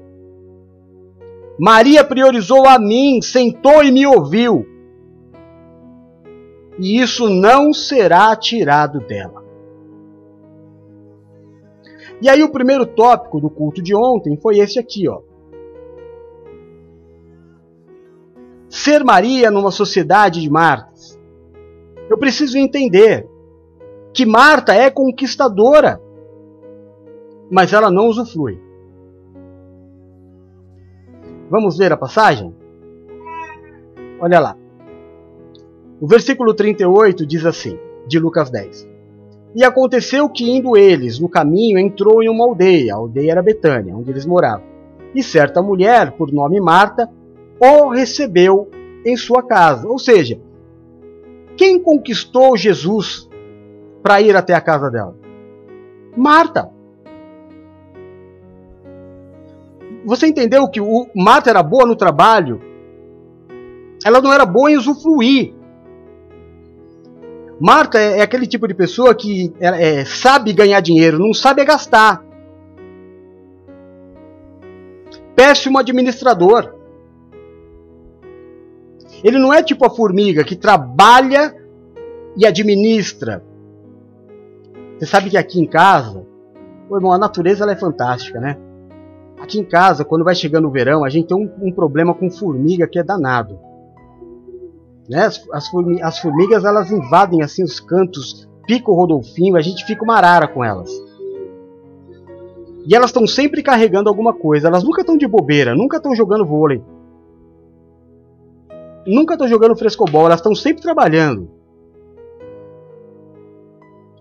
Maria 1.59 2.03
priorizou 2.03 2.67
a 2.67 2.77
mim, 2.79 3.21
sentou 3.21 3.83
e 3.83 3.91
me 3.91 4.05
ouviu. 4.05 4.65
E 6.77 7.01
isso 7.01 7.29
não 7.29 7.73
será 7.73 8.33
tirado 8.35 8.99
dela. 9.01 9.43
E 12.21 12.29
aí 12.29 12.43
o 12.43 12.51
primeiro 12.51 12.85
tópico 12.85 13.39
do 13.39 13.49
culto 13.49 13.81
de 13.81 13.95
ontem 13.95 14.37
foi 14.37 14.59
esse 14.59 14.77
aqui, 14.77 15.07
ó. 15.07 15.21
Ser 18.89 19.03
Maria 19.03 19.51
numa 19.51 19.69
sociedade 19.69 20.41
de 20.41 20.49
Martas 20.49 21.15
eu 22.09 22.17
preciso 22.17 22.57
entender 22.57 23.29
que 24.11 24.25
Marta 24.25 24.73
é 24.73 24.89
conquistadora, 24.89 26.01
mas 27.51 27.71
ela 27.71 27.91
não 27.91 28.07
usufrui. 28.07 28.59
Vamos 31.51 31.77
ver 31.77 31.93
a 31.93 31.97
passagem? 31.97 32.51
Olha 34.19 34.39
lá. 34.39 34.57
O 36.01 36.07
versículo 36.07 36.55
38 36.55 37.27
diz 37.27 37.45
assim, 37.45 37.77
de 38.07 38.17
Lucas 38.17 38.49
10. 38.49 38.89
E 39.53 39.63
aconteceu 39.63 40.27
que, 40.29 40.49
indo 40.49 40.75
eles 40.75 41.19
no 41.19 41.29
caminho, 41.29 41.77
entrou 41.77 42.23
em 42.23 42.29
uma 42.29 42.43
aldeia, 42.43 42.95
a 42.95 42.97
aldeia 42.97 43.33
era 43.33 43.43
Betânia, 43.43 43.95
onde 43.95 44.09
eles 44.09 44.25
moravam. 44.25 44.65
E 45.13 45.21
certa 45.21 45.61
mulher, 45.61 46.13
por 46.13 46.31
nome 46.31 46.59
Marta, 46.59 47.07
o 47.59 47.89
recebeu 47.89 48.67
em 49.05 49.15
sua 49.15 49.43
casa. 49.43 49.87
Ou 49.87 49.99
seja, 49.99 50.39
quem 51.57 51.81
conquistou 51.81 52.55
Jesus 52.55 53.29
para 54.01 54.21
ir 54.21 54.35
até 54.35 54.53
a 54.53 54.61
casa 54.61 54.89
dela? 54.89 55.15
Marta. 56.15 56.69
Você 60.05 60.27
entendeu 60.27 60.67
que 60.69 60.79
o 60.79 61.07
Marta 61.15 61.49
era 61.49 61.61
boa 61.61 61.85
no 61.85 61.95
trabalho? 61.95 62.61
Ela 64.03 64.21
não 64.21 64.31
era 64.31 64.45
boa 64.45 64.71
em 64.71 64.77
usufruir. 64.77 65.53
Marta 67.59 67.99
é, 67.99 68.19
é 68.19 68.21
aquele 68.21 68.47
tipo 68.47 68.67
de 68.67 68.73
pessoa 68.73 69.13
que 69.13 69.53
é, 69.59 69.99
é, 69.99 70.05
sabe 70.05 70.53
ganhar 70.53 70.79
dinheiro, 70.79 71.19
não 71.19 71.33
sabe 71.33 71.65
gastar. 71.65 72.23
Péssimo 75.35 75.77
administrador. 75.77 76.78
Ele 79.23 79.37
não 79.37 79.53
é 79.53 79.61
tipo 79.61 79.85
a 79.85 79.89
formiga 79.89 80.43
que 80.43 80.55
trabalha 80.55 81.55
e 82.37 82.45
administra. 82.45 83.43
Você 84.97 85.05
sabe 85.05 85.29
que 85.29 85.37
aqui 85.37 85.59
em 85.59 85.65
casa, 85.65 86.25
irmão, 86.91 87.11
a 87.11 87.17
natureza 87.17 87.63
ela 87.63 87.71
é 87.71 87.75
fantástica, 87.75 88.39
né? 88.39 88.57
Aqui 89.39 89.59
em 89.59 89.63
casa, 89.63 90.03
quando 90.03 90.25
vai 90.25 90.35
chegando 90.35 90.67
o 90.67 90.71
verão, 90.71 91.05
a 91.05 91.09
gente 91.09 91.27
tem 91.27 91.37
um, 91.37 91.49
um 91.61 91.71
problema 91.71 92.13
com 92.13 92.29
formiga 92.29 92.87
que 92.87 92.99
é 92.99 93.03
danado. 93.03 93.57
Né? 95.09 95.25
As, 95.25 95.41
as, 95.51 95.67
formigas, 95.69 96.03
as 96.03 96.19
formigas 96.19 96.65
elas 96.65 96.91
invadem 96.91 97.41
assim 97.41 97.63
os 97.63 97.79
cantos, 97.79 98.47
pico 98.67 98.93
Rodolfinho, 98.93 99.55
a 99.55 99.61
gente 99.61 99.85
fica 99.85 100.03
uma 100.03 100.17
arara 100.17 100.47
com 100.47 100.63
elas. 100.63 100.91
E 102.85 102.95
elas 102.95 103.09
estão 103.09 103.25
sempre 103.25 103.63
carregando 103.63 104.09
alguma 104.09 104.33
coisa, 104.33 104.67
elas 104.67 104.83
nunca 104.83 105.01
estão 105.01 105.17
de 105.17 105.27
bobeira, 105.27 105.75
nunca 105.75 105.97
estão 105.97 106.15
jogando 106.15 106.45
vôlei. 106.45 106.83
Nunca 109.11 109.33
estão 109.33 109.47
jogando 109.47 109.75
frescobol, 109.75 110.27
elas 110.27 110.39
estão 110.39 110.53
sempre 110.53 110.83
trabalhando. 110.83 111.49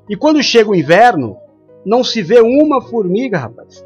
E 0.09 0.17
quando 0.17 0.43
chega 0.43 0.71
o 0.71 0.75
inverno, 0.75 1.37
não 1.85 2.03
se 2.03 2.23
vê 2.23 2.41
uma 2.41 2.81
formiga, 2.81 3.37
rapaz. 3.37 3.85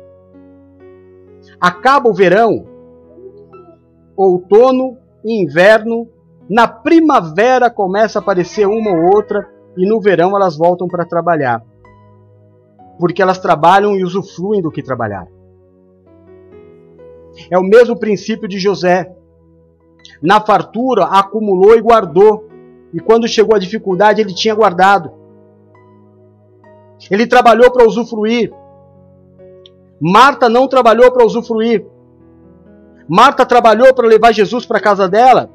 Acaba 1.61 2.09
o 2.09 2.15
verão, 2.15 2.65
outono 4.17 4.97
e 5.25 5.43
inverno, 5.43 6.09
na 6.49 6.69
primavera 6.69 7.69
começa 7.69 8.21
a 8.21 8.23
aparecer 8.23 8.69
uma 8.69 8.93
ou 8.93 9.17
outra 9.17 9.49
e 9.77 9.85
no 9.89 10.01
verão 10.01 10.37
elas 10.37 10.57
voltam 10.57 10.87
para 10.87 11.05
trabalhar. 11.05 11.65
Porque 12.97 13.21
elas 13.21 13.41
trabalham 13.41 13.97
e 13.97 14.05
usufruem 14.05 14.63
do 14.63 14.71
que 14.71 14.85
trabalhar. 14.85 15.27
É 17.51 17.59
o 17.59 17.63
mesmo 17.65 17.99
princípio 17.99 18.47
de 18.47 18.61
José. 18.61 19.13
Na 20.23 20.41
fartura, 20.41 21.05
acumulou 21.07 21.77
e 21.77 21.81
guardou. 21.81 22.49
E 22.95 23.01
quando 23.01 23.27
chegou 23.27 23.57
a 23.57 23.59
dificuldade, 23.59 24.21
ele 24.21 24.35
tinha 24.35 24.55
guardado. 24.55 25.11
Ele 27.11 27.27
trabalhou 27.27 27.71
para 27.71 27.87
usufruir. 27.87 28.53
Marta 30.01 30.49
não 30.49 30.69
trabalhou 30.69 31.11
para 31.11 31.25
usufruir. 31.25 31.85
Marta 33.09 33.45
trabalhou 33.45 33.93
para 33.95 34.07
levar 34.07 34.33
Jesus 34.33 34.65
para 34.65 34.79
a 34.79 34.83
casa 34.83 35.09
dela. 35.09 35.51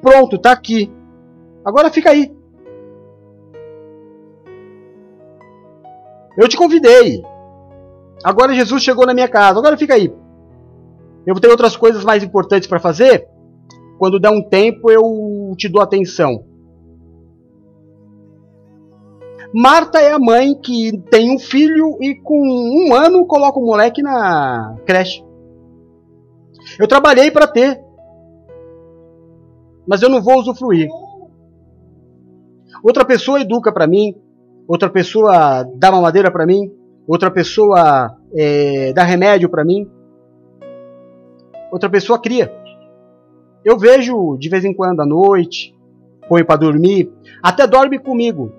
Pronto, 0.00 0.36
está 0.36 0.52
aqui. 0.52 0.92
Agora 1.64 1.90
fica 1.90 2.10
aí. 2.10 2.34
Eu 6.36 6.48
te 6.48 6.56
convidei. 6.56 7.22
Agora 8.22 8.54
Jesus 8.54 8.82
chegou 8.82 9.06
na 9.06 9.14
minha 9.14 9.28
casa. 9.28 9.58
Agora 9.58 9.76
fica 9.76 9.94
aí. 9.94 10.12
Eu 11.26 11.34
ter 11.40 11.48
outras 11.48 11.76
coisas 11.76 12.04
mais 12.04 12.22
importantes 12.22 12.68
para 12.68 12.78
fazer. 12.78 13.28
Quando 13.98 14.20
der 14.20 14.30
um 14.30 14.42
tempo, 14.42 14.90
eu 14.90 15.54
te 15.56 15.68
dou 15.68 15.82
atenção. 15.82 16.44
Marta 19.54 20.00
é 20.00 20.12
a 20.12 20.18
mãe 20.18 20.54
que 20.54 20.98
tem 21.10 21.34
um 21.34 21.38
filho 21.38 21.96
e 22.00 22.14
com 22.16 22.38
um 22.38 22.92
ano 22.92 23.26
coloca 23.26 23.58
o 23.58 23.64
moleque 23.64 24.02
na 24.02 24.76
creche. 24.84 25.24
Eu 26.78 26.86
trabalhei 26.86 27.30
para 27.30 27.46
ter, 27.46 27.80
mas 29.86 30.02
eu 30.02 30.10
não 30.10 30.20
vou 30.20 30.38
usufruir. 30.40 30.88
Outra 32.82 33.04
pessoa 33.04 33.40
educa 33.40 33.72
para 33.72 33.86
mim, 33.86 34.14
outra 34.68 34.90
pessoa 34.90 35.62
dá 35.76 35.90
mamadeira 35.90 36.30
para 36.30 36.44
mim, 36.44 36.70
outra 37.06 37.30
pessoa 37.30 38.14
é, 38.36 38.92
dá 38.92 39.04
remédio 39.04 39.48
para 39.48 39.64
mim, 39.64 39.88
outra 41.72 41.88
pessoa 41.88 42.20
cria. 42.20 42.52
Eu 43.66 43.76
vejo 43.76 44.36
de 44.38 44.48
vez 44.48 44.64
em 44.64 44.72
quando 44.72 45.00
à 45.00 45.04
noite, 45.04 45.76
põe 46.28 46.44
para 46.44 46.54
dormir, 46.54 47.12
até 47.42 47.66
dorme 47.66 47.98
comigo. 47.98 48.52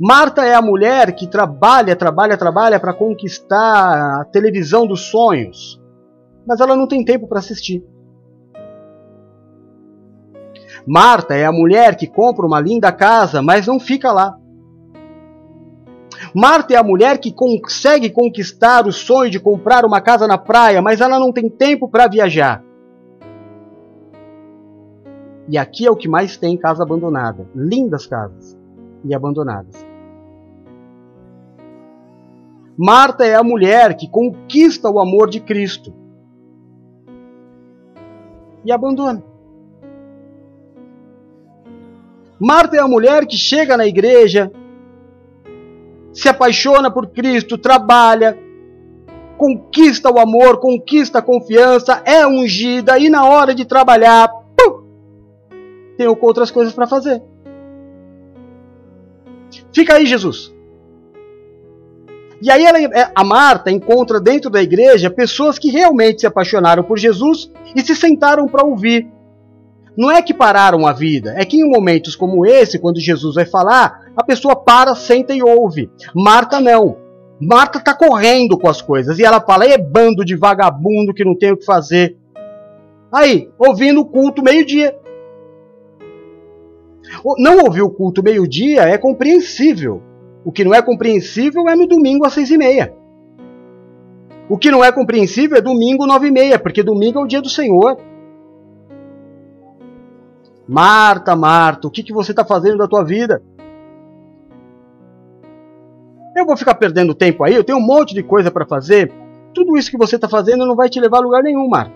Marta 0.00 0.46
é 0.46 0.54
a 0.54 0.62
mulher 0.62 1.14
que 1.14 1.26
trabalha, 1.26 1.94
trabalha, 1.94 2.38
trabalha 2.38 2.80
para 2.80 2.94
conquistar 2.94 4.22
a 4.22 4.24
televisão 4.24 4.86
dos 4.86 5.10
sonhos, 5.10 5.78
mas 6.46 6.58
ela 6.58 6.74
não 6.74 6.88
tem 6.88 7.04
tempo 7.04 7.28
para 7.28 7.40
assistir. 7.40 7.84
Marta 10.86 11.34
é 11.34 11.44
a 11.44 11.52
mulher 11.52 11.96
que 11.96 12.06
compra 12.06 12.46
uma 12.46 12.60
linda 12.60 12.90
casa, 12.90 13.42
mas 13.42 13.66
não 13.66 13.78
fica 13.78 14.10
lá. 14.10 14.39
Marta 16.34 16.74
é 16.74 16.76
a 16.76 16.82
mulher 16.82 17.18
que 17.18 17.32
consegue 17.32 18.10
conquistar 18.10 18.86
o 18.86 18.92
sonho 18.92 19.30
de 19.30 19.40
comprar 19.40 19.84
uma 19.84 20.00
casa 20.00 20.26
na 20.26 20.38
praia, 20.38 20.80
mas 20.80 21.00
ela 21.00 21.18
não 21.18 21.32
tem 21.32 21.48
tempo 21.48 21.88
para 21.88 22.06
viajar. 22.06 22.62
E 25.48 25.58
aqui 25.58 25.86
é 25.86 25.90
o 25.90 25.96
que 25.96 26.08
mais 26.08 26.36
tem 26.36 26.56
casa 26.56 26.82
abandonada. 26.82 27.48
Lindas 27.54 28.06
casas 28.06 28.56
e 29.04 29.12
abandonadas. 29.12 29.84
Marta 32.78 33.26
é 33.26 33.34
a 33.34 33.42
mulher 33.42 33.96
que 33.96 34.08
conquista 34.08 34.88
o 34.88 35.00
amor 35.00 35.28
de 35.28 35.40
Cristo 35.40 35.92
e 38.64 38.72
abandona. 38.72 39.22
Marta 42.38 42.76
é 42.76 42.80
a 42.80 42.88
mulher 42.88 43.26
que 43.26 43.36
chega 43.36 43.76
na 43.76 43.86
igreja, 43.86 44.50
se 46.12 46.28
apaixona 46.28 46.90
por 46.90 47.08
Cristo, 47.08 47.58
trabalha, 47.58 48.38
conquista 49.36 50.10
o 50.10 50.18
amor, 50.18 50.58
conquista 50.60 51.18
a 51.18 51.22
confiança, 51.22 52.02
é 52.04 52.26
ungida 52.26 52.98
e 52.98 53.08
na 53.08 53.24
hora 53.24 53.54
de 53.54 53.64
trabalhar, 53.64 54.28
pum, 54.28 54.84
tem 55.96 56.06
outras 56.06 56.50
coisas 56.50 56.74
para 56.74 56.86
fazer. 56.86 57.22
Fica 59.72 59.94
aí, 59.94 60.06
Jesus. 60.06 60.52
E 62.42 62.50
aí 62.50 62.64
ela, 62.64 62.78
é, 62.80 63.12
a 63.14 63.22
Marta 63.22 63.70
encontra 63.70 64.18
dentro 64.18 64.48
da 64.48 64.62
igreja 64.62 65.10
pessoas 65.10 65.58
que 65.58 65.70
realmente 65.70 66.22
se 66.22 66.26
apaixonaram 66.26 66.82
por 66.82 66.98
Jesus 66.98 67.50
e 67.76 67.82
se 67.82 67.94
sentaram 67.94 68.46
para 68.46 68.64
ouvir. 68.64 69.08
Não 69.96 70.10
é 70.10 70.22
que 70.22 70.32
pararam 70.32 70.86
a 70.86 70.92
vida, 70.92 71.34
é 71.36 71.44
que 71.44 71.58
em 71.58 71.68
momentos 71.68 72.16
como 72.16 72.46
esse, 72.46 72.78
quando 72.78 72.98
Jesus 72.98 73.34
vai 73.34 73.44
falar, 73.44 73.99
a 74.16 74.24
pessoa 74.24 74.56
para, 74.56 74.94
senta 74.94 75.34
e 75.34 75.42
ouve. 75.42 75.90
Marta 76.14 76.60
não. 76.60 76.96
Marta 77.40 77.78
está 77.78 77.94
correndo 77.94 78.58
com 78.58 78.68
as 78.68 78.82
coisas 78.82 79.18
e 79.18 79.24
ela 79.24 79.40
fala: 79.40 79.64
é 79.64 79.78
bando 79.78 80.24
de 80.24 80.36
vagabundo 80.36 81.14
que 81.14 81.24
não 81.24 81.36
tem 81.36 81.52
o 81.52 81.56
que 81.56 81.64
fazer. 81.64 82.16
Aí, 83.12 83.50
ouvindo 83.58 84.00
o 84.00 84.06
culto 84.06 84.42
meio-dia. 84.42 84.96
Não 87.38 87.64
ouvir 87.64 87.82
o 87.82 87.90
culto 87.90 88.22
meio-dia 88.22 88.82
é 88.82 88.96
compreensível. 88.96 90.02
O 90.44 90.52
que 90.52 90.64
não 90.64 90.74
é 90.74 90.80
compreensível 90.80 91.68
é 91.68 91.74
no 91.74 91.86
domingo 91.86 92.24
às 92.24 92.34
seis 92.34 92.50
e 92.50 92.58
meia. 92.58 92.94
O 94.48 94.58
que 94.58 94.70
não 94.70 94.84
é 94.84 94.92
compreensível 94.92 95.56
é 95.56 95.60
domingo 95.60 96.06
nove 96.06 96.28
e 96.28 96.30
meia, 96.30 96.58
porque 96.58 96.82
domingo 96.82 97.18
é 97.18 97.22
o 97.22 97.26
dia 97.26 97.40
do 97.40 97.48
Senhor. 97.48 97.96
Marta, 100.68 101.34
Marta, 101.34 101.88
o 101.88 101.90
que, 101.90 102.02
que 102.02 102.12
você 102.12 102.32
está 102.32 102.44
fazendo 102.44 102.78
da 102.78 102.86
tua 102.86 103.04
vida? 103.04 103.42
Eu 106.36 106.46
vou 106.46 106.56
ficar 106.56 106.74
perdendo 106.74 107.14
tempo 107.14 107.44
aí, 107.44 107.54
eu 107.54 107.64
tenho 107.64 107.78
um 107.78 107.86
monte 107.86 108.14
de 108.14 108.22
coisa 108.22 108.50
para 108.50 108.66
fazer. 108.66 109.12
Tudo 109.52 109.76
isso 109.76 109.90
que 109.90 109.98
você 109.98 110.16
está 110.16 110.28
fazendo 110.28 110.66
não 110.66 110.76
vai 110.76 110.88
te 110.88 111.00
levar 111.00 111.18
a 111.18 111.22
lugar 111.22 111.42
nenhum, 111.42 111.68
Marta. 111.68 111.92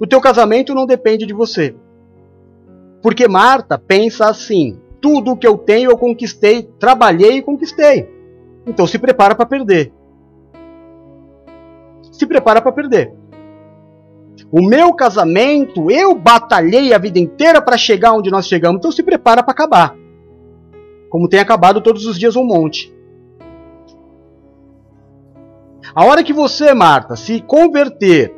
O 0.00 0.06
teu 0.06 0.20
casamento 0.20 0.74
não 0.74 0.86
depende 0.86 1.26
de 1.26 1.32
você. 1.32 1.74
Porque 3.02 3.28
Marta 3.28 3.78
pensa 3.78 4.28
assim: 4.28 4.78
tudo 5.00 5.32
o 5.32 5.36
que 5.36 5.46
eu 5.46 5.56
tenho 5.56 5.90
eu 5.90 5.98
conquistei, 5.98 6.62
trabalhei 6.78 7.38
e 7.38 7.42
conquistei. 7.42 8.08
Então 8.66 8.86
se 8.86 8.98
prepara 8.98 9.34
para 9.34 9.46
perder. 9.46 9.92
Se 12.10 12.26
prepara 12.26 12.62
para 12.62 12.72
perder. 12.72 13.12
O 14.50 14.62
meu 14.62 14.92
casamento, 14.94 15.90
eu 15.90 16.14
batalhei 16.14 16.92
a 16.92 16.98
vida 16.98 17.18
inteira 17.18 17.60
para 17.60 17.76
chegar 17.76 18.12
onde 18.12 18.30
nós 18.30 18.46
chegamos, 18.46 18.78
então 18.78 18.92
se 18.92 19.02
prepara 19.02 19.42
para 19.42 19.52
acabar. 19.52 19.96
Como 21.14 21.28
tem 21.28 21.38
acabado 21.38 21.80
todos 21.80 22.06
os 22.06 22.18
dias 22.18 22.34
um 22.34 22.44
monte. 22.44 22.92
A 25.94 26.04
hora 26.04 26.24
que 26.24 26.32
você, 26.32 26.74
Marta, 26.74 27.14
se 27.14 27.40
converter 27.40 28.34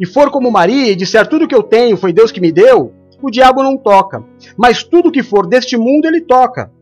e 0.00 0.04
for 0.04 0.28
como 0.32 0.50
Maria 0.50 0.90
e 0.90 0.96
disser 0.96 1.24
tudo 1.28 1.46
que 1.46 1.54
eu 1.54 1.62
tenho 1.62 1.96
foi 1.96 2.12
Deus 2.12 2.32
que 2.32 2.40
me 2.40 2.50
deu, 2.50 2.92
o 3.22 3.30
diabo 3.30 3.62
não 3.62 3.78
toca. 3.78 4.24
Mas 4.56 4.82
tudo 4.82 5.12
que 5.12 5.22
for 5.22 5.46
deste 5.46 5.76
mundo, 5.76 6.06
ele 6.06 6.22
toca. 6.22 6.72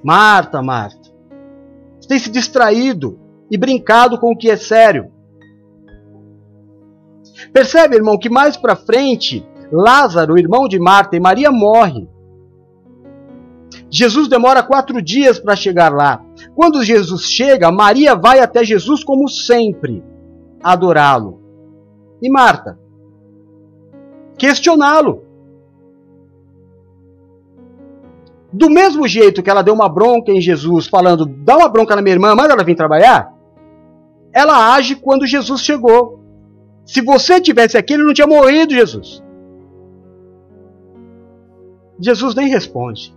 Marta, 0.00 0.62
Marta, 0.62 1.10
você 2.00 2.08
tem 2.08 2.20
se 2.20 2.30
distraído 2.30 3.18
e 3.50 3.58
brincado 3.58 4.16
com 4.16 4.30
o 4.30 4.36
que 4.38 4.48
é 4.48 4.56
sério. 4.56 5.10
Percebe, 7.52 7.96
irmão, 7.96 8.16
que 8.16 8.30
mais 8.30 8.56
para 8.56 8.76
frente, 8.76 9.44
Lázaro, 9.72 10.38
irmão 10.38 10.68
de 10.68 10.78
Marta 10.78 11.16
e 11.16 11.20
Maria, 11.20 11.50
morre. 11.50 12.06
Jesus 13.90 14.28
demora 14.28 14.62
quatro 14.62 15.00
dias 15.00 15.38
para 15.38 15.56
chegar 15.56 15.92
lá. 15.92 16.22
Quando 16.54 16.84
Jesus 16.84 17.22
chega, 17.22 17.72
Maria 17.72 18.14
vai 18.14 18.40
até 18.40 18.62
Jesus 18.62 19.02
como 19.02 19.28
sempre, 19.28 20.04
adorá-lo. 20.62 21.40
E 22.20 22.30
Marta? 22.30 22.78
Questioná-lo. 24.36 25.24
Do 28.52 28.68
mesmo 28.68 29.08
jeito 29.08 29.42
que 29.42 29.48
ela 29.48 29.62
deu 29.62 29.72
uma 29.72 29.88
bronca 29.88 30.30
em 30.30 30.40
Jesus, 30.40 30.86
falando, 30.86 31.24
dá 31.24 31.56
uma 31.56 31.68
bronca 31.68 31.96
na 31.96 32.02
minha 32.02 32.14
irmã, 32.14 32.34
manda 32.34 32.52
ela 32.52 32.64
vir 32.64 32.74
trabalhar, 32.74 33.32
ela 34.32 34.74
age 34.74 34.96
quando 34.96 35.26
Jesus 35.26 35.62
chegou. 35.62 36.20
Se 36.84 37.00
você 37.00 37.40
tivesse 37.40 37.78
aqui, 37.78 37.94
ele 37.94 38.04
não 38.04 38.12
tinha 38.12 38.26
morrido, 38.26 38.74
Jesus. 38.74 39.22
Jesus 42.02 42.34
nem 42.34 42.48
responde. 42.48 43.14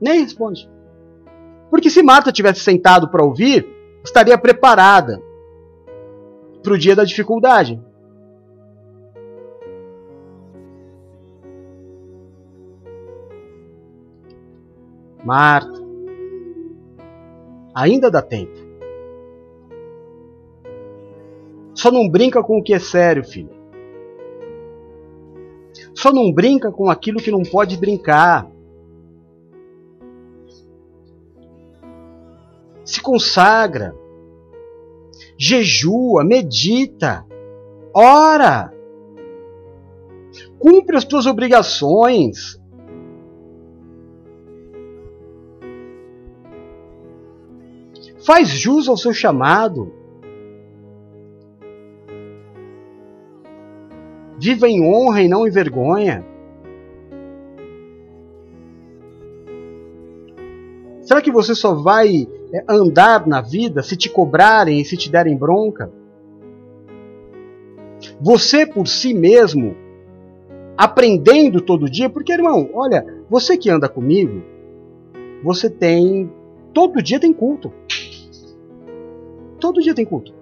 Nem 0.00 0.22
responde. 0.22 0.68
Porque 1.70 1.90
se 1.90 2.02
Marta 2.02 2.32
tivesse 2.32 2.60
sentado 2.60 3.10
para 3.10 3.24
ouvir, 3.24 3.68
estaria 4.02 4.38
preparada 4.38 5.22
para 6.62 6.72
o 6.72 6.78
dia 6.78 6.96
da 6.96 7.04
dificuldade. 7.04 7.80
Marta, 15.22 15.84
ainda 17.74 18.10
dá 18.10 18.22
tempo. 18.22 18.56
Só 21.74 21.90
não 21.90 22.08
brinca 22.08 22.42
com 22.42 22.58
o 22.58 22.62
que 22.62 22.72
é 22.72 22.78
sério, 22.78 23.22
filho. 23.22 23.55
Só 25.96 26.12
não 26.12 26.30
brinca 26.30 26.70
com 26.70 26.90
aquilo 26.90 27.20
que 27.20 27.30
não 27.30 27.42
pode 27.42 27.78
brincar. 27.78 28.46
Se 32.84 33.00
consagra. 33.00 33.96
Jejua, 35.38 36.22
medita, 36.22 37.26
ora. 37.94 38.72
Cumpre 40.58 40.96
as 40.98 41.04
tuas 41.04 41.24
obrigações. 41.24 42.60
Faz 48.24 48.48
jus 48.48 48.86
ao 48.86 48.98
seu 48.98 49.14
chamado. 49.14 49.94
Viva 54.46 54.68
em 54.68 54.80
honra 54.80 55.22
e 55.22 55.26
não 55.26 55.44
em 55.44 55.50
vergonha. 55.50 56.24
Será 61.02 61.20
que 61.20 61.32
você 61.32 61.52
só 61.52 61.74
vai 61.74 62.28
é, 62.52 62.64
andar 62.68 63.26
na 63.26 63.40
vida 63.40 63.82
se 63.82 63.96
te 63.96 64.08
cobrarem 64.08 64.80
e 64.80 64.84
se 64.84 64.96
te 64.96 65.10
derem 65.10 65.36
bronca? 65.36 65.90
Você 68.20 68.64
por 68.64 68.86
si 68.86 69.12
mesmo, 69.12 69.74
aprendendo 70.78 71.60
todo 71.60 71.90
dia, 71.90 72.08
porque 72.08 72.32
irmão, 72.32 72.70
olha, 72.72 73.04
você 73.28 73.56
que 73.56 73.68
anda 73.68 73.88
comigo, 73.88 74.44
você 75.42 75.68
tem. 75.68 76.30
Todo 76.72 77.02
dia 77.02 77.18
tem 77.18 77.32
culto. 77.32 77.72
Todo 79.58 79.82
dia 79.82 79.92
tem 79.92 80.04
culto. 80.04 80.32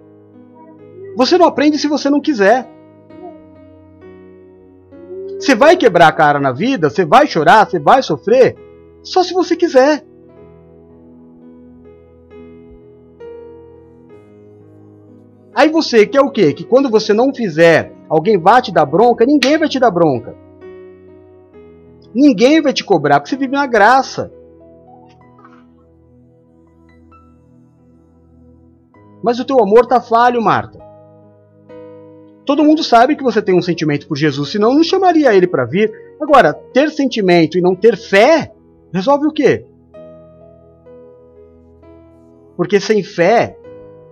Você 1.15 1.39
não 1.39 1.47
aprende 1.47 1.79
se 1.79 1.87
você 1.87 2.07
não 2.07 2.21
quiser. 2.21 2.74
Você 5.45 5.53
vai 5.53 5.77
quebrar 5.77 6.07
a 6.07 6.11
cara 6.11 6.39
na 6.39 6.51
vida, 6.51 6.89
você 6.89 7.05
vai 7.05 7.27
chorar, 7.27 7.69
você 7.69 7.77
vai 7.77 8.01
sofrer, 8.01 8.57
só 9.03 9.21
se 9.21 9.31
você 9.31 9.55
quiser. 9.55 10.03
Aí 15.53 15.69
você 15.69 16.07
quer 16.07 16.21
o 16.21 16.31
quê? 16.31 16.51
Que 16.51 16.63
quando 16.63 16.89
você 16.89 17.13
não 17.13 17.31
fizer, 17.31 17.93
alguém 18.09 18.39
vá 18.39 18.59
te 18.59 18.73
dar 18.73 18.87
bronca? 18.87 19.23
Ninguém 19.23 19.55
vai 19.55 19.69
te 19.69 19.79
dar 19.79 19.91
bronca. 19.91 20.35
Ninguém 22.11 22.59
vai 22.59 22.73
te 22.73 22.83
cobrar, 22.83 23.19
porque 23.19 23.29
você 23.29 23.37
vive 23.37 23.53
na 23.53 23.67
graça. 23.67 24.31
Mas 29.21 29.39
o 29.39 29.45
teu 29.45 29.61
amor 29.61 29.83
está 29.83 30.01
falho, 30.01 30.41
Marta. 30.41 30.79
Todo 32.45 32.63
mundo 32.63 32.83
sabe 32.83 33.15
que 33.15 33.23
você 33.23 33.41
tem 33.41 33.57
um 33.57 33.61
sentimento 33.61 34.07
por 34.07 34.15
Jesus, 34.15 34.51
senão 34.51 34.73
não 34.73 34.83
chamaria 34.83 35.33
ele 35.33 35.47
para 35.47 35.65
vir. 35.65 35.91
Agora, 36.21 36.53
ter 36.53 36.91
sentimento 36.91 37.57
e 37.57 37.61
não 37.61 37.75
ter 37.75 37.97
fé 37.97 38.53
resolve 38.93 39.27
o 39.27 39.31
quê? 39.31 39.65
Porque 42.55 42.79
sem 42.79 43.03
fé 43.03 43.57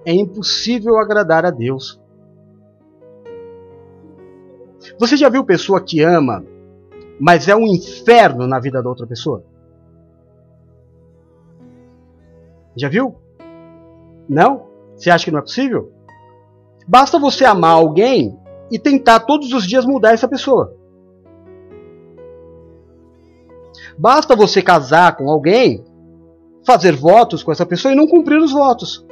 é 0.03 0.11
impossível 0.11 0.97
agradar 0.97 1.45
a 1.45 1.51
Deus. 1.51 2.01
Você 4.99 5.15
já 5.15 5.29
viu 5.29 5.45
pessoa 5.45 5.79
que 5.79 6.01
ama, 6.01 6.43
mas 7.19 7.47
é 7.47 7.55
um 7.55 7.67
inferno 7.67 8.47
na 8.47 8.59
vida 8.59 8.81
da 8.81 8.89
outra 8.89 9.07
pessoa? 9.07 9.45
Já 12.75 12.89
viu? 12.89 13.15
Não? 14.27 14.67
Você 14.95 15.09
acha 15.09 15.25
que 15.25 15.31
não 15.31 15.39
é 15.39 15.43
possível? 15.43 15.92
Basta 16.87 17.17
você 17.17 17.45
amar 17.45 17.71
alguém 17.71 18.37
e 18.71 18.79
tentar 18.79 19.21
todos 19.21 19.53
os 19.53 19.65
dias 19.65 19.85
mudar 19.85 20.13
essa 20.13 20.27
pessoa. 20.27 20.75
Basta 23.97 24.35
você 24.35 24.61
casar 24.61 25.15
com 25.15 25.29
alguém, 25.29 25.83
fazer 26.65 26.95
votos 26.95 27.43
com 27.43 27.51
essa 27.51 27.65
pessoa 27.65 27.91
e 27.91 27.95
não 27.95 28.07
cumprir 28.07 28.37
os 28.37 28.51
votos. 28.51 29.05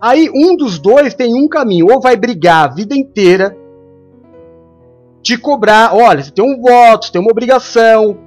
Aí 0.00 0.28
um 0.34 0.56
dos 0.56 0.78
dois 0.78 1.14
tem 1.14 1.34
um 1.34 1.48
caminho, 1.48 1.86
ou 1.90 2.00
vai 2.00 2.16
brigar 2.16 2.64
a 2.64 2.74
vida 2.74 2.94
inteira, 2.94 3.56
te 5.22 5.38
cobrar, 5.38 5.94
olha, 5.94 6.22
você 6.22 6.30
tem 6.32 6.44
um 6.44 6.60
voto, 6.60 7.06
você 7.06 7.12
tem 7.12 7.20
uma 7.20 7.30
obrigação, 7.30 8.18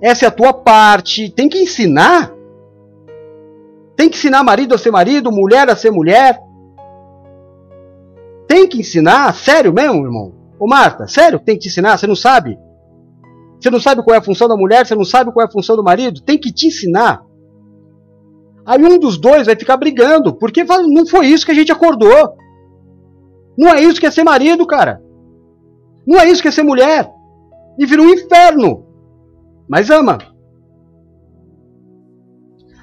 essa 0.00 0.24
é 0.24 0.28
a 0.28 0.32
tua 0.32 0.52
parte, 0.52 1.30
tem 1.30 1.48
que 1.48 1.58
ensinar 1.58 2.34
tem 3.96 4.08
que 4.08 4.16
ensinar 4.16 4.42
marido 4.42 4.74
a 4.74 4.78
ser 4.78 4.90
marido, 4.90 5.30
mulher 5.30 5.68
a 5.68 5.76
ser 5.76 5.90
mulher. 5.90 6.40
Tem 8.48 8.68
que 8.68 8.80
ensinar? 8.80 9.34
Sério 9.34 9.72
mesmo, 9.72 10.04
irmão? 10.04 10.34
Ô 10.58 10.66
Marta, 10.66 11.06
sério 11.06 11.38
tem 11.38 11.56
que 11.56 11.62
te 11.62 11.68
ensinar? 11.68 11.96
Você 11.98 12.06
não 12.06 12.16
sabe? 12.16 12.58
Você 13.60 13.70
não 13.70 13.80
sabe 13.80 14.02
qual 14.02 14.14
é 14.14 14.18
a 14.18 14.22
função 14.22 14.48
da 14.48 14.56
mulher, 14.56 14.86
você 14.86 14.94
não 14.94 15.04
sabe 15.04 15.32
qual 15.32 15.44
é 15.44 15.48
a 15.48 15.52
função 15.52 15.76
do 15.76 15.84
marido? 15.84 16.20
Tem 16.20 16.38
que 16.38 16.52
te 16.52 16.66
ensinar. 16.66 17.22
Aí 18.64 18.82
um 18.82 18.98
dos 18.98 19.18
dois 19.18 19.46
vai 19.46 19.56
ficar 19.56 19.76
brigando, 19.76 20.34
porque 20.34 20.64
não 20.64 21.06
foi 21.06 21.26
isso 21.26 21.44
que 21.44 21.52
a 21.52 21.54
gente 21.54 21.72
acordou. 21.72 22.36
Não 23.56 23.68
é 23.68 23.82
isso 23.82 24.00
que 24.00 24.06
é 24.06 24.10
ser 24.10 24.24
marido, 24.24 24.66
cara. 24.66 25.02
Não 26.06 26.18
é 26.18 26.28
isso 26.28 26.42
que 26.42 26.48
é 26.48 26.50
ser 26.50 26.62
mulher. 26.62 27.10
E 27.78 27.86
vira 27.86 28.02
um 28.02 28.08
inferno. 28.08 28.86
Mas 29.68 29.90
ama. 29.90 30.31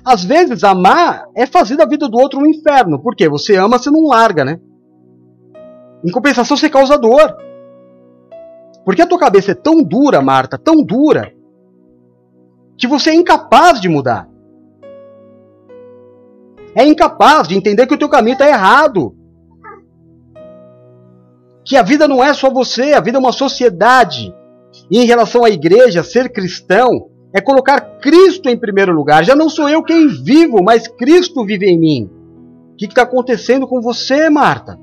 Às 0.04 0.24
vezes, 0.24 0.64
amar 0.64 1.26
é 1.36 1.46
fazer 1.46 1.76
da 1.76 1.86
vida 1.86 2.08
do 2.08 2.18
outro 2.18 2.40
um 2.40 2.46
inferno. 2.46 3.02
Por 3.02 3.16
quê? 3.16 3.28
Você 3.30 3.56
ama, 3.56 3.78
você 3.78 3.92
não 3.92 4.08
larga, 4.08 4.46
né? 4.46 4.60
Em 6.04 6.12
compensação, 6.12 6.56
você 6.56 6.70
causa 6.70 6.98
dor. 6.98 7.36
Porque 8.86 9.02
a 9.02 9.08
tua 9.08 9.20
cabeça 9.20 9.52
é 9.52 9.56
tão 9.56 9.84
dura, 9.84 10.22
Marta, 10.22 10.58
tão 10.58 10.84
dura, 10.84 11.34
que 12.78 12.88
você 12.88 13.10
é 13.12 13.14
incapaz 13.14 13.80
de 13.80 13.90
mudar. 13.90 14.28
É 16.74 16.86
incapaz 16.86 17.48
de 17.48 17.56
entender 17.56 17.86
que 17.88 17.94
o 17.94 17.98
teu 17.98 18.08
caminho 18.08 18.34
está 18.34 18.48
errado. 18.48 19.16
Que 21.66 21.76
a 21.76 21.84
vida 21.84 22.08
não 22.08 22.24
é 22.24 22.34
só 22.34 22.50
você, 22.50 22.94
a 22.94 23.02
vida 23.02 23.18
é 23.18 23.20
uma 23.20 23.34
sociedade. 23.34 24.34
E 24.90 25.00
em 25.00 25.06
relação 25.06 25.44
à 25.44 25.50
igreja, 25.50 26.04
ser 26.04 26.32
cristão 26.32 27.10
é 27.34 27.40
colocar 27.40 27.80
Cristo 28.00 28.50
em 28.50 28.58
primeiro 28.58 28.92
lugar. 28.92 29.24
Já 29.24 29.36
não 29.36 29.50
sou 29.50 29.70
eu 29.70 29.84
quem 29.84 30.08
vivo, 30.08 30.64
mas 30.64 30.88
Cristo 30.88 31.46
vive 31.46 31.68
em 31.68 31.78
mim. 31.78 32.10
O 32.74 32.76
que 32.76 32.86
está 32.86 33.04
acontecendo 33.04 33.68
com 33.68 33.82
você, 33.82 34.30
Marta? 34.30 34.80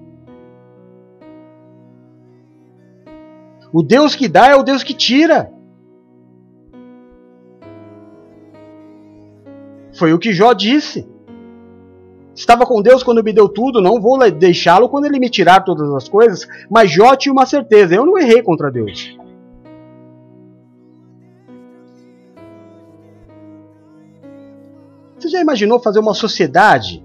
O 3.72 3.82
Deus 3.82 4.14
que 4.14 4.28
dá 4.28 4.48
é 4.48 4.54
o 4.54 4.62
Deus 4.62 4.82
que 4.82 4.94
tira. 4.94 5.52
Foi 9.98 10.12
o 10.12 10.18
que 10.18 10.32
Jó 10.32 10.52
disse. 10.52 11.08
Estava 12.34 12.66
com 12.66 12.82
Deus 12.82 13.02
quando 13.02 13.24
me 13.24 13.32
deu 13.32 13.48
tudo, 13.48 13.80
não 13.80 13.98
vou 13.98 14.18
deixá-lo 14.30 14.90
quando 14.90 15.06
ele 15.06 15.18
me 15.18 15.30
tirar 15.30 15.60
todas 15.64 15.90
as 15.94 16.06
coisas. 16.06 16.46
Mas 16.70 16.90
Jó 16.90 17.16
tinha 17.16 17.32
uma 17.32 17.46
certeza: 17.46 17.94
eu 17.94 18.04
não 18.04 18.18
errei 18.18 18.42
contra 18.42 18.70
Deus. 18.70 19.16
Já 25.36 25.42
imaginou 25.42 25.78
fazer 25.78 25.98
uma 25.98 26.14
sociedade 26.14 27.04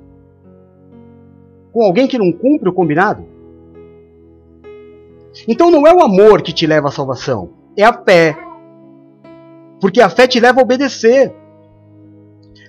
com 1.72 1.84
alguém 1.84 2.08
que 2.08 2.18
não 2.18 2.32
cumpre 2.32 2.70
o 2.70 2.74
combinado? 2.74 3.26
Então 5.48 5.72
não 5.72 5.86
é 5.88 5.94
o 5.94 6.02
amor 6.02 6.42
que 6.42 6.54
te 6.54 6.66
leva 6.68 6.90
à 6.90 6.92
salvação, 6.92 7.52
é 7.78 7.84
a 7.84 7.94
fé. 7.94 8.38
Porque 9.80 10.02
a 10.02 10.10
fé 10.10 10.28
te 10.28 10.40
leva 10.40 10.60
a 10.60 10.64
obedecer. 10.64 11.34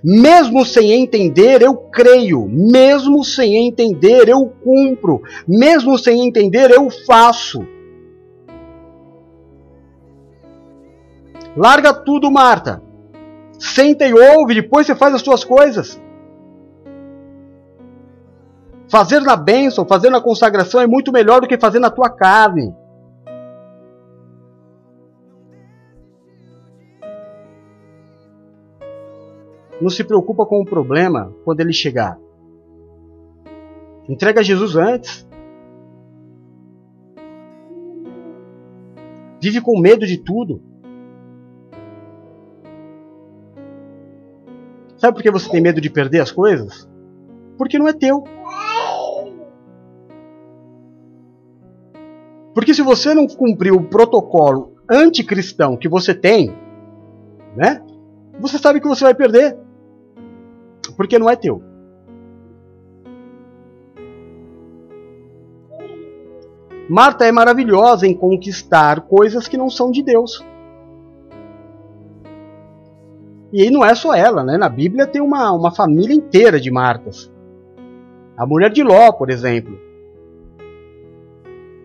Mesmo 0.03 0.65
sem 0.65 0.93
entender, 0.93 1.63
eu 1.63 1.77
creio. 1.77 2.49
Mesmo 2.49 3.23
sem 3.23 3.69
entender, 3.69 4.29
eu 4.29 4.53
cumpro. 4.65 5.23
Mesmo 5.47 5.97
sem 5.99 6.27
entender, 6.27 6.71
eu 6.71 6.89
faço. 7.07 7.65
Larga 11.57 11.93
tudo, 11.93 12.31
Marta. 12.31 12.83
Senta 13.63 14.05
e 14.05 14.13
ouve, 14.13 14.57
depois 14.57 14.89
você 14.89 14.95
faz 14.97 15.15
as 15.15 15.21
suas 15.21 15.45
coisas. 15.45 16.03
Fazer 18.91 19.21
na 19.21 19.37
bênção, 19.37 19.87
fazer 19.87 20.11
na 20.11 20.21
consagração 20.21 20.81
é 20.81 20.87
muito 20.87 21.13
melhor 21.13 21.41
do 21.41 21.47
que 21.47 21.57
fazer 21.57 21.79
na 21.79 21.89
tua 21.89 22.11
carne. 22.11 22.75
Não 29.81 29.89
se 29.89 30.03
preocupa 30.03 30.45
com 30.45 30.61
o 30.61 30.65
problema 30.65 31.33
quando 31.45 31.61
ele 31.61 31.73
chegar. 31.73 32.19
Entrega 34.09 34.43
Jesus 34.43 34.75
antes. 34.75 35.25
Vive 39.41 39.61
com 39.61 39.81
medo 39.81 40.05
de 40.05 40.19
tudo. 40.19 40.72
Sabe 45.03 45.17
por 45.17 45.23
que 45.25 45.33
você 45.33 45.51
tem 45.51 45.61
medo 45.61 45.81
de 45.81 45.91
perder 45.91 46.21
as 46.21 46.31
coisas? 46.31 46.89
Porque 47.59 47.77
não 47.77 47.89
é 47.89 47.93
teu. 47.93 48.23
Porque 52.55 52.73
se 52.73 52.83
você 52.83 53.13
não 53.13 53.27
cumprir 53.27 53.73
o 53.73 53.83
protocolo 53.83 54.77
anticristão 54.89 55.77
que 55.77 55.89
você 55.89 56.15
tem, 56.15 56.57
né? 57.57 57.85
Você 58.39 58.59
sabe 58.59 58.81
que 58.81 58.87
você 58.87 59.03
vai 59.03 59.13
perder 59.13 59.59
porque 60.97 61.19
não 61.19 61.29
é 61.29 61.35
teu. 61.35 61.61
Marta 66.89 67.27
é 67.27 67.33
maravilhosa 67.33 68.07
em 68.07 68.15
conquistar 68.15 69.01
coisas 69.01 69.49
que 69.49 69.57
não 69.57 69.69
são 69.69 69.91
de 69.91 70.01
Deus. 70.01 70.47
E 73.53 73.63
aí 73.63 73.71
não 73.71 73.85
é 73.85 73.95
só 73.95 74.15
ela, 74.15 74.43
né? 74.43 74.57
Na 74.57 74.69
Bíblia 74.69 75.07
tem 75.07 75.21
uma, 75.21 75.53
uma 75.53 75.71
família 75.71 76.15
inteira 76.15 76.61
de 76.61 76.71
Martas. 76.71 77.31
A 78.37 78.47
mulher 78.47 78.71
de 78.71 78.83
Ló, 78.83 79.13
por 79.13 79.31
exemplo. 79.31 79.79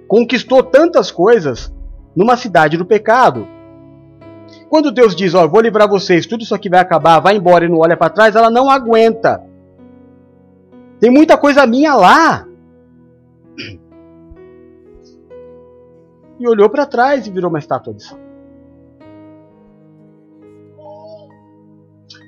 Conquistou 0.08 0.64
tantas 0.64 1.12
coisas 1.12 1.74
numa 2.16 2.38
cidade 2.38 2.78
do 2.78 2.86
pecado 2.86 3.46
quando 4.70 4.92
Deus 4.92 5.16
diz, 5.16 5.34
ó, 5.34 5.48
vou 5.48 5.62
livrar 5.62 5.88
vocês, 5.88 6.26
tudo 6.26 6.44
isso 6.44 6.54
aqui 6.56 6.70
vai 6.70 6.80
acabar, 6.80 7.20
vai 7.20 7.38
embora 7.38 7.66
e 7.66 7.70
não 7.70 7.78
olha 7.78 7.96
para 7.96 8.10
trás, 8.10 8.36
ela 8.36 8.50
não 8.50 8.70
aguenta. 8.70 9.44
Tem 11.00 11.10
muita 11.10 11.38
coisa 11.38 11.66
minha 11.66 11.96
lá. 11.96 12.46
E 16.40 16.48
olhou 16.48 16.70
para 16.70 16.86
trás 16.86 17.26
e 17.26 17.32
virou 17.32 17.50
uma 17.50 17.60
estátua 17.60 17.94
de 17.94 18.04
sal. 18.04 18.20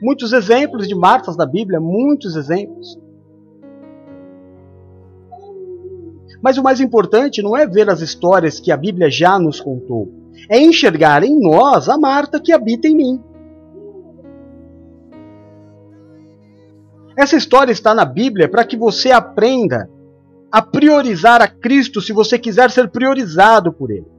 Muitos 0.01 0.33
exemplos 0.33 0.87
de 0.87 0.95
Martas 0.95 1.35
da 1.35 1.45
Bíblia, 1.45 1.79
muitos 1.79 2.35
exemplos. 2.35 2.97
Mas 6.41 6.57
o 6.57 6.63
mais 6.63 6.79
importante 6.79 7.41
não 7.41 7.55
é 7.55 7.67
ver 7.67 7.89
as 7.89 8.01
histórias 8.01 8.59
que 8.59 8.71
a 8.71 8.77
Bíblia 8.77 9.09
já 9.09 9.37
nos 9.37 9.59
contou 9.59 10.19
é 10.49 10.59
enxergar 10.59 11.23
em 11.23 11.39
nós 11.39 11.89
a 11.89 11.97
Marta 11.97 12.39
que 12.39 12.53
habita 12.53 12.87
em 12.87 12.95
mim. 12.95 13.23
Essa 17.17 17.35
história 17.35 17.71
está 17.71 17.93
na 17.93 18.05
Bíblia 18.05 18.47
para 18.47 18.63
que 18.63 18.77
você 18.77 19.11
aprenda 19.11 19.89
a 20.51 20.61
priorizar 20.61 21.41
a 21.41 21.47
Cristo 21.47 21.99
se 21.99 22.13
você 22.13 22.39
quiser 22.39 22.71
ser 22.71 22.89
priorizado 22.89 23.73
por 23.73 23.91
Ele. 23.91 24.18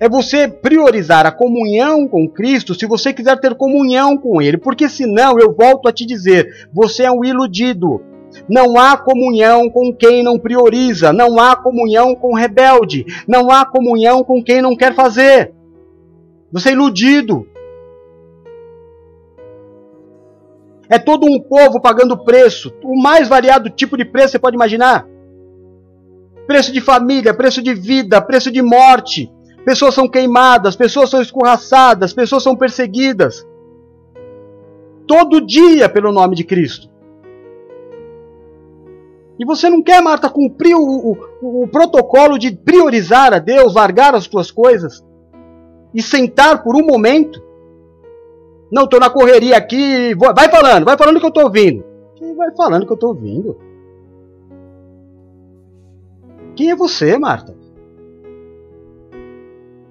É 0.00 0.08
você 0.08 0.46
priorizar 0.46 1.26
a 1.26 1.32
comunhão 1.32 2.06
com 2.06 2.28
Cristo 2.28 2.74
se 2.74 2.86
você 2.86 3.12
quiser 3.12 3.38
ter 3.40 3.54
comunhão 3.54 4.16
com 4.16 4.40
Ele, 4.40 4.56
porque 4.56 4.88
senão, 4.88 5.38
eu 5.38 5.52
volto 5.52 5.88
a 5.88 5.92
te 5.92 6.06
dizer, 6.06 6.68
você 6.72 7.04
é 7.04 7.10
um 7.10 7.24
iludido. 7.24 8.00
Não 8.48 8.78
há 8.78 8.96
comunhão 8.96 9.68
com 9.68 9.92
quem 9.92 10.22
não 10.22 10.38
prioriza, 10.38 11.12
não 11.12 11.38
há 11.38 11.54
comunhão 11.54 12.14
com 12.14 12.34
rebelde, 12.34 13.04
não 13.28 13.50
há 13.50 13.64
comunhão 13.66 14.24
com 14.24 14.42
quem 14.42 14.62
não 14.62 14.74
quer 14.74 14.94
fazer. 14.94 15.52
Você 16.50 16.70
é 16.70 16.72
iludido. 16.72 17.46
É 20.88 20.98
todo 20.98 21.26
um 21.26 21.40
povo 21.40 21.80
pagando 21.80 22.22
preço, 22.22 22.72
o 22.84 23.00
mais 23.00 23.28
variado 23.28 23.70
tipo 23.70 23.96
de 23.96 24.04
preço 24.04 24.32
você 24.32 24.38
pode 24.38 24.56
imaginar. 24.56 25.06
Preço 26.46 26.72
de 26.72 26.80
família, 26.80 27.32
preço 27.32 27.62
de 27.62 27.72
vida, 27.72 28.20
preço 28.20 28.50
de 28.50 28.60
morte. 28.60 29.32
Pessoas 29.64 29.94
são 29.94 30.08
queimadas, 30.08 30.74
pessoas 30.74 31.08
são 31.08 31.22
escorraçadas, 31.22 32.12
pessoas 32.12 32.42
são 32.42 32.56
perseguidas. 32.56 33.46
Todo 35.06 35.40
dia 35.40 35.88
pelo 35.88 36.12
nome 36.12 36.34
de 36.34 36.44
Cristo. 36.44 36.90
E 39.38 39.44
você 39.44 39.68
não 39.68 39.82
quer, 39.82 40.00
Marta, 40.02 40.28
cumprir 40.28 40.74
o, 40.74 41.16
o, 41.40 41.62
o 41.62 41.68
protocolo 41.68 42.38
de 42.38 42.54
priorizar 42.54 43.32
a 43.32 43.38
Deus, 43.38 43.74
largar 43.74 44.14
as 44.14 44.26
tuas 44.26 44.50
coisas 44.50 45.04
e 45.94 46.02
sentar 46.02 46.62
por 46.62 46.76
um 46.76 46.86
momento? 46.86 47.42
Não, 48.70 48.84
estou 48.84 48.98
na 48.98 49.10
correria 49.10 49.56
aqui. 49.56 50.14
Vai 50.14 50.48
falando, 50.48 50.84
vai 50.84 50.96
falando 50.96 51.18
que 51.18 51.26
eu 51.26 51.28
estou 51.28 51.44
ouvindo. 51.44 51.84
Quem 52.16 52.34
vai 52.34 52.54
falando 52.54 52.86
que 52.86 52.92
eu 52.92 52.94
estou 52.94 53.10
ouvindo? 53.10 53.58
Quem 56.54 56.70
é 56.70 56.76
você, 56.76 57.18
Marta? 57.18 57.61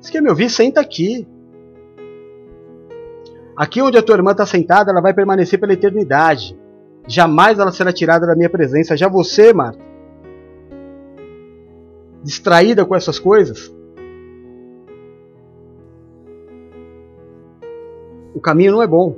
Se 0.02 0.12
quer 0.12 0.22
me 0.22 0.30
ouvir, 0.30 0.50
senta 0.50 0.82
aqui. 0.82 1.28
Aqui 3.56 3.82
onde 3.82 3.98
a 3.98 4.02
tua 4.02 4.16
irmã 4.16 4.32
está 4.32 4.46
sentada, 4.46 4.92
ela 4.92 5.02
vai 5.02 5.14
permanecer 5.14 5.60
pela 5.60 5.74
eternidade. 5.74 6.58
Jamais 7.08 7.60
ela 7.60 7.72
será 7.72 7.94
tirada 7.94 8.26
da 8.26 8.36
minha 8.36 8.50
presença. 8.50 8.98
Já 8.98 9.08
você, 9.08 9.54
Marta, 9.54 9.80
distraída 12.24 12.86
com 12.86 12.96
essas 12.96 13.20
coisas, 13.20 13.72
o 18.34 18.42
caminho 18.42 18.72
não 18.72 18.82
é 18.82 18.88
bom. 18.88 19.16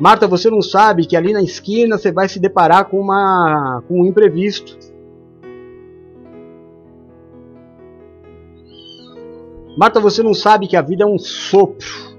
Marta, 0.00 0.26
você 0.26 0.48
não 0.48 0.62
sabe 0.62 1.06
que 1.06 1.16
ali 1.16 1.32
na 1.32 1.42
esquina 1.42 1.98
você 1.98 2.10
vai 2.10 2.28
se 2.28 2.40
deparar 2.40 2.86
com, 2.86 2.98
uma, 3.00 3.82
com 3.86 4.00
um 4.00 4.06
imprevisto. 4.06 4.89
Marta, 9.76 10.00
você 10.00 10.22
não 10.22 10.34
sabe 10.34 10.66
que 10.66 10.76
a 10.76 10.82
vida 10.82 11.04
é 11.04 11.06
um 11.06 11.18
sopro. 11.18 12.10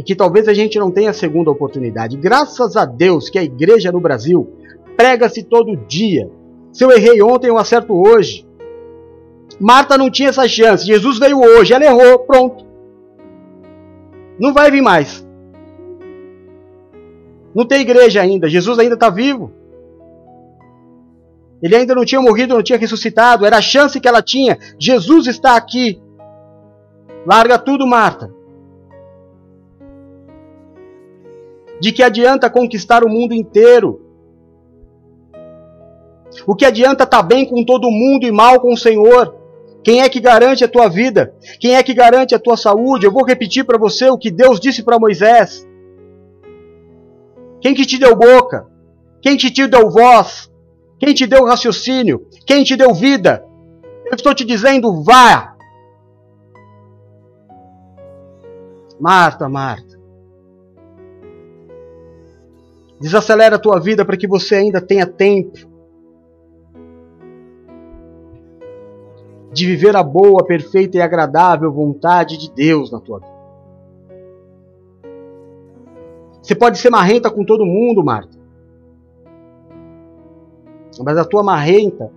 e 0.00 0.02
que 0.02 0.16
talvez 0.16 0.48
a 0.48 0.54
gente 0.54 0.78
não 0.78 0.90
tenha 0.90 1.12
segunda 1.12 1.50
oportunidade. 1.50 2.16
Graças 2.16 2.74
a 2.74 2.86
Deus 2.86 3.28
que 3.28 3.38
a 3.38 3.42
igreja 3.42 3.92
no 3.92 4.00
Brasil 4.00 4.50
prega-se 4.96 5.42
todo 5.42 5.76
dia. 5.76 6.30
Se 6.72 6.82
eu 6.82 6.90
errei 6.90 7.20
ontem, 7.20 7.48
eu 7.48 7.58
acerto 7.58 7.92
hoje. 7.92 8.48
Marta 9.60 9.98
não 9.98 10.10
tinha 10.10 10.30
essa 10.30 10.48
chance. 10.48 10.86
Jesus 10.86 11.18
veio 11.18 11.38
hoje, 11.38 11.74
ela 11.74 11.84
errou, 11.84 12.20
pronto. 12.20 12.64
Não 14.38 14.54
vai 14.54 14.70
vir 14.70 14.80
mais. 14.80 15.22
Não 17.54 17.66
tem 17.66 17.82
igreja 17.82 18.22
ainda. 18.22 18.48
Jesus 18.48 18.78
ainda 18.78 18.94
está 18.94 19.10
vivo. 19.10 19.52
Ele 21.62 21.76
ainda 21.76 21.94
não 21.94 22.04
tinha 22.04 22.20
morrido, 22.20 22.54
não 22.54 22.62
tinha 22.62 22.78
ressuscitado. 22.78 23.44
Era 23.44 23.58
a 23.58 23.62
chance 23.62 24.00
que 24.00 24.08
ela 24.08 24.22
tinha. 24.22 24.58
Jesus 24.78 25.26
está 25.26 25.56
aqui. 25.56 26.00
Larga 27.26 27.58
tudo, 27.58 27.86
Marta. 27.86 28.32
De 31.80 31.92
que 31.92 32.02
adianta 32.02 32.50
conquistar 32.50 33.04
o 33.04 33.08
mundo 33.08 33.34
inteiro? 33.34 34.00
O 36.46 36.54
que 36.54 36.64
adianta 36.64 37.04
estar 37.04 37.18
tá 37.18 37.22
bem 37.22 37.44
com 37.44 37.64
todo 37.64 37.90
mundo 37.90 38.24
e 38.24 38.32
mal 38.32 38.60
com 38.60 38.72
o 38.72 38.76
Senhor? 38.76 39.36
Quem 39.82 40.02
é 40.02 40.08
que 40.08 40.20
garante 40.20 40.62
a 40.62 40.68
tua 40.68 40.88
vida? 40.88 41.34
Quem 41.58 41.74
é 41.74 41.82
que 41.82 41.94
garante 41.94 42.34
a 42.34 42.38
tua 42.38 42.56
saúde? 42.56 43.06
Eu 43.06 43.12
vou 43.12 43.24
repetir 43.24 43.64
para 43.64 43.78
você 43.78 44.08
o 44.10 44.18
que 44.18 44.30
Deus 44.30 44.60
disse 44.60 44.82
para 44.82 44.98
Moisés. 44.98 45.66
Quem 47.60 47.74
que 47.74 47.84
te 47.84 47.98
deu 47.98 48.14
boca? 48.14 48.66
Quem 49.22 49.36
te 49.36 49.66
deu 49.66 49.90
voz? 49.90 50.49
Quem 51.00 51.14
te 51.14 51.26
deu 51.26 51.46
raciocínio? 51.46 52.28
Quem 52.46 52.62
te 52.62 52.76
deu 52.76 52.92
vida? 52.92 53.42
Eu 54.04 54.14
estou 54.14 54.34
te 54.34 54.44
dizendo, 54.44 55.02
vá. 55.02 55.56
Marta, 59.00 59.48
Marta. 59.48 59.98
Desacelera 63.00 63.56
a 63.56 63.58
tua 63.58 63.80
vida 63.80 64.04
para 64.04 64.16
que 64.16 64.28
você 64.28 64.56
ainda 64.56 64.78
tenha 64.78 65.06
tempo 65.06 65.70
de 69.50 69.66
viver 69.66 69.96
a 69.96 70.02
boa, 70.02 70.44
perfeita 70.44 70.98
e 70.98 71.00
agradável 71.00 71.72
vontade 71.72 72.36
de 72.36 72.52
Deus 72.52 72.92
na 72.92 73.00
tua 73.00 73.20
vida. 73.20 73.40
Você 76.42 76.54
pode 76.54 76.78
ser 76.78 76.90
marrenta 76.90 77.30
com 77.30 77.42
todo 77.42 77.64
mundo, 77.64 78.04
Marta. 78.04 78.39
Mas 81.04 81.16
a 81.16 81.24
tua 81.24 81.42
marrenta, 81.42 82.10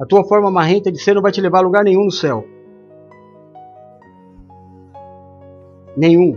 a 0.00 0.04
tua 0.04 0.24
forma 0.24 0.50
marrenta 0.50 0.90
de 0.90 0.98
ser 0.98 1.14
não 1.14 1.22
vai 1.22 1.32
te 1.32 1.40
levar 1.40 1.58
a 1.58 1.62
lugar 1.62 1.84
nenhum 1.84 2.04
no 2.04 2.10
céu. 2.10 2.44
Nenhum. 5.96 6.36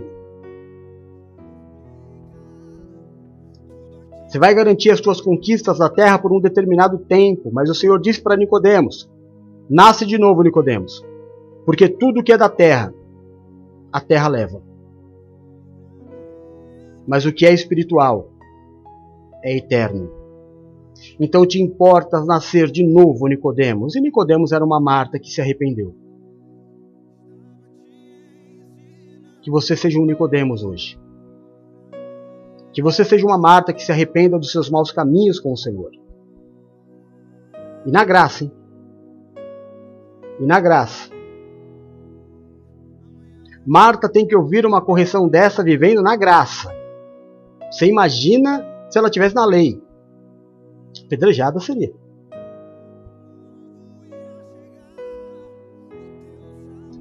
Você 4.26 4.38
vai 4.38 4.54
garantir 4.54 4.90
as 4.90 5.00
tuas 5.00 5.20
conquistas 5.20 5.78
da 5.78 5.88
terra 5.88 6.18
por 6.18 6.32
um 6.32 6.40
determinado 6.40 6.98
tempo, 6.98 7.50
mas 7.52 7.70
o 7.70 7.74
Senhor 7.74 7.98
disse 7.98 8.20
para 8.20 8.36
Nicodemos: 8.36 9.10
Nasce 9.68 10.04
de 10.04 10.18
novo, 10.18 10.42
Nicodemos, 10.42 11.04
porque 11.64 11.88
tudo 11.88 12.22
que 12.22 12.32
é 12.32 12.36
da 12.36 12.48
terra, 12.48 12.92
a 13.90 14.00
terra 14.00 14.28
leva. 14.28 14.62
Mas 17.06 17.24
o 17.24 17.32
que 17.32 17.46
é 17.46 17.54
espiritual 17.54 18.28
é 19.42 19.56
eterno. 19.56 20.17
Então 21.18 21.46
te 21.46 21.60
importa 21.60 22.24
nascer 22.24 22.70
de 22.70 22.84
novo, 22.86 23.26
Nicodemos. 23.26 23.94
E 23.96 24.00
Nicodemos 24.00 24.52
era 24.52 24.64
uma 24.64 24.80
Marta 24.80 25.18
que 25.18 25.30
se 25.30 25.40
arrependeu. 25.40 25.94
Que 29.42 29.50
você 29.50 29.76
seja 29.76 29.98
um 29.98 30.06
Nicodemos 30.06 30.62
hoje. 30.62 30.98
Que 32.72 32.82
você 32.82 33.04
seja 33.04 33.26
uma 33.26 33.38
Marta 33.38 33.72
que 33.72 33.82
se 33.82 33.90
arrependa 33.90 34.38
dos 34.38 34.52
seus 34.52 34.70
maus 34.70 34.90
caminhos 34.90 35.40
com 35.40 35.52
o 35.52 35.56
Senhor. 35.56 35.90
E 37.86 37.90
na 37.90 38.04
graça, 38.04 38.44
hein? 38.44 38.52
E 40.40 40.46
na 40.46 40.60
graça. 40.60 41.10
Marta 43.66 44.08
tem 44.08 44.26
que 44.26 44.36
ouvir 44.36 44.64
uma 44.64 44.80
correção 44.80 45.28
dessa 45.28 45.62
vivendo 45.62 46.02
na 46.02 46.16
graça. 46.16 46.74
Você 47.70 47.86
imagina 47.86 48.64
se 48.88 48.98
ela 48.98 49.10
tivesse 49.10 49.34
na 49.34 49.44
lei. 49.44 49.82
Pedrejada 51.08 51.60
seria. 51.60 51.92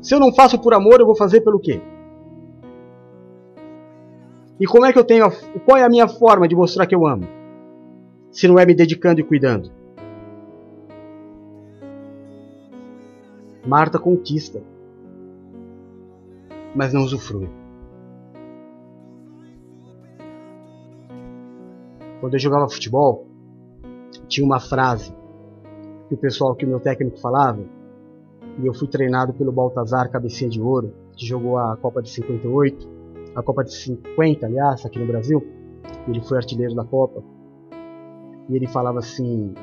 Se 0.01 0.15
eu 0.15 0.19
não 0.19 0.33
faço 0.33 0.59
por 0.59 0.73
amor, 0.73 0.99
eu 0.99 1.05
vou 1.05 1.15
fazer 1.15 1.41
pelo 1.41 1.59
quê? 1.59 1.81
E 4.59 4.65
como 4.65 4.85
é 4.85 4.93
que 4.93 4.99
eu 4.99 5.03
tenho. 5.03 5.25
A, 5.25 5.31
qual 5.65 5.77
é 5.77 5.83
a 5.83 5.89
minha 5.89 6.07
forma 6.07 6.47
de 6.47 6.55
mostrar 6.55 6.87
que 6.87 6.95
eu 6.95 7.05
amo? 7.05 7.27
Se 8.31 8.47
não 8.47 8.57
é 8.57 8.65
me 8.65 8.73
dedicando 8.73 9.19
e 9.19 9.23
cuidando. 9.23 9.71
Marta 13.65 13.99
conquista, 13.99 14.63
mas 16.73 16.93
não 16.93 17.01
usufrui. 17.01 17.49
Quando 22.21 22.33
eu 22.33 22.39
jogava 22.39 22.69
futebol, 22.69 23.26
tinha 24.27 24.45
uma 24.45 24.59
frase 24.59 25.13
que 26.07 26.15
o 26.15 26.17
pessoal 26.17 26.55
que 26.55 26.65
o 26.65 26.67
meu 26.67 26.79
técnico 26.79 27.19
falava, 27.19 27.61
e 28.59 28.65
eu 28.65 28.73
fui 28.73 28.87
treinado 28.87 29.33
pelo 29.33 29.51
Baltazar 29.51 30.09
Cabecinha 30.09 30.49
de 30.49 30.61
Ouro, 30.61 30.93
que 31.15 31.25
jogou 31.25 31.57
a 31.57 31.77
Copa 31.77 32.01
de 32.01 32.09
58, 32.09 32.89
a 33.35 33.43
Copa 33.43 33.63
de 33.63 33.73
50, 33.73 34.45
aliás, 34.45 34.85
aqui 34.85 34.97
no 34.97 35.05
Brasil. 35.05 35.45
Ele 36.07 36.21
foi 36.21 36.37
artilheiro 36.37 36.73
da 36.73 36.83
Copa. 36.83 37.23
E 38.49 38.55
ele 38.55 38.67
falava 38.67 38.99
assim: 38.99 39.53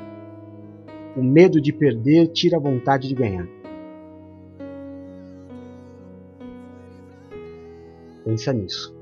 o 1.17 1.23
medo 1.23 1.59
de 1.59 1.73
perder 1.73 2.27
tira 2.27 2.57
a 2.57 2.59
vontade 2.59 3.07
de 3.07 3.15
ganhar. 3.15 3.47
Pensa 8.23 8.53
nisso. 8.53 8.95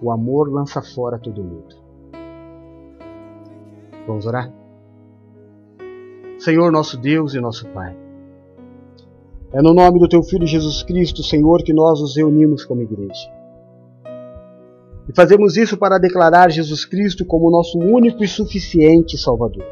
O 0.00 0.10
amor 0.12 0.50
lança 0.50 0.80
fora 0.80 1.18
todo 1.18 1.42
medo. 1.42 1.85
Vamos 4.06 4.26
orar? 4.26 4.52
Senhor, 6.38 6.70
nosso 6.70 6.98
Deus 6.98 7.34
e 7.34 7.40
nosso 7.40 7.66
Pai. 7.68 7.96
É 9.52 9.62
no 9.62 9.72
nome 9.72 9.98
do 9.98 10.08
Teu 10.08 10.22
Filho 10.22 10.46
Jesus 10.46 10.82
Cristo, 10.82 11.22
Senhor, 11.22 11.62
que 11.62 11.72
nós 11.72 12.00
nos 12.00 12.16
reunimos 12.16 12.64
como 12.64 12.82
igreja. 12.82 13.30
E 15.08 15.14
fazemos 15.14 15.56
isso 15.56 15.76
para 15.78 15.98
declarar 15.98 16.50
Jesus 16.50 16.84
Cristo 16.84 17.24
como 17.24 17.50
nosso 17.50 17.78
único 17.78 18.22
e 18.22 18.28
suficiente 18.28 19.16
Salvador. 19.16 19.64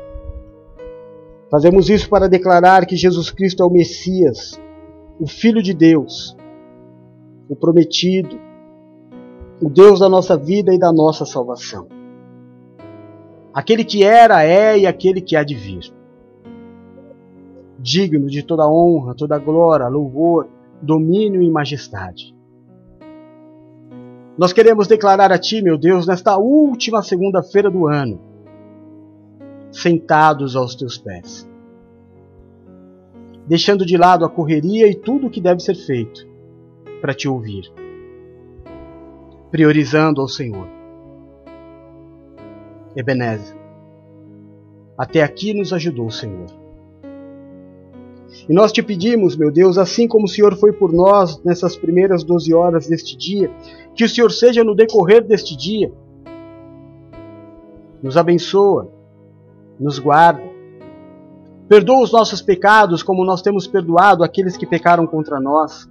Fazemos 1.51 1.89
isso 1.91 2.09
para 2.09 2.29
declarar 2.29 2.87
que 2.87 2.97
Jesus 2.97 3.31
Cristo 3.31 3.63
é 3.63 3.67
o 3.67 3.71
Messias, 3.71 4.61
o 5.21 5.27
Filho 5.27 5.63
de 5.63 5.75
Deus, 5.75 6.37
o 7.49 7.55
prometido, 7.55 8.39
o 9.61 9.69
Deus 9.69 10.01
da 10.01 10.09
nossa 10.09 10.37
vida 10.37 10.73
e 10.73 10.79
da 10.79 10.93
nossa 10.93 11.25
salvação. 11.25 11.87
Aquele 13.55 13.85
que 13.85 14.03
era, 14.03 14.43
é 14.43 14.79
e 14.79 14.87
aquele 14.87 15.21
que 15.21 15.37
há 15.37 15.45
de 15.45 15.55
vir. 15.55 15.93
Digno 17.79 18.27
de 18.27 18.43
toda 18.43 18.69
honra, 18.69 19.15
toda 19.15 19.39
glória, 19.39 19.87
louvor, 19.89 20.49
domínio 20.83 21.43
e 21.43 21.51
majestade. 21.51 22.35
Nós 24.37 24.53
queremos 24.53 24.89
declarar 24.89 25.31
a 25.31 25.39
Ti, 25.39 25.63
meu 25.63 25.79
Deus, 25.79 26.07
nesta 26.07 26.37
última 26.37 27.03
segunda-feira 27.03 27.71
do 27.71 27.87
ano, 27.87 28.21
sentados 29.71 30.57
aos 30.57 30.75
Teus 30.75 30.99
pés, 30.99 31.49
deixando 33.47 33.87
de 33.87 33.97
lado 33.97 34.25
a 34.25 34.29
correria 34.29 34.89
e 34.89 34.95
tudo 34.95 35.29
o 35.29 35.31
que 35.31 35.41
deve 35.41 35.61
ser 35.61 35.77
feito 35.77 36.27
para 37.01 37.15
Te 37.15 37.29
ouvir 37.29 37.73
priorizando 39.55 40.21
ao 40.21 40.27
Senhor. 40.27 40.67
Ebenezer. 42.97 43.57
Até 44.97 45.23
aqui 45.23 45.53
nos 45.53 45.73
ajudou 45.73 46.07
o 46.07 46.13
Senhor. 46.13 46.47
E 48.49 48.53
nós 48.53 48.73
te 48.73 48.83
pedimos, 48.83 49.37
meu 49.37 49.51
Deus, 49.51 49.79
assim 49.79 50.07
como 50.07 50.25
o 50.25 50.29
Senhor 50.29 50.57
foi 50.57 50.73
por 50.73 50.93
nós 50.93 51.43
nessas 51.43 51.77
primeiras 51.77 52.25
12 52.25 52.53
horas 52.53 52.87
deste 52.87 53.17
dia, 53.17 53.51
que 53.95 54.05
o 54.05 54.09
Senhor 54.09 54.31
seja 54.31 54.65
no 54.65 54.75
decorrer 54.75 55.25
deste 55.25 55.57
dia. 55.57 55.93
Nos 58.03 58.17
abençoa, 58.17 58.91
nos 59.79 59.99
guarda. 59.99 60.43
Perdoa 61.69 62.03
os 62.03 62.13
nossos 62.13 62.43
pecados 62.43 63.03
como 63.03 63.25
nós 63.25 63.41
temos 63.41 63.67
perdoado 63.67 64.23
aqueles 64.23 64.57
que 64.57 64.67
pecaram 64.67 65.07
contra 65.07 65.41
nós. 65.41 65.89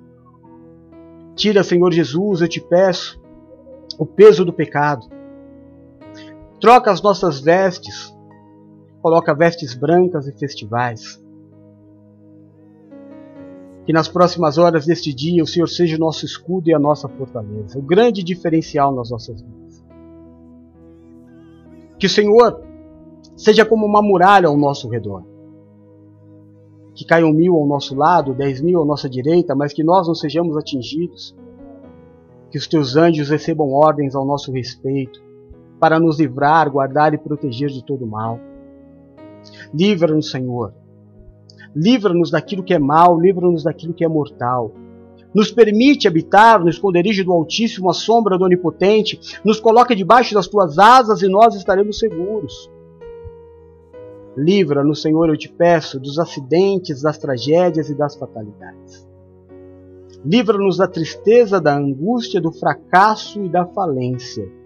Tira, 1.36 1.64
Senhor 1.64 1.92
Jesus, 1.92 2.42
eu 2.42 2.48
te 2.48 2.62
peço, 2.62 3.20
o 3.98 4.06
peso 4.06 4.46
do 4.46 4.54
pecado. 4.54 5.08
Troca 6.64 6.92
as 6.92 7.02
nossas 7.02 7.42
vestes, 7.42 8.16
coloca 9.02 9.36
vestes 9.36 9.74
brancas 9.74 10.30
e 10.30 10.32
festivais. 10.32 11.22
Que 13.86 13.92
nas 13.92 14.08
próximas 14.08 14.58
horas 14.58 14.86
deste 14.86 15.14
dia 15.14 15.44
o 15.44 15.46
Senhor 15.46 15.68
seja 15.68 15.98
o 15.98 16.00
nosso 16.00 16.26
escudo 16.26 16.70
e 16.70 16.74
a 16.74 16.80
nossa 16.80 17.10
fortaleza, 17.10 17.78
o 17.78 17.82
grande 17.82 18.24
diferencial 18.24 18.96
nas 18.96 19.10
nossas 19.10 19.42
vidas. 19.42 19.86
Que 22.00 22.06
o 22.06 22.10
Senhor 22.10 22.62
seja 23.36 23.66
como 23.66 23.86
uma 23.86 24.02
muralha 24.02 24.48
ao 24.48 24.56
nosso 24.56 24.88
redor. 24.88 25.26
Que 26.96 27.04
caiam 27.04 27.34
mil 27.34 27.58
ao 27.58 27.68
nosso 27.68 27.94
lado, 27.94 28.34
dez 28.34 28.62
mil 28.62 28.82
à 28.82 28.86
nossa 28.86 29.10
direita, 29.10 29.54
mas 29.54 29.74
que 29.74 29.84
nós 29.84 30.08
não 30.08 30.16
sejamos 30.16 30.56
atingidos 30.56 31.36
que 32.50 32.58
os 32.58 32.68
teus 32.68 32.96
anjos 32.96 33.30
recebam 33.30 33.74
ordens 33.74 34.16
ao 34.16 34.26
nosso 34.26 34.50
respeito, 34.50 35.33
para 35.84 36.00
nos 36.00 36.18
livrar, 36.18 36.72
guardar 36.72 37.14
e 37.14 37.18
proteger 37.18 37.68
de 37.68 37.84
todo 37.84 38.08
mal. 38.08 38.40
Livra-nos, 39.74 40.32
Senhor. 40.32 40.74
Livra-nos 41.76 42.32
daquilo 42.32 42.64
que 42.64 42.74
é 42.74 42.80
mal, 42.80 43.20
livra-nos 43.20 43.66
daquilo 43.66 43.94
que 43.94 44.06
é 44.06 44.08
mortal. 44.08 44.72
Nos 45.36 45.52
permite 45.52 46.08
habitar 46.08 46.62
no 46.62 46.70
esconderijo 46.70 47.26
do 47.26 47.34
Altíssimo, 47.34 47.90
a 47.90 47.94
sombra 47.94 48.38
do 48.38 48.46
Onipotente. 48.46 49.20
Nos 49.44 49.60
coloca 49.60 49.94
debaixo 49.94 50.34
das 50.34 50.48
tuas 50.48 50.80
asas 50.80 51.22
e 51.22 51.28
nós 51.28 51.54
estaremos 51.54 52.00
seguros. 52.00 52.72
Livra-nos, 54.38 55.02
Senhor, 55.02 55.28
eu 55.28 55.36
te 55.36 55.50
peço, 55.50 56.00
dos 56.00 56.18
acidentes, 56.18 57.02
das 57.02 57.18
tragédias 57.18 57.90
e 57.90 57.94
das 57.94 58.16
fatalidades. 58.16 59.06
Livra-nos 60.24 60.78
da 60.78 60.88
tristeza, 60.88 61.60
da 61.60 61.76
angústia, 61.76 62.40
do 62.40 62.54
fracasso 62.54 63.44
e 63.44 63.50
da 63.50 63.66
falência. 63.66 64.63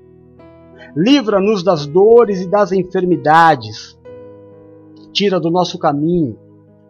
Livra-nos 1.00 1.62
das 1.62 1.86
dores 1.86 2.42
e 2.42 2.48
das 2.48 2.72
enfermidades. 2.72 3.96
Tira 5.14 5.40
do 5.40 5.52
nosso 5.52 5.78
caminho 5.78 6.40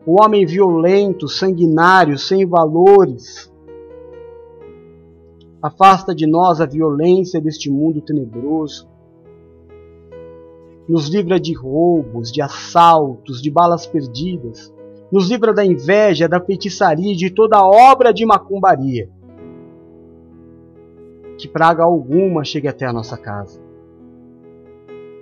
o 0.06 0.24
homem 0.24 0.46
violento, 0.46 1.28
sanguinário, 1.28 2.18
sem 2.18 2.46
valores. 2.46 3.52
Afasta 5.62 6.16
de 6.16 6.26
nós 6.26 6.62
a 6.62 6.66
violência 6.66 7.42
deste 7.42 7.70
mundo 7.70 8.00
tenebroso 8.00 8.88
nos 10.88 11.10
livra 11.10 11.38
de 11.38 11.54
roubos, 11.54 12.32
de 12.32 12.42
assaltos, 12.42 13.42
de 13.42 13.52
balas 13.52 13.86
perdidas, 13.86 14.74
nos 15.12 15.30
livra 15.30 15.54
da 15.54 15.66
inveja, 15.66 16.30
da 16.30 16.40
feitiçaria 16.40 17.12
e 17.12 17.18
de 17.18 17.30
toda 17.30 17.62
obra 17.62 18.14
de 18.14 18.26
macumbaria. 18.26 19.10
Que 21.38 21.50
praga 21.50 21.84
alguma 21.84 22.46
chegue 22.46 22.70
até 22.70 22.86
a 22.86 22.94
nossa 22.94 23.18
casa. 23.18 23.67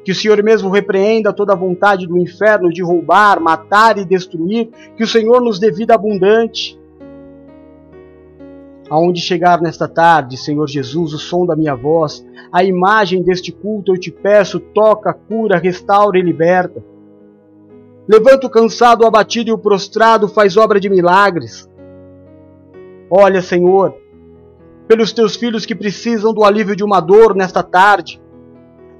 Que 0.05 0.11
o 0.11 0.15
Senhor 0.15 0.41
mesmo 0.43 0.69
repreenda 0.69 1.33
toda 1.33 1.53
a 1.53 1.57
vontade 1.57 2.05
do 2.05 2.15
inferno 2.15 2.69
de 2.69 2.83
roubar, 2.83 3.41
matar 3.41 3.97
e 3.97 4.05
destruir, 4.05 4.69
que 4.95 5.03
o 5.03 5.07
Senhor 5.07 5.41
nos 5.41 5.57
dê 5.57 5.71
vida 5.71 5.95
abundante. 5.95 6.79
Aonde 8.87 9.19
chegar 9.19 9.59
nesta 9.59 9.87
tarde, 9.87 10.37
Senhor 10.37 10.67
Jesus, 10.67 11.11
o 11.11 11.17
som 11.17 11.43
da 11.43 11.55
minha 11.55 11.73
voz, 11.73 12.23
a 12.51 12.63
imagem 12.63 13.23
deste 13.23 13.51
culto, 13.51 13.93
eu 13.93 13.99
te 13.99 14.11
peço, 14.11 14.59
toca, 14.59 15.11
cura, 15.11 15.57
restaura 15.57 16.19
e 16.19 16.21
liberta. 16.21 16.85
Levanta 18.07 18.45
o 18.45 18.51
cansado, 18.51 19.03
o 19.03 19.07
abatido 19.07 19.49
e 19.49 19.53
o 19.53 19.57
prostrado, 19.57 20.27
faz 20.27 20.55
obra 20.55 20.79
de 20.79 20.87
milagres. 20.87 21.67
Olha, 23.09 23.41
Senhor, 23.41 23.95
pelos 24.87 25.11
teus 25.11 25.35
filhos 25.35 25.65
que 25.65 25.73
precisam 25.73 26.31
do 26.31 26.43
alívio 26.43 26.75
de 26.75 26.83
uma 26.83 26.99
dor 26.99 27.35
nesta 27.35 27.63
tarde, 27.63 28.21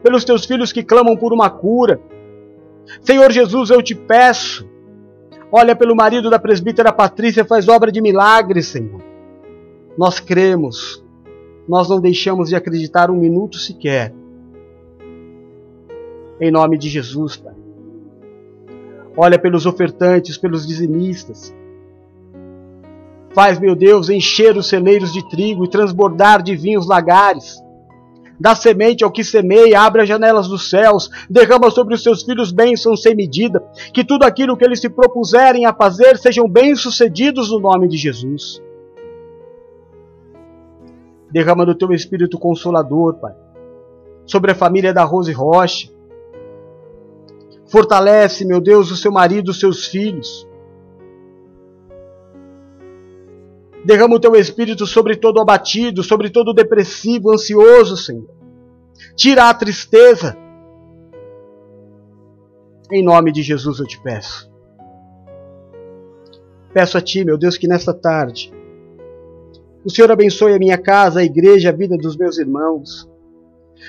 pelos 0.06 0.24
teus 0.24 0.46
filhos 0.46 0.72
que 0.72 0.84
clamam 0.84 1.18
por 1.18 1.34
uma 1.34 1.50
cura. 1.50 2.00
Senhor 3.02 3.32
Jesus, 3.32 3.72
eu 3.72 3.82
te 3.82 3.96
peço, 3.96 4.70
olha 5.52 5.76
pelo 5.76 5.96
marido 5.96 6.30
da 6.30 6.38
presbítera 6.38 6.94
Patrícia, 6.94 7.44
faz 7.44 7.68
obra 7.68 7.92
de 7.92 8.00
milagres, 8.00 8.68
Senhor. 8.68 9.02
Nós 9.98 10.20
cremos, 10.20 11.04
nós 11.68 11.90
não 11.90 12.00
deixamos 12.00 12.50
de 12.50 12.56
acreditar 12.56 13.10
um 13.10 13.16
minuto 13.16 13.58
sequer. 13.58 14.14
Em 16.40 16.52
nome 16.52 16.78
de 16.78 16.88
Jesus, 16.88 17.38
Pai. 17.38 17.56
Olha 19.18 19.40
pelos 19.40 19.66
ofertantes, 19.66 20.38
pelos 20.38 20.68
dizimistas. 20.68 21.52
Faz, 23.34 23.58
meu 23.58 23.76
Deus, 23.76 24.08
encher 24.08 24.56
os 24.56 24.70
celeiros 24.70 25.12
de 25.12 25.28
trigo 25.30 25.66
e 25.66 25.70
transbordar 25.70 26.44
de 26.44 26.56
vinhos 26.56 26.86
lagares. 26.86 27.65
Dá 28.40 28.54
semente 28.54 29.04
ao 29.04 29.12
que 29.12 29.24
semeia, 29.24 29.80
abre 29.82 30.02
as 30.02 30.08
janelas 30.08 30.48
dos 30.48 30.70
céus, 30.70 31.10
derrama 31.30 31.72
sobre 31.72 31.94
os 31.96 32.04
seus 32.04 32.24
filhos 32.24 32.52
bênçãos 32.52 33.02
sem 33.02 33.16
medida, 33.16 33.64
que 33.94 34.04
tudo 34.04 34.24
aquilo 34.24 34.58
que 34.58 34.66
eles 34.66 34.80
se 34.80 34.90
propuserem 34.90 35.66
a 35.66 35.74
fazer 35.74 36.18
sejam 36.18 36.48
bem-sucedidos 36.48 37.50
no 37.50 37.60
nome 37.60 37.88
de 37.88 37.98
Jesus. 37.98 38.62
Derrama 41.32 41.66
do 41.66 41.76
teu 41.76 41.92
Espírito 41.92 42.38
Consolador, 42.38 43.16
Pai, 43.16 43.34
sobre 44.26 44.52
a 44.52 44.56
família 44.56 44.94
da 44.94 45.04
Rose 45.04 45.32
Rocha. 45.32 45.90
Fortalece, 47.68 48.46
meu 48.46 48.62
Deus, 48.62 48.92
o 48.92 48.96
seu 48.96 49.12
marido, 49.12 49.50
os 49.50 49.60
seus 49.60 49.86
filhos. 49.86 50.45
Derrama 53.86 54.16
o 54.16 54.20
teu 54.20 54.36
Espírito 54.36 54.88
sobre 54.88 55.16
todo 55.16 55.40
abatido, 55.40 56.02
sobre 56.02 56.32
todo 56.32 56.56
depressivo, 56.56 57.32
ansioso, 57.32 57.96
Senhor. 57.96 58.28
Tira 59.16 59.48
a 59.48 59.54
tristeza. 59.54 60.36
Em 62.92 63.04
nome 63.04 63.32
de 63.32 63.44
Jesus 63.44 63.80
eu 63.80 63.86
te 63.86 64.02
peço. 64.02 64.52
Peço 66.74 66.98
a 66.98 67.02
Ti, 67.02 67.24
meu 67.24 67.38
Deus, 67.38 67.58
que 67.58 67.68
nesta 67.68 67.94
tarde 67.94 68.52
o 69.86 69.90
Senhor 69.90 70.12
abençoe 70.12 70.54
a 70.54 70.60
minha 70.60 70.80
casa, 70.80 71.20
a 71.20 71.24
igreja, 71.24 71.70
a 71.70 71.72
vida 71.72 71.96
dos 71.96 72.18
meus 72.18 72.40
irmãos. 72.40 73.08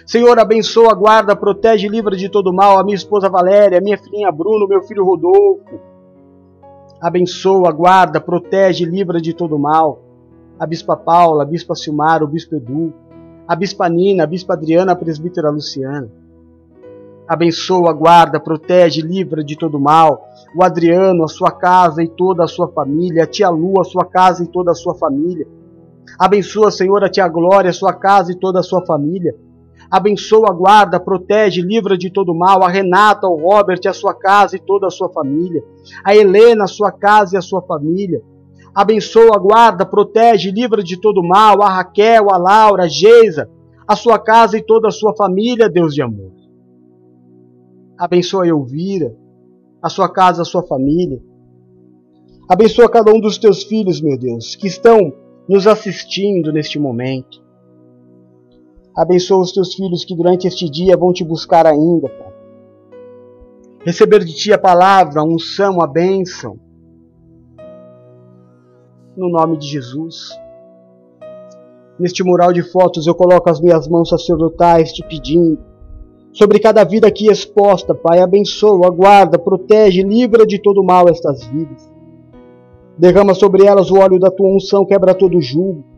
Senhor, 0.06 0.38
abençoa, 0.38 0.92
guarda, 0.92 1.34
protege 1.34 1.86
e 1.86 1.90
livra 1.90 2.14
de 2.14 2.28
todo 2.28 2.52
mal 2.52 2.78
a 2.78 2.84
minha 2.84 2.94
esposa 2.94 3.30
Valéria, 3.30 3.78
a 3.78 3.80
minha 3.80 3.96
filhinha 3.96 4.30
Bruno, 4.30 4.68
meu 4.68 4.82
filho 4.82 5.06
Rodolfo. 5.06 5.95
Abençoa, 7.06 7.70
guarda, 7.70 8.20
protege 8.20 8.84
livra 8.84 9.20
de 9.20 9.32
todo 9.32 9.56
mal 9.56 10.02
a 10.58 10.66
Bispa 10.66 10.96
Paula, 10.96 11.44
a 11.44 11.46
Bispa 11.46 11.76
Silmar, 11.76 12.20
o 12.20 12.26
Bispo 12.26 12.56
Edu, 12.56 12.92
a 13.46 13.54
Bispa 13.54 13.88
Nina, 13.88 14.24
a 14.24 14.26
Bispa 14.26 14.54
Adriana, 14.54 14.90
a 14.90 14.96
Presbítera 14.96 15.48
Luciana. 15.48 16.10
Abençoa, 17.28 17.92
guarda, 17.92 18.40
protege, 18.40 19.02
livra 19.02 19.44
de 19.44 19.56
todo 19.56 19.78
mal 19.78 20.26
o 20.52 20.64
Adriano, 20.64 21.22
a 21.22 21.28
sua 21.28 21.52
casa 21.52 22.02
e 22.02 22.08
toda 22.08 22.42
a 22.42 22.48
sua 22.48 22.66
família, 22.72 23.22
a 23.22 23.26
tia 23.26 23.50
Lu, 23.50 23.80
a 23.80 23.84
sua 23.84 24.04
casa 24.04 24.42
e 24.42 24.48
toda 24.48 24.72
a 24.72 24.74
sua 24.74 24.96
família 24.96 25.46
Abençoa, 26.18 26.70
Senhor, 26.70 27.04
a 27.04 27.10
tia 27.10 27.28
Glória, 27.28 27.70
a 27.70 27.74
sua 27.74 27.92
casa 27.92 28.32
e 28.32 28.34
toda 28.34 28.60
a 28.60 28.62
sua 28.62 28.84
família. 28.86 29.36
Abençoa, 29.90 30.52
guarda, 30.52 30.98
protege, 30.98 31.62
livra 31.62 31.96
de 31.96 32.10
todo 32.10 32.34
mal 32.34 32.62
a 32.62 32.68
Renata, 32.68 33.28
o 33.28 33.36
Robert, 33.36 33.80
a 33.86 33.92
sua 33.92 34.14
casa 34.14 34.56
e 34.56 34.58
toda 34.58 34.88
a 34.88 34.90
sua 34.90 35.08
família. 35.08 35.62
A 36.04 36.14
Helena, 36.14 36.64
a 36.64 36.68
sua 36.68 36.90
casa 36.90 37.36
e 37.36 37.38
a 37.38 37.42
sua 37.42 37.62
família. 37.62 38.20
Abençoa, 38.74 39.38
guarda, 39.38 39.86
protege, 39.86 40.50
livra 40.50 40.82
de 40.82 41.00
todo 41.00 41.22
mal 41.22 41.62
a 41.62 41.68
Raquel, 41.68 42.30
a 42.30 42.36
Laura, 42.36 42.84
a 42.84 42.88
Geisa, 42.88 43.48
a 43.86 43.96
sua 43.96 44.18
casa 44.18 44.58
e 44.58 44.62
toda 44.62 44.88
a 44.88 44.90
sua 44.90 45.14
família, 45.14 45.68
Deus 45.68 45.94
de 45.94 46.02
amor. 46.02 46.32
Abençoa 47.96 48.44
a 48.44 48.48
Elvira, 48.48 49.16
a 49.82 49.88
sua 49.88 50.12
casa, 50.12 50.42
a 50.42 50.44
sua 50.44 50.62
família. 50.62 51.22
Abençoa 52.48 52.90
cada 52.90 53.12
um 53.12 53.20
dos 53.20 53.38
teus 53.38 53.62
filhos, 53.62 54.00
meu 54.00 54.18
Deus, 54.18 54.54
que 54.54 54.66
estão 54.66 55.12
nos 55.48 55.66
assistindo 55.66 56.52
neste 56.52 56.78
momento. 56.78 57.45
Abençoa 58.96 59.42
os 59.42 59.52
teus 59.52 59.74
filhos 59.74 60.04
que 60.04 60.16
durante 60.16 60.46
este 60.46 60.70
dia 60.70 60.96
vão 60.96 61.12
te 61.12 61.22
buscar 61.22 61.66
ainda, 61.66 62.08
Pai. 62.08 62.32
Receber 63.84 64.24
de 64.24 64.34
ti 64.34 64.52
a 64.52 64.58
palavra, 64.58 65.20
a 65.20 65.24
unção, 65.24 65.82
a 65.82 65.86
bênção. 65.86 66.58
No 69.16 69.28
nome 69.28 69.58
de 69.58 69.66
Jesus. 69.68 70.30
Neste 71.98 72.24
mural 72.24 72.52
de 72.52 72.62
fotos 72.62 73.06
eu 73.06 73.14
coloco 73.14 73.50
as 73.50 73.60
minhas 73.60 73.86
mãos 73.86 74.08
sacerdotais 74.08 74.92
te 74.92 75.06
pedindo 75.06 75.58
sobre 76.32 76.58
cada 76.58 76.84
vida 76.84 77.06
aqui 77.06 77.30
exposta, 77.30 77.94
Pai. 77.94 78.20
Abençoa, 78.20 78.90
guarda, 78.90 79.38
protege, 79.38 80.02
livra 80.02 80.46
de 80.46 80.60
todo 80.60 80.84
mal 80.84 81.08
estas 81.08 81.44
vidas. 81.46 81.90
Derrama 82.98 83.32
sobre 83.32 83.64
elas 83.64 83.90
o 83.90 83.98
óleo 83.98 84.18
da 84.18 84.30
tua 84.30 84.48
unção, 84.48 84.84
quebra 84.84 85.14
todo 85.14 85.40
jugo. 85.40 85.95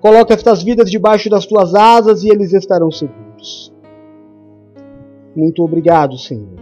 Coloca 0.00 0.32
estas 0.32 0.62
vidas 0.62 0.90
debaixo 0.90 1.28
das 1.28 1.44
tuas 1.44 1.74
asas 1.74 2.22
e 2.22 2.30
eles 2.30 2.54
estarão 2.54 2.90
seguros. 2.90 3.70
Muito 5.36 5.62
obrigado, 5.62 6.16
Senhor, 6.16 6.58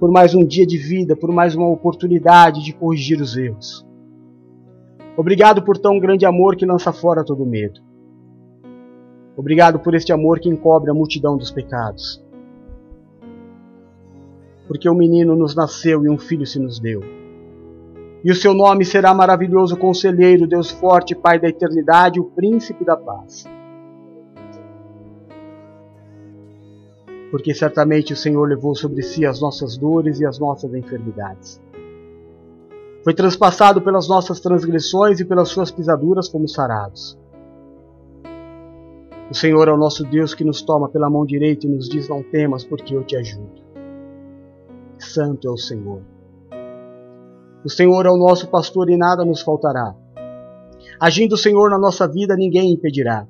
por 0.00 0.10
mais 0.10 0.34
um 0.34 0.44
dia 0.44 0.66
de 0.66 0.76
vida, 0.76 1.16
por 1.16 1.30
mais 1.32 1.54
uma 1.54 1.68
oportunidade 1.68 2.62
de 2.64 2.72
corrigir 2.72 3.20
os 3.20 3.36
erros. 3.36 3.86
Obrigado 5.16 5.62
por 5.62 5.78
tão 5.78 5.98
grande 5.98 6.26
amor 6.26 6.56
que 6.56 6.66
lança 6.66 6.92
fora 6.92 7.24
todo 7.24 7.46
medo. 7.46 7.80
Obrigado 9.36 9.78
por 9.78 9.94
este 9.94 10.12
amor 10.12 10.40
que 10.40 10.48
encobre 10.48 10.90
a 10.90 10.94
multidão 10.94 11.36
dos 11.36 11.52
pecados. 11.52 12.22
Porque 14.66 14.90
um 14.90 14.94
menino 14.94 15.36
nos 15.36 15.54
nasceu 15.54 16.04
e 16.04 16.10
um 16.10 16.18
filho 16.18 16.44
se 16.44 16.58
nos 16.58 16.80
deu 16.80 17.15
e 18.26 18.30
o 18.32 18.34
seu 18.34 18.52
nome 18.52 18.84
será 18.84 19.14
maravilhoso 19.14 19.76
conselheiro, 19.76 20.48
Deus 20.48 20.68
forte, 20.68 21.14
Pai 21.14 21.38
da 21.38 21.48
eternidade, 21.48 22.18
o 22.18 22.24
príncipe 22.24 22.84
da 22.84 22.96
paz. 22.96 23.44
Porque 27.30 27.54
certamente 27.54 28.12
o 28.12 28.16
Senhor 28.16 28.48
levou 28.48 28.74
sobre 28.74 29.00
si 29.02 29.24
as 29.24 29.40
nossas 29.40 29.76
dores 29.76 30.18
e 30.18 30.26
as 30.26 30.40
nossas 30.40 30.74
enfermidades. 30.74 31.62
Foi 33.04 33.14
transpassado 33.14 33.80
pelas 33.80 34.08
nossas 34.08 34.40
transgressões 34.40 35.20
e 35.20 35.24
pelas 35.24 35.48
suas 35.48 35.70
pisaduras 35.70 36.28
como 36.28 36.48
sarados. 36.48 37.16
O 39.30 39.34
Senhor 39.36 39.68
é 39.68 39.72
o 39.72 39.78
nosso 39.78 40.02
Deus 40.02 40.34
que 40.34 40.42
nos 40.42 40.62
toma 40.62 40.88
pela 40.88 41.08
mão 41.08 41.24
direita 41.24 41.68
e 41.68 41.70
nos 41.70 41.88
diz: 41.88 42.08
Não 42.08 42.24
temas, 42.24 42.64
porque 42.64 42.96
eu 42.96 43.04
te 43.04 43.16
ajudo. 43.16 43.62
Santo 44.98 45.46
é 45.46 45.50
o 45.52 45.56
Senhor. 45.56 46.15
O 47.66 47.68
Senhor 47.68 48.06
é 48.06 48.08
o 48.08 48.16
nosso 48.16 48.48
pastor 48.48 48.88
e 48.88 48.96
nada 48.96 49.24
nos 49.24 49.40
faltará. 49.42 49.92
Agindo 51.00 51.32
o 51.32 51.36
Senhor 51.36 51.68
na 51.68 51.76
nossa 51.76 52.06
vida, 52.06 52.36
ninguém 52.36 52.72
impedirá. 52.72 53.26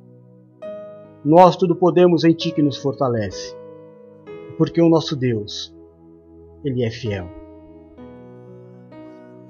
Nós 1.24 1.56
tudo 1.56 1.74
podemos 1.74 2.22
em 2.22 2.34
Ti 2.34 2.52
que 2.52 2.60
nos 2.60 2.76
fortalece. 2.76 3.56
Porque 4.58 4.78
o 4.82 4.90
nosso 4.90 5.16
Deus 5.16 5.74
Ele 6.62 6.84
é 6.84 6.90
fiel. 6.90 7.26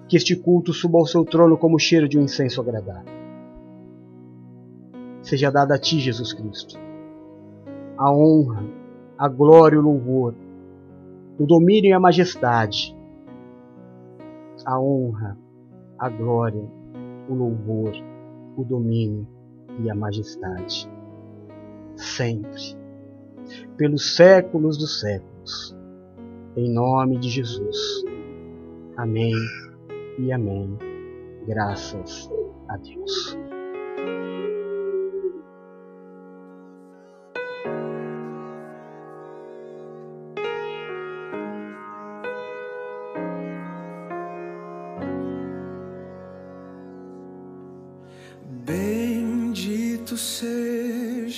Que 0.07 0.17
este 0.17 0.37
culto 0.37 0.73
suba 0.73 0.99
ao 0.99 1.07
seu 1.07 1.25
trono 1.25 1.59
como 1.59 1.75
o 1.75 1.81
cheiro 1.81 2.09
de 2.09 2.17
um 2.17 2.23
incenso 2.23 2.61
agradável. 2.61 3.13
Seja 5.21 5.51
dada 5.51 5.75
a 5.75 5.79
ti, 5.81 5.99
Jesus 5.99 6.33
Cristo, 6.33 6.79
a 7.99 8.13
honra, 8.13 8.63
a 9.19 9.27
glória 9.27 9.75
e 9.75 9.79
o 9.81 9.83
louvor, 9.83 10.33
o 11.41 11.45
domínio 11.45 11.89
e 11.89 11.93
a 11.93 11.99
majestade, 11.99 12.96
a 14.67 14.81
honra, 14.81 15.39
a 15.99 16.09
glória, 16.11 16.69
o 17.29 17.35
louvor, 17.35 17.93
o 18.57 18.65
domínio 18.65 19.27
e 19.81 19.89
a 19.89 19.95
majestade. 19.95 20.91
Sempre, 21.95 22.77
pelos 23.77 24.17
séculos 24.17 24.77
dos 24.77 25.01
séculos. 25.01 25.77
Em 26.57 26.73
nome 26.73 27.19
de 27.19 27.29
Jesus. 27.29 28.05
Amém 28.97 29.35
e 30.19 30.33
amém. 30.33 30.77
Graças 31.47 32.29
a 32.69 32.77
Deus. 32.79 33.39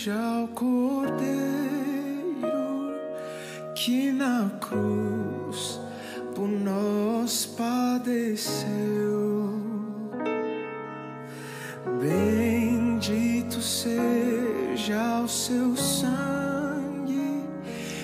Seja 0.08 0.42
o 0.42 0.48
Cordeiro 0.48 1.28
que 3.74 4.10
na 4.10 4.50
cruz 4.58 5.78
por 6.34 6.48
nós 6.48 7.44
padeceu. 7.44 8.68
Bendito 12.00 13.60
seja 13.60 15.20
o 15.22 15.28
seu 15.28 15.76
sangue. 15.76 17.44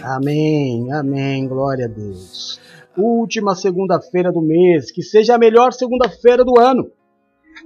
Amém, 0.03 0.93
amém, 0.93 1.49
glória 1.49 1.87
a 1.87 1.89
Deus. 1.89 2.61
Última 2.99 3.55
segunda-feira 3.55 4.31
do 4.31 4.43
mês, 4.43 4.91
que 4.91 5.03
seja 5.03 5.37
a 5.37 5.39
melhor 5.39 5.73
segunda-feira 5.73 6.45
do 6.45 6.61
ano. 6.61 6.91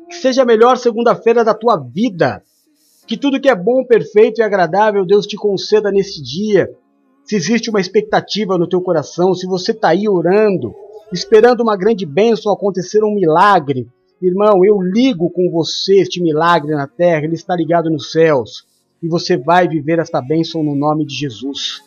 Que 0.08 0.14
seja 0.14 0.42
a 0.42 0.46
melhor 0.46 0.76
segunda-feira 0.76 1.44
da 1.44 1.54
tua 1.54 1.76
vida. 1.76 2.42
Que 3.08 3.16
tudo 3.16 3.40
que 3.40 3.48
é 3.48 3.54
bom, 3.54 3.86
perfeito 3.86 4.38
e 4.38 4.44
agradável 4.44 5.06
Deus 5.06 5.26
te 5.26 5.34
conceda 5.34 5.90
nesse 5.90 6.22
dia. 6.22 6.70
Se 7.24 7.36
existe 7.36 7.70
uma 7.70 7.80
expectativa 7.80 8.58
no 8.58 8.68
teu 8.68 8.82
coração, 8.82 9.34
se 9.34 9.46
você 9.46 9.72
está 9.72 9.88
aí 9.88 10.06
orando, 10.06 10.74
esperando 11.10 11.62
uma 11.62 11.74
grande 11.74 12.04
bênção 12.04 12.52
acontecer 12.52 13.02
um 13.02 13.14
milagre, 13.14 13.88
irmão, 14.20 14.62
eu 14.62 14.82
ligo 14.82 15.30
com 15.30 15.50
você 15.50 16.00
este 16.00 16.22
milagre 16.22 16.72
na 16.72 16.86
terra, 16.86 17.24
ele 17.24 17.34
está 17.34 17.56
ligado 17.56 17.88
nos 17.88 18.12
céus. 18.12 18.66
E 19.02 19.08
você 19.08 19.38
vai 19.38 19.66
viver 19.66 19.98
esta 19.98 20.20
bênção 20.20 20.62
no 20.62 20.74
nome 20.74 21.06
de 21.06 21.14
Jesus. 21.14 21.82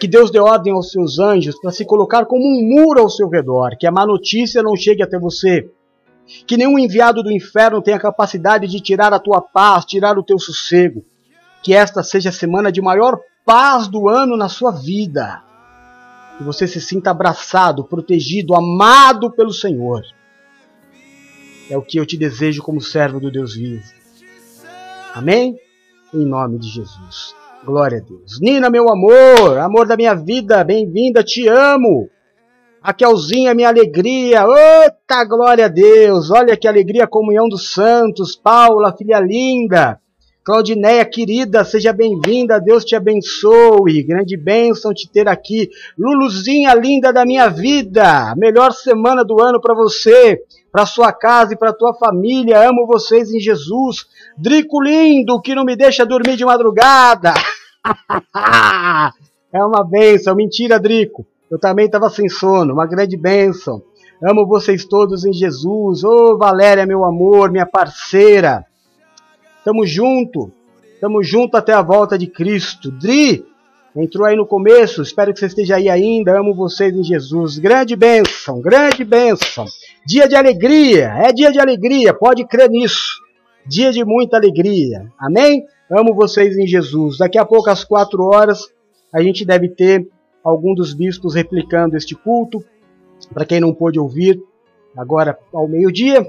Que 0.00 0.08
Deus 0.08 0.32
dê 0.32 0.40
ordem 0.40 0.72
aos 0.72 0.90
seus 0.90 1.20
anjos 1.20 1.56
para 1.60 1.70
se 1.70 1.84
colocar 1.84 2.26
como 2.26 2.42
um 2.44 2.68
muro 2.68 3.00
ao 3.00 3.08
seu 3.08 3.28
redor, 3.28 3.76
que 3.78 3.86
a 3.86 3.92
má 3.92 4.04
notícia 4.04 4.60
não 4.60 4.74
chegue 4.74 5.04
até 5.04 5.20
você. 5.20 5.70
Que 6.46 6.56
nenhum 6.56 6.78
enviado 6.78 7.22
do 7.22 7.30
inferno 7.30 7.82
tenha 7.82 7.98
capacidade 7.98 8.66
de 8.66 8.80
tirar 8.80 9.12
a 9.12 9.18
tua 9.18 9.40
paz, 9.40 9.84
tirar 9.84 10.18
o 10.18 10.22
teu 10.22 10.38
sossego. 10.38 11.04
Que 11.62 11.74
esta 11.74 12.02
seja 12.02 12.30
a 12.30 12.32
semana 12.32 12.70
de 12.70 12.80
maior 12.80 13.18
paz 13.44 13.86
do 13.86 14.08
ano 14.08 14.36
na 14.36 14.48
sua 14.48 14.72
vida. 14.72 15.42
Que 16.36 16.44
você 16.44 16.66
se 16.66 16.80
sinta 16.80 17.10
abraçado, 17.10 17.84
protegido, 17.84 18.54
amado 18.54 19.30
pelo 19.30 19.52
Senhor. 19.52 20.02
É 21.70 21.76
o 21.76 21.82
que 21.82 21.98
eu 21.98 22.06
te 22.06 22.16
desejo 22.16 22.62
como 22.62 22.80
servo 22.80 23.18
do 23.18 23.30
Deus 23.30 23.54
vivo. 23.54 23.82
Amém? 25.14 25.56
Em 26.12 26.26
nome 26.26 26.58
de 26.58 26.68
Jesus. 26.68 27.34
Glória 27.64 27.98
a 27.98 28.00
Deus. 28.00 28.38
Nina, 28.40 28.70
meu 28.70 28.88
amor, 28.88 29.58
amor 29.58 29.86
da 29.86 29.96
minha 29.96 30.14
vida, 30.14 30.62
bem-vinda, 30.62 31.24
te 31.24 31.48
amo. 31.48 32.08
Raquelzinha, 32.86 33.52
minha 33.52 33.66
alegria. 33.66 34.44
Eita, 34.44 35.24
glória 35.24 35.64
a 35.64 35.68
Deus. 35.68 36.30
Olha 36.30 36.56
que 36.56 36.68
alegria, 36.68 37.04
comunhão 37.04 37.48
dos 37.48 37.72
santos. 37.72 38.36
Paula, 38.36 38.96
filha 38.96 39.18
linda. 39.18 40.00
Claudineia, 40.44 41.04
querida, 41.04 41.64
seja 41.64 41.92
bem-vinda. 41.92 42.60
Deus 42.60 42.84
te 42.84 42.94
abençoe. 42.94 44.04
Grande 44.04 44.36
bênção 44.36 44.94
te 44.94 45.10
ter 45.10 45.26
aqui. 45.26 45.68
Luluzinha, 45.98 46.72
linda 46.74 47.12
da 47.12 47.26
minha 47.26 47.48
vida. 47.48 48.32
Melhor 48.36 48.70
semana 48.70 49.24
do 49.24 49.42
ano 49.42 49.60
para 49.60 49.74
você, 49.74 50.40
para 50.70 50.86
sua 50.86 51.12
casa 51.12 51.54
e 51.54 51.58
para 51.58 51.72
tua 51.72 51.92
família. 51.92 52.68
Amo 52.68 52.86
vocês 52.86 53.32
em 53.32 53.40
Jesus. 53.40 54.06
Drico 54.38 54.80
lindo, 54.80 55.42
que 55.42 55.56
não 55.56 55.64
me 55.64 55.74
deixa 55.74 56.06
dormir 56.06 56.36
de 56.36 56.44
madrugada. 56.44 57.34
é 59.52 59.64
uma 59.64 59.82
bênção. 59.82 60.36
Mentira, 60.36 60.78
Drico. 60.78 61.26
Eu 61.50 61.58
também 61.58 61.86
estava 61.86 62.08
sem 62.10 62.28
sono. 62.28 62.72
Uma 62.72 62.86
grande 62.86 63.16
bênção. 63.16 63.82
Amo 64.22 64.46
vocês 64.46 64.84
todos 64.84 65.24
em 65.24 65.32
Jesus. 65.32 66.02
Ô, 66.02 66.32
oh, 66.32 66.38
Valéria, 66.38 66.86
meu 66.86 67.04
amor, 67.04 67.50
minha 67.50 67.66
parceira. 67.66 68.64
Tamo 69.64 69.86
junto. 69.86 70.50
Tamo 71.00 71.22
junto 71.22 71.56
até 71.56 71.72
a 71.72 71.82
volta 71.82 72.16
de 72.16 72.26
Cristo. 72.26 72.90
Dri, 72.90 73.44
entrou 73.94 74.26
aí 74.26 74.34
no 74.34 74.46
começo. 74.46 75.02
Espero 75.02 75.32
que 75.32 75.38
você 75.38 75.46
esteja 75.46 75.76
aí 75.76 75.88
ainda. 75.88 76.38
Amo 76.38 76.54
vocês 76.54 76.94
em 76.94 77.04
Jesus. 77.04 77.58
Grande 77.58 77.94
bênção, 77.94 78.60
grande 78.60 79.04
bênção. 79.04 79.66
Dia 80.06 80.26
de 80.26 80.34
alegria. 80.34 81.12
É 81.18 81.32
dia 81.32 81.52
de 81.52 81.60
alegria. 81.60 82.14
Pode 82.14 82.46
crer 82.46 82.70
nisso. 82.70 83.20
Dia 83.66 83.92
de 83.92 84.04
muita 84.04 84.36
alegria. 84.36 85.06
Amém? 85.18 85.64
Amo 85.90 86.14
vocês 86.14 86.56
em 86.56 86.66
Jesus. 86.66 87.18
Daqui 87.18 87.38
a 87.38 87.44
pouco, 87.44 87.68
às 87.68 87.84
quatro 87.84 88.24
horas, 88.24 88.62
a 89.12 89.22
gente 89.22 89.44
deve 89.44 89.68
ter 89.68 90.08
algum 90.48 90.74
dos 90.74 90.94
bispos 90.94 91.34
replicando 91.34 91.96
este 91.96 92.14
culto. 92.14 92.64
Para 93.34 93.44
quem 93.44 93.60
não 93.60 93.74
pôde 93.74 93.98
ouvir, 93.98 94.40
agora 94.96 95.36
ao 95.52 95.66
meio-dia. 95.66 96.24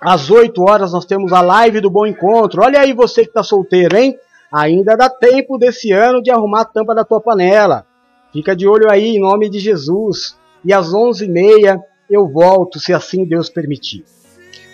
Às 0.00 0.30
8 0.30 0.62
horas 0.62 0.92
nós 0.92 1.04
temos 1.04 1.32
a 1.32 1.40
live 1.40 1.80
do 1.80 1.90
Bom 1.90 2.06
Encontro. 2.06 2.62
Olha 2.62 2.80
aí 2.80 2.92
você 2.92 3.22
que 3.22 3.28
está 3.28 3.42
solteiro, 3.42 3.96
hein? 3.96 4.18
Ainda 4.52 4.96
dá 4.96 5.08
tempo 5.08 5.56
desse 5.56 5.92
ano 5.92 6.22
de 6.22 6.30
arrumar 6.30 6.62
a 6.62 6.64
tampa 6.64 6.94
da 6.94 7.04
tua 7.04 7.20
panela. 7.20 7.86
Fica 8.32 8.54
de 8.54 8.66
olho 8.66 8.90
aí 8.90 9.16
em 9.16 9.20
nome 9.20 9.48
de 9.48 9.58
Jesus. 9.58 10.36
E 10.64 10.72
às 10.72 10.92
11h30 10.92 11.80
eu 12.10 12.28
volto, 12.28 12.78
se 12.78 12.92
assim 12.92 13.24
Deus 13.24 13.48
permitir. 13.48 14.04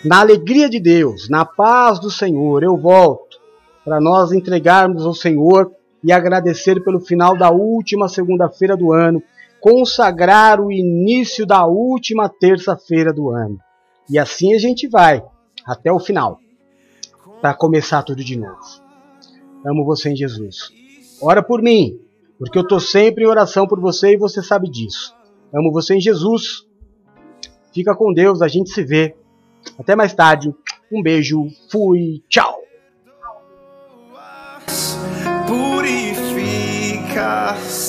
Na 0.03 0.19
alegria 0.19 0.69
de 0.69 0.79
Deus, 0.79 1.29
na 1.29 1.45
paz 1.45 1.99
do 1.99 2.09
Senhor, 2.09 2.63
eu 2.63 2.75
volto 2.75 3.37
para 3.85 4.01
nós 4.01 4.31
entregarmos 4.31 5.05
ao 5.05 5.13
Senhor 5.13 5.71
e 6.03 6.11
agradecer 6.11 6.83
pelo 6.83 6.99
final 6.99 7.37
da 7.37 7.49
última 7.49 8.07
segunda-feira 8.07 8.75
do 8.77 8.93
ano, 8.93 9.21
consagrar 9.59 10.61
o 10.61 10.71
início 10.71 11.45
da 11.45 11.65
última 11.65 12.29
terça-feira 12.29 13.11
do 13.11 13.29
ano. 13.29 13.59
E 14.09 14.17
assim 14.17 14.53
a 14.53 14.59
gente 14.59 14.87
vai 14.87 15.23
até 15.65 15.91
o 15.91 15.99
final, 15.99 16.39
para 17.41 17.53
começar 17.53 18.03
tudo 18.03 18.23
de 18.23 18.37
novo. 18.37 18.57
Amo 19.65 19.83
você 19.83 20.09
em 20.09 20.15
Jesus. 20.15 20.69
Ora 21.21 21.43
por 21.43 21.61
mim, 21.61 21.99
porque 22.37 22.57
eu 22.57 22.63
estou 22.63 22.79
sempre 22.79 23.23
em 23.23 23.27
oração 23.27 23.67
por 23.67 23.79
você 23.79 24.13
e 24.13 24.17
você 24.17 24.41
sabe 24.41 24.69
disso. 24.69 25.13
Amo 25.53 25.71
você 25.71 25.95
em 25.95 26.01
Jesus. 26.01 26.65
Fica 27.73 27.95
com 27.95 28.13
Deus, 28.13 28.41
a 28.41 28.47
gente 28.47 28.69
se 28.69 28.83
vê. 28.83 29.15
Até 29.77 29.95
mais 29.95 30.13
tarde. 30.13 30.53
Um 30.91 31.01
beijo, 31.01 31.47
fui, 31.69 32.23
tchau. 32.29 32.66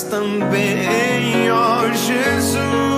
Também, 0.09 1.51
ó 1.51 1.87
Jesus. 1.93 2.88